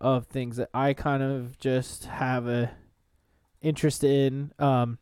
[0.00, 2.72] of things that I kind of just have a
[3.60, 4.52] interest in.
[4.58, 4.98] Um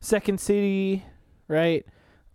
[0.00, 1.04] Second City,
[1.48, 1.84] right?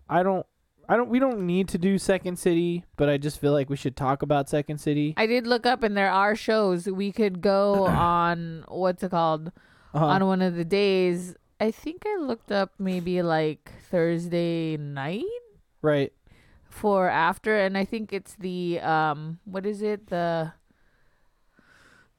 [0.09, 0.45] I don't
[0.87, 3.77] I don't we don't need to do Second City, but I just feel like we
[3.77, 5.13] should talk about Second City.
[5.17, 8.65] I did look up, and there are shows we could go on.
[8.67, 9.51] What's it called?
[9.93, 10.05] Uh-huh.
[10.05, 11.35] On one of the days.
[11.59, 15.23] I think I looked up maybe like Thursday night
[15.81, 16.11] right.
[16.67, 20.07] for after, and I think it's the um, what is it?
[20.07, 20.51] The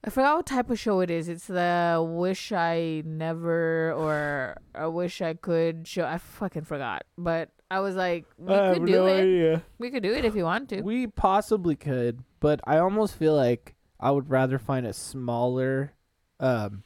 [0.06, 1.28] I forgot what type of show it is.
[1.28, 6.05] It's the Wish I Never or I Wish I Could show.
[6.05, 9.20] I fucking forgot, but I was like, we I have could do no it.
[9.22, 9.62] idea.
[9.78, 10.82] We could do it if you want to.
[10.82, 15.93] We possibly could, but I almost feel like I would rather find a smaller
[16.39, 16.82] um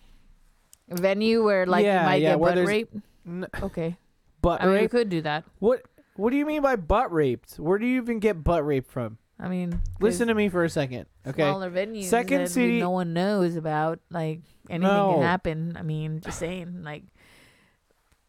[0.89, 2.91] venue where like Yeah, you might yeah, get where butt there's- rape.
[3.27, 3.97] n- Okay,
[4.43, 4.91] butt I mean, we rape.
[4.93, 5.45] could do that.
[5.59, 5.83] What
[6.15, 7.57] what do you mean by butt raped?
[7.59, 9.19] Where do you even get butt raped from?
[9.41, 11.07] I mean, Listen to me for a second.
[11.27, 11.43] Okay.
[11.43, 12.05] smaller venues.
[12.05, 14.01] Second that City- no one knows about.
[14.11, 15.15] Like anything No.
[15.15, 15.77] can happen.
[15.79, 16.83] I mean, just saying.
[16.83, 17.05] Like,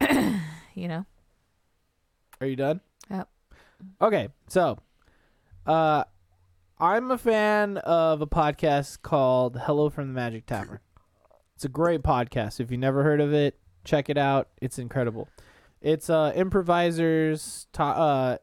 [0.74, 1.04] you know.
[2.40, 2.80] Are you done?
[3.10, 3.28] Yep.
[4.00, 4.28] Okay.
[4.48, 4.78] So,
[5.66, 6.04] uh
[6.78, 10.78] I'm a fan of a podcast called Hello from the Magic Tavern.
[11.54, 12.58] It's a great podcast.
[12.60, 14.48] If you never heard of it, check it out.
[14.62, 15.28] It's incredible.
[15.82, 18.36] It's uh improvisers ta- uh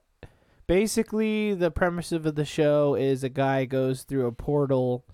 [0.68, 5.06] basically the premise of the show is a guy goes through a portal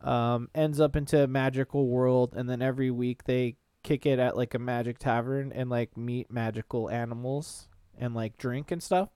[0.00, 4.36] um ends up into a magical world and then every week they kick it at
[4.36, 7.68] like a magic tavern and like meet magical animals
[7.98, 9.08] and like drink and stuff.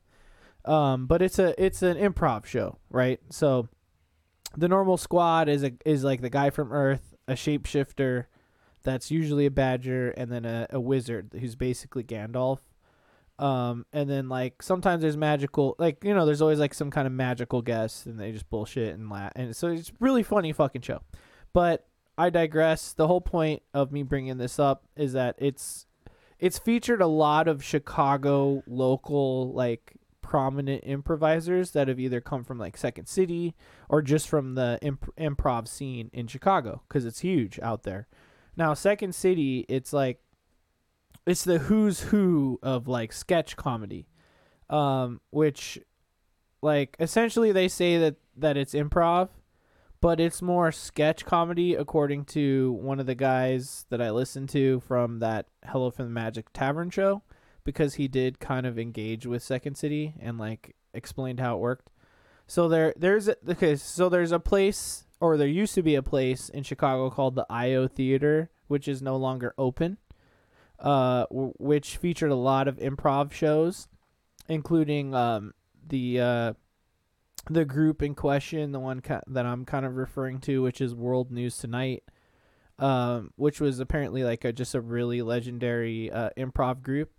[0.65, 3.21] Um but it's a it's an improv show right?
[3.31, 3.69] So
[4.57, 8.27] the normal squad is a is like the guy from earth a shapeshifter
[8.83, 12.61] that's usually a badger and then a, a wizard who's basically gandalf
[13.39, 17.07] um and then like sometimes there's magical like you know there's always like some kind
[17.07, 20.83] of magical guest and they just bullshit and laugh and so it's really funny fucking
[20.83, 21.01] show.
[21.53, 21.87] But
[22.19, 22.93] i digress.
[22.93, 25.87] The whole point of me bringing this up is that it's
[26.39, 29.97] it's featured a lot of chicago local like
[30.27, 33.55] prominent improvisers that have either come from like second city
[33.89, 38.09] or just from the imp- improv scene in chicago because it's huge out there.
[38.57, 40.21] Now second city it's like
[41.27, 44.07] it's the who's who of like sketch comedy
[44.71, 45.79] um which
[46.63, 49.29] like essentially they say that that it's improv
[50.01, 54.81] but it's more sketch comedy according to one of the guys that I listened to
[54.81, 57.23] from that Hello from the Magic Tavern show
[57.65, 61.91] because he did kind of engage with Second City and like explained how it worked.
[62.47, 66.49] So there there's okay, so there's a place or there used to be a place
[66.49, 69.97] in Chicago called the IO Theater which is no longer open.
[70.79, 73.89] Uh w- which featured a lot of improv shows
[74.49, 75.55] including um
[75.89, 76.53] the uh
[77.49, 80.95] the group in question, the one ki- that I'm kind of referring to, which is
[80.95, 82.03] World News Tonight,
[82.79, 87.13] um, which was apparently like a, just a really legendary uh, improv group.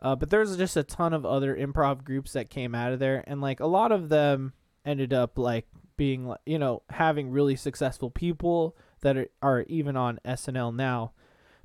[0.00, 3.24] Uh, but there's just a ton of other improv groups that came out of there,
[3.26, 4.52] and like a lot of them
[4.84, 5.66] ended up like
[5.96, 11.12] being, you know, having really successful people that are, are even on SNL now.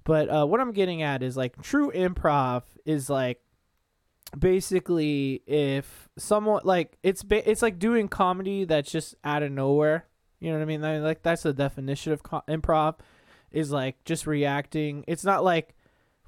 [0.05, 3.39] But uh, what I'm getting at is like true improv is like
[4.37, 10.07] basically if someone like it's ba- it's like doing comedy that's just out of nowhere
[10.39, 12.95] you know what i mean I- like that's the definition of co- improv
[13.51, 15.75] is like just reacting it's not like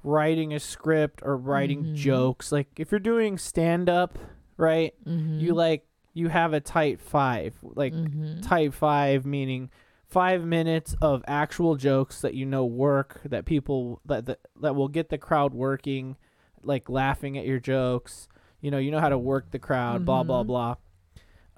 [0.04, 1.94] writing a script or writing Mhm.
[1.96, 4.18] jokes like if you're doing stand up
[4.56, 5.40] right Mm-hmm.
[5.40, 5.84] you like
[6.14, 8.40] you have a type 5 like mm-hmm.
[8.40, 9.68] type 5 meaning
[10.08, 14.88] 5 minutes of actual jokes that you know work that people that that, that will
[14.88, 16.16] get the crowd working
[16.62, 18.28] like laughing at your jokes
[18.60, 20.46] you know you know how to work the crowd blah blah Mhm.
[20.46, 20.74] blah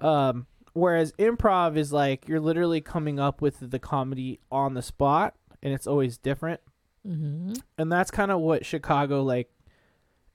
[0.00, 5.34] um whereas improv is like you're literally coming up with the comedy on the spot
[5.62, 6.60] and it's always different
[7.06, 7.54] Mm-hmm.
[7.78, 9.50] and that's kind of what Chicago like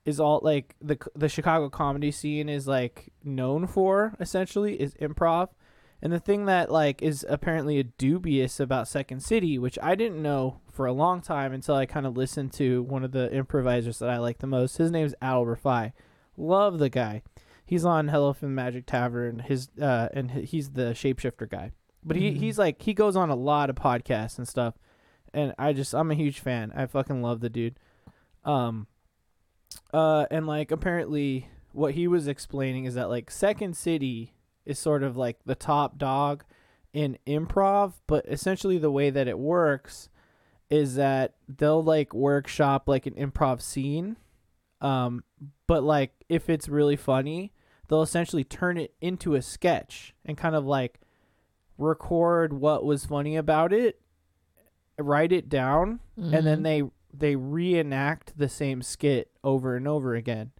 [0.04, 5.48] is all like the the Chicago comedy scene is like known for essentially is improv.
[6.04, 10.22] And the thing that like is apparently a dubious about Second City, which I didn't
[10.22, 13.98] know for a long time until I kind of listened to one of the improvisers
[14.00, 14.76] that I like the most.
[14.76, 15.92] His name's Adal Rifai.
[16.36, 17.22] Love the guy.
[17.64, 19.38] He's on Hello from the Magic Tavern.
[19.38, 21.72] His uh and he's the shapeshifter guy.
[22.04, 22.36] But he Mhm.
[22.36, 24.74] he's like he goes on a lot of podcasts and stuff,
[25.32, 26.70] and I just I'm a huge fan.
[26.76, 27.78] I fucking love the dude.
[28.44, 28.88] Um.
[29.92, 34.34] Uh, and like apparently what he was explaining is that like Second City
[34.66, 36.44] is sort of like the top dog
[36.92, 40.08] in improv, but essentially the way that it works
[40.70, 44.16] is that they'll like workshop like an improv scene
[44.80, 45.22] um
[45.66, 47.52] but like if it's really funny
[47.88, 50.98] they'll essentially turn it into a sketch and kind of like
[51.78, 54.00] record what was funny about it
[54.98, 56.62] write it down and then Mhm.
[56.62, 56.82] they
[57.12, 60.50] they reenact the same skit over and over again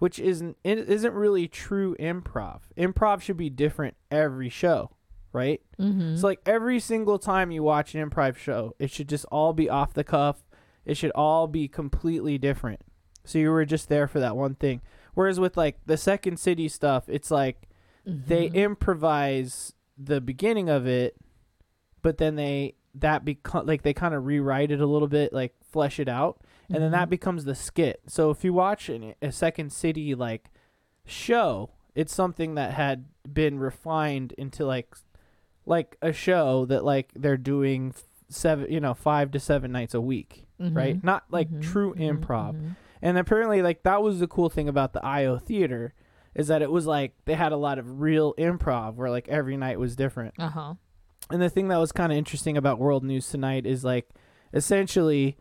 [0.00, 4.90] which isn't isn't really true improv improv should be different every show
[5.32, 6.18] right Mhm.
[6.18, 9.70] so like every single time you watch an improv show, it should just all be
[9.70, 10.44] off the cuff.
[10.84, 12.80] It should all be completely different.
[13.24, 14.80] So you were just there for that one thing.
[15.14, 17.68] Whereas with like the Second City stuff, it's like
[18.04, 18.54] they Mhm.
[18.54, 21.16] improvise the beginning of it,
[22.02, 25.54] but then they that become like they kind of rewrite it a little bit, like
[25.62, 26.40] flesh it out,
[26.72, 27.10] and then that Mhm.
[27.10, 28.00] becomes the skit.
[28.06, 30.50] So if you watch an, a Second City like
[31.04, 34.94] show, it's something that had been refined into like
[35.66, 37.94] like a show that like they're doing
[38.28, 40.96] seven, you know, five to seven nights a week, right?
[40.98, 41.04] Mhm.
[41.04, 41.62] Not like Mhm.
[41.62, 42.18] true Mhm.
[42.20, 42.54] improv.
[42.54, 42.76] Mhm.
[43.02, 45.94] And apparently, like that was the cool thing about the IO theater,
[46.34, 49.56] is that it was like they had a lot of real improv where like every
[49.56, 50.34] night was different.
[50.38, 50.74] Uh-huh.
[51.30, 54.08] And the thing that was kind of interesting about World News Tonight is like
[54.54, 55.36] essentially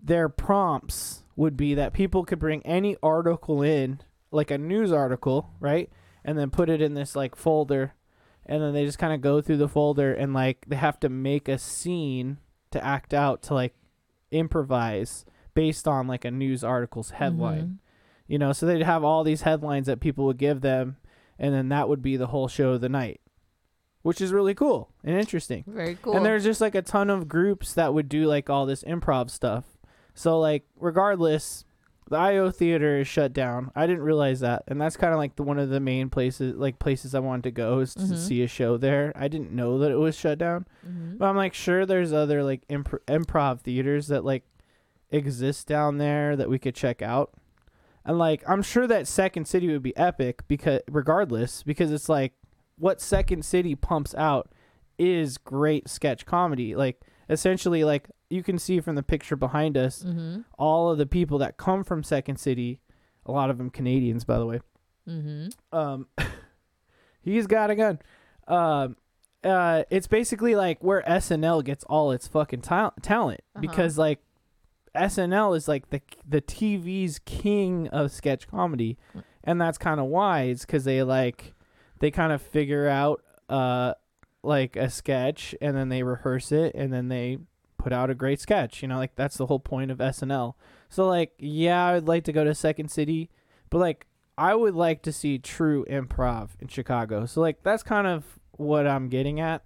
[0.00, 4.00] their prompts would be that people could bring any article in,
[4.30, 5.90] like a news article, right?
[6.24, 7.94] And then put it in this like folder.
[8.46, 11.08] And then they just kind of go through the folder and like they have to
[11.08, 12.38] make a scene
[12.70, 13.74] to act out to like
[14.30, 17.76] improvise based on like a news article's headline Mhm.
[18.26, 20.98] you know so they'd have all these headlines that people would give them
[21.38, 23.20] and then that would be the whole show of the night
[24.02, 26.14] which is really cool and interesting Very cool.
[26.14, 29.30] and there's just like a ton of groups that would do like all this improv
[29.30, 29.64] stuff
[30.18, 31.64] so like regardless
[32.10, 35.36] the io theater is shut down i didn't realize that and that's kind of like
[35.36, 38.16] the one of the main places like places i wanted to go is to Mhm.
[38.16, 41.18] see a show there i didn't know that it was shut down Mhm.
[41.18, 44.44] but I'm like sure there's other like imp- improv theaters that like
[45.10, 47.32] exist down there that we could check out.
[48.04, 52.32] And like I'm sure that Second City would be epic because regardless because it's like
[52.78, 54.50] what Second City pumps out
[54.98, 56.74] is great sketch comedy.
[56.74, 60.44] Like essentially like you can see from the picture behind us Mhm.
[60.58, 62.80] all of the people that come from Second City,
[63.26, 64.60] a lot of them Canadians by the way
[65.08, 65.52] Mhm.
[65.72, 66.06] um
[67.22, 67.98] he's got a gun
[68.46, 68.96] um
[69.44, 73.60] uh it's basically like where SNL gets all its fucking ta- talent Uh-huh.
[73.60, 74.20] because like
[74.94, 78.98] SNL is like the the TV's king of sketch comedy
[79.44, 81.54] and that's kind of why it's cuz they like
[82.00, 83.94] they kind of figure out uh
[84.48, 87.38] like a sketch and then they rehearse it and then they
[87.76, 90.54] put out a great sketch you know like that's the whole point of SNL
[90.88, 93.30] so like yeah I would like to go to Second City
[93.70, 94.06] but like
[94.36, 97.26] I would like to see true improv in Chicago.
[97.26, 99.64] So like that's kind of what I'm getting at.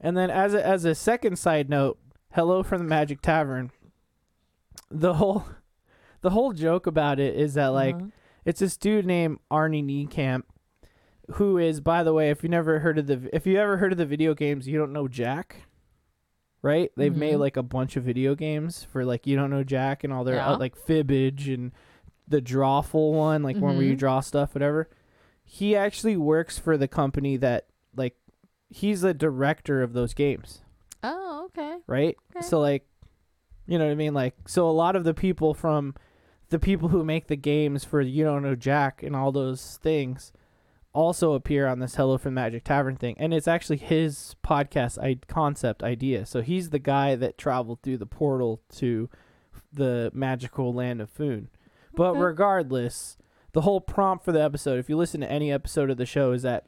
[0.00, 1.98] And then as a, as a second side note,
[2.34, 3.72] hello from the Magic Tavern.
[4.90, 5.44] The whole
[6.20, 8.06] the whole joke about it is that like Uh-huh.
[8.44, 10.44] it's this dude named Arnie Niekamp
[11.34, 13.92] who is by the way if you never heard of the if you ever heard
[13.92, 15.62] of the video games you don't know Jack
[16.62, 17.40] right they've made Mhm.
[17.40, 20.36] like a bunch of video games for like you don't know Jack and all their
[20.36, 20.50] Yeah.
[20.50, 21.72] uh, like fibbage and
[22.28, 23.98] the drawful one like one where you Mhm.
[23.98, 24.88] draw stuff whatever
[25.44, 27.66] he actually works for the company that
[27.96, 28.16] like
[28.68, 30.62] he's the director of those games
[31.02, 31.78] Oh, okay.
[31.86, 32.16] right?
[32.36, 32.44] Okay.
[32.44, 32.86] So like,
[33.66, 34.12] you know what I mean?
[34.12, 35.94] Like, so a lot of the people from
[36.50, 40.32] the people who make the games for you don't know Jack and all those things
[40.92, 45.18] also appear on this Hello from Magic Tavern thing, and it's actually his podcast I-
[45.28, 46.26] concept idea.
[46.26, 49.08] So he's the guy that traveled through the portal to
[49.72, 51.48] the magical land of Foon.
[51.94, 52.20] But Okay.
[52.20, 53.16] regardless,
[53.52, 56.32] the whole prompt for the episode, if you listen to any episode of the show,
[56.32, 56.66] is that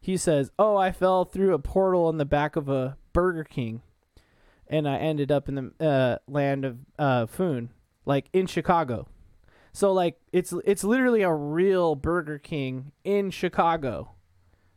[0.00, 3.80] he says, "Oh, I fell through a portal in the back of a Burger King,
[4.68, 7.70] and I ended up in the uh, land of uh, Foon,
[8.04, 9.06] like in Chicago."
[9.76, 14.12] So like it's it's literally a real Burger King in Chicago,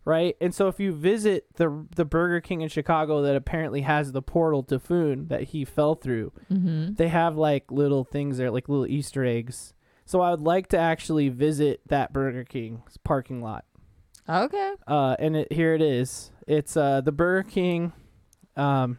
[0.05, 0.35] right?
[0.41, 4.23] And so if you visit the the Burger King in Chicago that apparently has the
[4.23, 6.95] portal to Foon that he fell through, Mm-hmm.
[6.95, 9.73] they have like little things there, like little Easter eggs.
[10.05, 13.65] So I would like to actually visit that Burger King's parking lot.
[14.27, 14.73] Okay.
[14.87, 16.31] Uh, and it, here it is.
[16.47, 17.93] It's uh the Burger King,
[18.55, 18.97] um,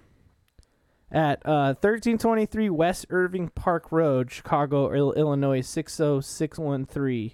[1.11, 7.33] at uh 1323 West Irving Park Road, Chicago, Illinois 60613.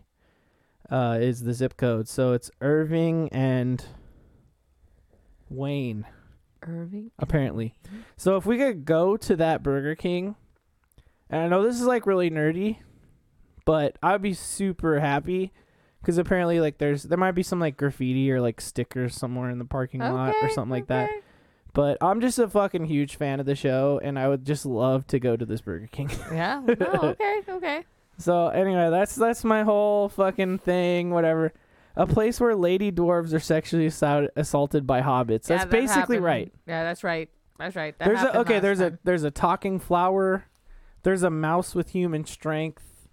[0.91, 2.07] Uh, is the zip code.
[2.07, 3.83] So it's Irving and
[5.49, 6.05] Wayne,
[6.63, 7.11] Irving.
[7.19, 7.75] apparently.
[8.19, 10.37] So if we could go to that Burger King,
[11.31, 12.79] and I know this is like really nerdy,
[13.65, 15.53] but I'd be super happy
[16.03, 19.59] because apparently like there's there might be some like graffiti or like stickers somewhere in
[19.59, 21.09] the parking lot or Okay, something like that.
[21.75, 25.07] But I'm just a fucking huge fan of the show, and I would just love
[25.09, 26.09] to go to this Burger King.
[26.33, 26.63] Yeah.
[26.81, 27.41] No, okay.
[27.49, 27.85] Okay.
[28.17, 31.11] So anyway, that's that's my whole fucking thing.
[31.11, 31.53] Whatever,
[31.97, 35.51] a place where lady dwarves are sexually assault- assaulted by hobbits.
[35.51, 36.25] Yeah, That's that basically happened.
[36.25, 36.53] right.
[36.67, 37.29] Yeah, that's right.
[37.59, 37.99] That's right.
[37.99, 38.61] That there's a okay.
[38.61, 40.45] There's a there's a talking flower.
[41.03, 43.09] There's a mouse with human strength.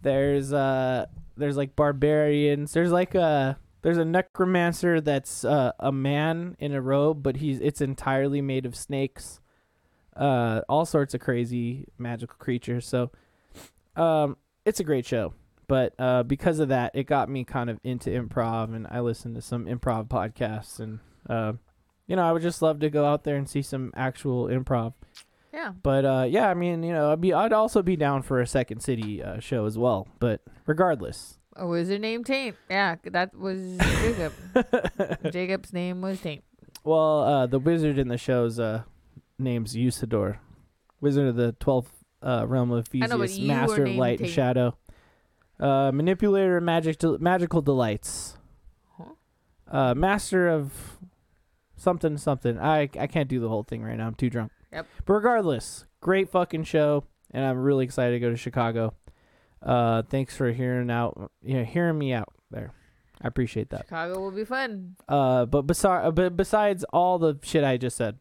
[0.00, 1.04] There's uh
[1.36, 2.72] there's like barbarians.
[2.72, 7.60] There's like a there's a necromancer that's uh, a man in a robe, but he's
[7.60, 9.40] it's entirely made of snakes.
[10.14, 12.86] Uh, all sorts of crazy magical creatures.
[12.88, 13.10] So,
[13.96, 15.34] um, it's a great show.
[15.68, 19.34] But uh, because of that, it got me kind of into improv, and I listened
[19.34, 21.54] to some improv podcasts, and uh,
[22.06, 24.94] you know, I would just love to go out there and see some actual improv.
[25.52, 25.72] Yeah.
[25.82, 28.46] But uh, yeah, I mean, you know, I'd be I'd also be down for a
[28.46, 30.06] Second City uh, show as well.
[30.20, 32.54] But regardless, A wizard named Taint.
[32.68, 34.32] Yeah, that was Jacob.
[35.32, 36.44] Jacob's name was Taint.
[36.84, 38.82] well, uh, the wizard in the show's uh,
[39.38, 40.38] name's Usador,
[41.00, 41.92] wizard of the twelfth
[42.22, 44.76] uh, realm of know, Theseus, master of light and shadow,
[45.58, 48.36] uh, manipulator of magic del- magical delights,
[48.98, 49.04] Huh?
[49.70, 50.98] uh, master of
[51.76, 52.58] something something.
[52.58, 54.06] I I can't do the whole thing right now.
[54.08, 54.52] I'm too drunk.
[54.72, 54.86] Yep.
[55.06, 58.92] But regardless, great fucking show, and I'm really excited to go to Chicago.
[59.66, 62.72] Uh, thanks for hearing out, you know, hearing me out there.
[63.20, 63.86] I appreciate that.
[63.86, 64.94] Chicago will be fun.
[65.08, 68.18] Uh, but besides, but besides all the shit I just said,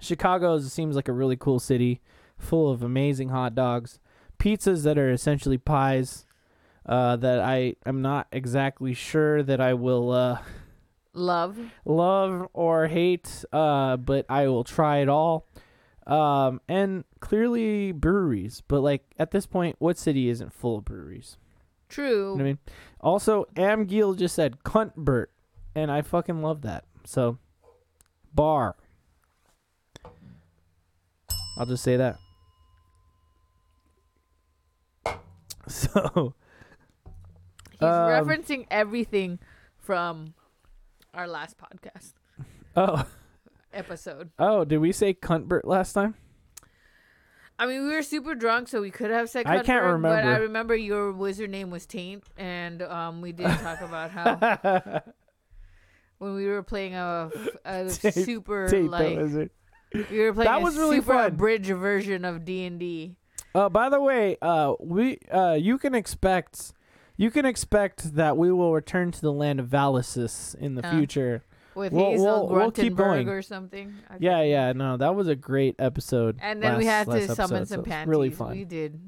[0.00, 2.02] Chicago seems like a really cool city,
[2.36, 3.98] full of amazing hot dogs,
[4.38, 6.26] pizzas that are essentially pies.
[6.86, 10.40] Uh, that I am not exactly sure that I will uh
[11.14, 11.56] Love.
[11.86, 15.46] love or hate, uh, but I will try it all.
[16.06, 21.38] Um, and clearly breweries, but like at this point, what city isn't full of breweries?
[21.88, 22.06] True.
[22.06, 22.58] You know what I mean?
[23.00, 25.26] Also, Am Giel just said cuntbert,
[25.74, 26.84] and I fucking love that.
[27.04, 27.38] So,
[28.34, 28.76] bar.
[31.56, 32.16] I'll just say that.
[35.66, 36.34] So,
[37.70, 39.38] He's Um, referencing everything
[39.78, 40.34] from
[41.14, 42.12] our last podcast
[42.76, 43.06] oh,
[43.74, 44.30] episode.
[44.38, 46.14] oh, did we say cuntbert last time?
[47.58, 49.46] I mean, we were super drunk, so we could have said.
[49.46, 50.42] I can't Cuthbert, But I remember.
[50.42, 55.02] remember your wizard name was Taint, and um, we did talk about how
[56.18, 57.30] when we were playing a,
[57.64, 59.16] a Taint- super like
[60.10, 61.26] we were playing That a was really super fun.
[61.26, 63.16] abridged version of D and D.
[63.54, 66.72] Uh, by the way, uh, we uh, you can expect
[67.16, 70.90] you can expect that we will return to the land of Valisis in the Uh,
[70.90, 71.44] future.
[71.74, 73.28] With We'll- Hazel we'll- we'll keep going.
[73.28, 73.94] or something.
[74.18, 76.38] Yeah, yeah, no, that was a great episode.
[76.40, 78.08] And then we had to summon episode, so some was panties.
[78.10, 78.50] Really fun.
[78.52, 79.00] We did.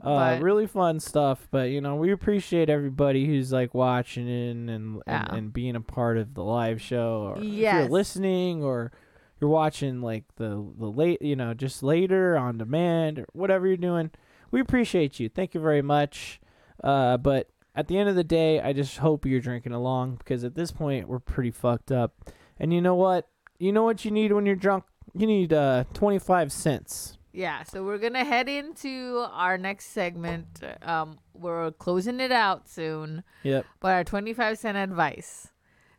[0.00, 1.48] Uh, really fun stuff.
[1.50, 5.26] But you know, we appreciate everybody who's like watching in and Yeah.
[5.30, 7.74] and, and being a part of the live show, or if Yes.
[7.74, 8.92] you're listening, or
[9.40, 13.76] you're watching like the the late, you know, just later on demand or whatever you're
[13.76, 14.10] doing.
[14.50, 15.28] We appreciate you.
[15.28, 16.40] Thank you very much.
[16.84, 20.42] Uh, but at the end of the day, I just hope you're drinking along because
[20.44, 22.14] at this point we're pretty fucked up.
[22.58, 23.28] And you know what?
[23.58, 24.84] You know what you need when you're drunk?
[25.14, 27.18] You need uh 25 cents.
[27.32, 30.46] Yeah, so we're gonna head into our next segment.
[30.80, 33.66] Um, we're closing it out soon, Yep.
[33.78, 35.48] but our twenty-five cent advice.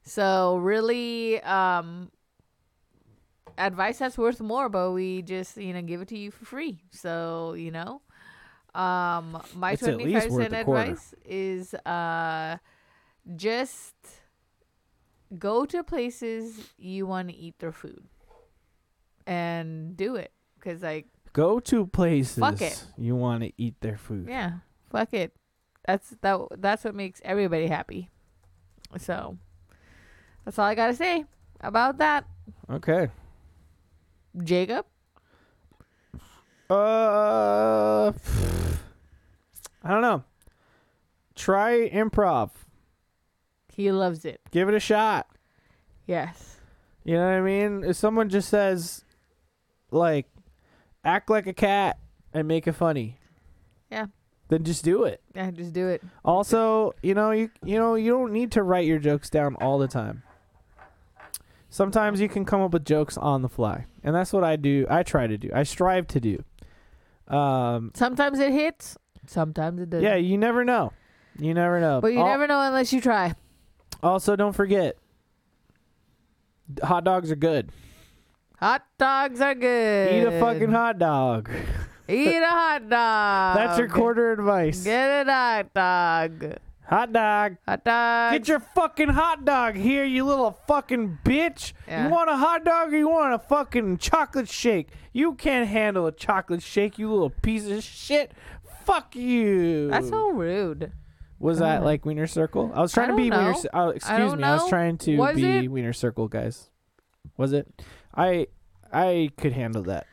[0.01, 2.11] So really, um,
[3.57, 6.79] advice that's worth more, but we just you know give it to you for free.
[6.91, 8.01] So you know,
[8.77, 10.81] um, my It's twenty-five worth cent a quarter.
[10.91, 12.57] advice is uh,
[13.35, 13.95] just
[15.37, 18.03] go to places you want to eat their food,
[19.25, 21.07] and do it because like.
[21.33, 22.83] Go to places Fuck it.
[22.97, 24.27] you want to eat their food.
[24.27, 24.53] Yeah,
[24.89, 25.35] fuck it.
[25.85, 26.39] That's that.
[26.57, 28.09] That's what makes everybody happy.
[28.97, 29.37] So,
[30.45, 31.25] that's all I gotta say
[31.61, 32.25] about that,
[32.71, 33.09] Okay.
[34.43, 34.85] Jacob.
[36.69, 38.11] Uh,
[39.87, 40.23] I don't know.
[41.35, 42.49] Try improv.
[43.73, 44.41] He loves it.
[44.51, 45.27] Give it a shot.
[46.05, 46.57] Yes.
[47.05, 47.83] You know what I mean?
[47.85, 49.05] If someone just says,
[49.91, 50.25] like,
[51.05, 51.99] act like a cat
[52.33, 53.17] and make it funny,
[53.89, 54.07] Yeah.
[54.49, 55.21] then just do it.
[55.33, 55.51] Yeah.
[55.51, 56.03] Just do it.
[56.25, 59.77] Also, you know, you you know, you don't need to write your jokes down all
[59.77, 60.23] the time.
[61.69, 64.85] Sometimes you can come up with jokes on the fly, and that's what I do.
[64.89, 65.49] I try to do.
[65.53, 66.43] I strive to do.
[67.33, 68.97] Um, Sometimes it hits.
[69.27, 70.03] Sometimes it doesn't.
[70.03, 70.91] yeah, you never know.
[71.37, 72.01] You never know.
[72.01, 73.35] But you Al- never know unless you try.
[74.01, 74.97] Also, don't forget.
[76.83, 77.71] Hot dogs are good.
[78.59, 80.13] Hot dogs are good.
[80.13, 81.49] Eat a fucking hot dog.
[82.09, 83.55] Eat a hot dog.
[83.55, 84.83] That's your quarter advice.
[84.83, 86.57] Get a hot dog.
[86.87, 87.57] Hot dog.
[87.67, 88.31] Hot dog.
[88.31, 91.73] Get your fucking hot dog here, you little fucking bitch.
[91.87, 92.05] Yeah.
[92.05, 94.89] You want a hot dog or you want a fucking chocolate shake?
[95.11, 98.31] You can't handle a chocolate shake, you little piece of shit.
[98.87, 99.89] Fuck you.
[99.89, 100.91] That's so rude.
[101.39, 102.71] Was that like Wiener Circle?
[102.73, 103.51] I was trying I to be Wiener.
[103.51, 103.53] know.
[103.53, 104.43] Cir- Oh, excuse me.
[104.43, 105.67] I was trying to Was be it?
[105.71, 106.69] Wiener Circle, guys.
[107.37, 107.67] Was it?
[108.15, 108.47] I
[108.91, 110.07] I could handle that.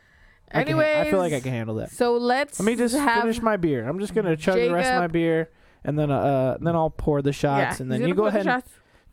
[0.49, 1.91] I can Anyways, I feel like I can handle that.
[1.91, 3.87] So let's Let me just finish my beer.
[3.87, 5.49] I'm just gonna chug the rest of my beer,
[5.83, 8.39] and then uh, then I'll pour the shots, yeah, and then you go pour the
[8.39, 8.63] ahead and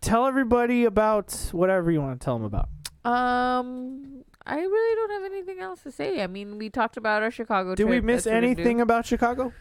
[0.03, 2.69] tell everybody about whatever you want to tell them about.
[3.05, 4.12] Um,
[4.44, 6.23] I really don't have anything else to say.
[6.23, 7.74] I mean, we talked about our Chicago.
[7.74, 8.60] Did we miss That's what we do.
[8.62, 9.52] anything about Chicago?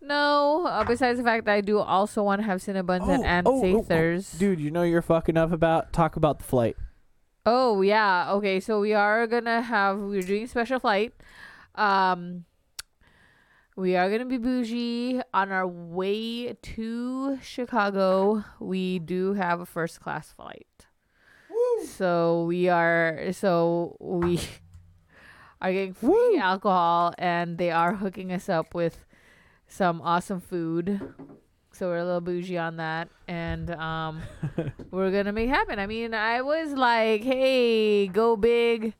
[0.00, 0.66] No.
[0.66, 3.46] Uh, besides the fact that I do also want to have Cinnabons and Oh, Aunt
[3.46, 3.82] oh, oh, oh.
[3.82, 4.32] Sathers.
[4.32, 6.76] Dude, you know you're fucking up about talk about the flight.
[7.46, 8.32] Oh yeah.
[8.32, 11.14] Okay, so we are gonna have we're doing special flight.
[11.76, 12.44] Um
[13.76, 18.44] we are gonna be bougie on our way to Chicago.
[18.58, 20.85] We do have a first class flight.
[21.84, 24.40] So we are so we
[25.60, 26.38] are getting free Woo.
[26.38, 29.04] alcohol and they are hooking us up with
[29.68, 31.00] some awesome food.
[31.72, 33.08] So we're a little bougie on that.
[33.28, 34.22] And um
[34.90, 35.78] we're gonna make it happen.
[35.78, 38.94] I mean, I was like, "Hey, go big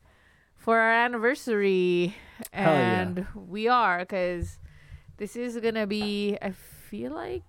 [0.57, 2.15] for our anniversary,"
[2.53, 3.01] Hell yeah.
[3.01, 4.59] and we are because
[5.17, 6.37] this is gonna be.
[6.43, 7.43] I feel like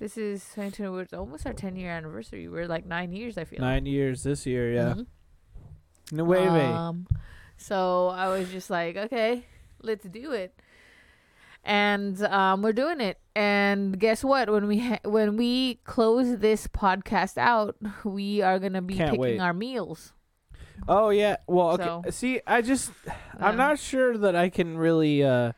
[0.00, 1.02] this is 2020.
[1.02, 2.48] It's almost our 10 year anniversary.
[2.48, 3.38] We're like nine years.
[3.38, 3.60] I feel.
[3.60, 4.94] Nine years this year, yeah.
[4.94, 5.06] Mhm.
[6.12, 6.50] Nueve.
[6.74, 7.06] Um,
[7.56, 9.44] so I was just like, okay,
[9.82, 10.58] let's do it.
[11.62, 13.18] And um, we're doing it.
[13.36, 14.48] And guess what?
[14.50, 19.20] When we ha- when we close this podcast out, we are gonna be Can't picking
[19.20, 19.40] wait.
[19.40, 20.12] our meals.
[20.88, 21.36] Oh yeah.
[21.46, 21.84] Well, okay.
[21.84, 22.90] So- See, I just
[23.38, 25.52] I'm not sure that I can really uh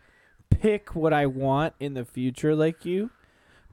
[0.51, 3.11] pick what I want in the future like you,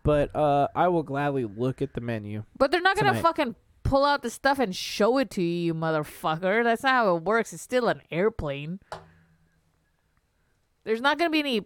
[0.04, 2.44] but uh I will gladly look at the menu.
[2.58, 3.22] But they're not gonna tonight.
[3.22, 6.64] fucking pull out the stuff and show it to you, you motherfucker.
[6.64, 7.54] That's not how it works.
[7.54, 8.80] It's still an airplane.
[10.84, 11.66] There's not gonna be any.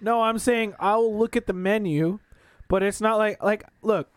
[0.00, 2.18] No, I'm saying I'll look at the menu,
[2.68, 4.08] but it's not like like look.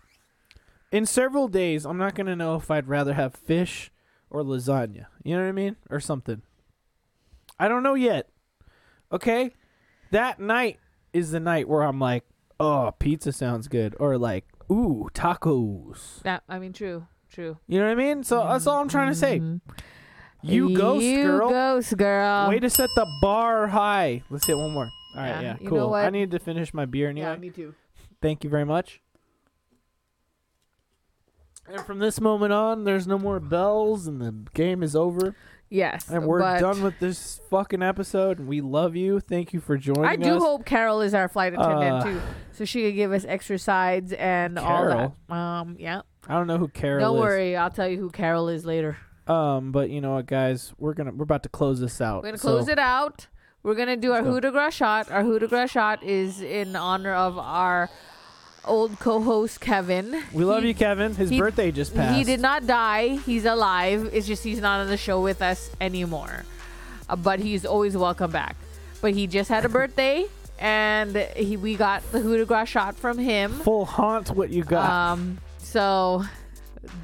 [0.92, 3.92] In several days, I'm not gonna know if I'd rather have fish
[4.30, 5.06] or lasagna.
[5.24, 6.42] You know what I mean, or something.
[7.60, 8.30] I don't know yet.
[9.12, 9.52] Okay,
[10.12, 10.80] that night
[11.14, 12.24] is the night where I'm like,
[12.60, 16.22] oh, pizza sounds good, or like, ooh, tacos.
[16.24, 17.58] That I mean, true, true.
[17.68, 18.24] You know what I mean?
[18.24, 19.40] So that's all I'm trying to say.
[19.40, 19.72] Mm-hmm.
[20.42, 21.50] You ghost you girl.
[21.50, 22.50] ghost girl.
[22.50, 24.22] Way to set the bar high.
[24.30, 24.90] Let's hit one more.
[25.16, 25.94] All right, Yeah, yeah, you cool.
[25.94, 27.30] I need to finish my beer anyway.
[27.30, 27.74] Yeah, me too.
[28.22, 29.02] Thank you very much.
[31.68, 35.36] And from this moment on, there's no more bells, and the game is over.
[35.76, 38.40] Yes, And we're but done with this fucking episode.
[38.40, 39.20] And we love you.
[39.20, 40.42] Thank you for joining I do us.
[40.42, 42.22] hope Carol is our flight attendant Uh, too,
[42.54, 45.16] so she could give us extra sides and all Carol?
[45.28, 45.36] that.
[45.36, 46.02] Um, yeah.
[46.28, 47.22] I don't know who Carol Don't is.
[47.22, 48.98] worry, I'll tell you who Carol is later.
[49.28, 52.24] Um, but you know what, guys, we're gonna we're about to close this out.
[52.24, 53.28] We're gonna close it out.
[53.64, 55.10] We're gonna do our de Grace shot.
[55.12, 57.90] Our de shot is in honor of our
[58.68, 60.22] old co-host Kevin.
[60.34, 61.16] We love He- you, Kevin.
[61.16, 62.16] His he- birthday just passed.
[62.18, 63.18] He did not die.
[63.26, 64.10] He's alive.
[64.14, 66.44] It's just he's not on the show with us anymore.
[67.10, 68.56] Uh, but he's always welcome back.
[69.02, 70.26] But he just had a birthday,
[70.60, 73.52] and he we got the Coup de Grace shot from him.
[73.54, 74.90] full haunt what you got.
[74.90, 76.24] Um, so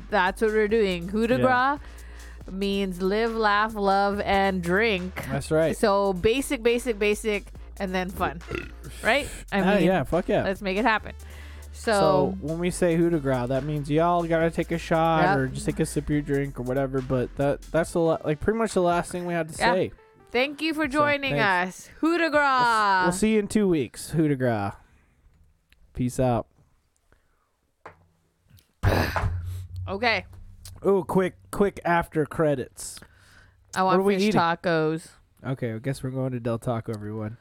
[0.09, 1.07] that's what we're doing.
[1.09, 1.77] Coup de Yeah.
[1.77, 5.25] grace means live, laugh, love, and drink.
[5.29, 5.77] That's right.
[5.77, 7.45] So basic, basic, basic,
[7.79, 8.41] and then fun,
[9.03, 9.27] right?
[9.51, 10.43] I Ah, mean, yeah, fuck yeah.
[10.43, 11.13] let's make it happen.
[11.83, 15.37] So, So, when we say Hoot Gras, that means y'all gotta take a shot Yep.
[15.37, 17.01] or just take a sip of your drink or whatever.
[17.01, 19.73] But that that's the la- like pretty much the last thing we had to Yeah.
[19.73, 19.91] say.
[20.31, 21.87] thank you for joining thanks.
[21.87, 21.89] us.
[21.99, 24.11] Coup de We'll, we'll see you in two weeks.
[24.11, 24.73] Hoot Gras.
[25.95, 26.45] Peace out.
[29.87, 30.25] Okay,
[30.83, 32.99] Oh, quick, quick after credits.
[33.75, 34.39] I want fish eating?
[34.39, 35.09] tacos.
[35.45, 37.37] Okay, I guess we're going to Del Taco, everyone.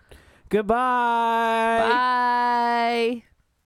[0.48, 1.88] Goodbye.
[1.90, 3.22] Bye.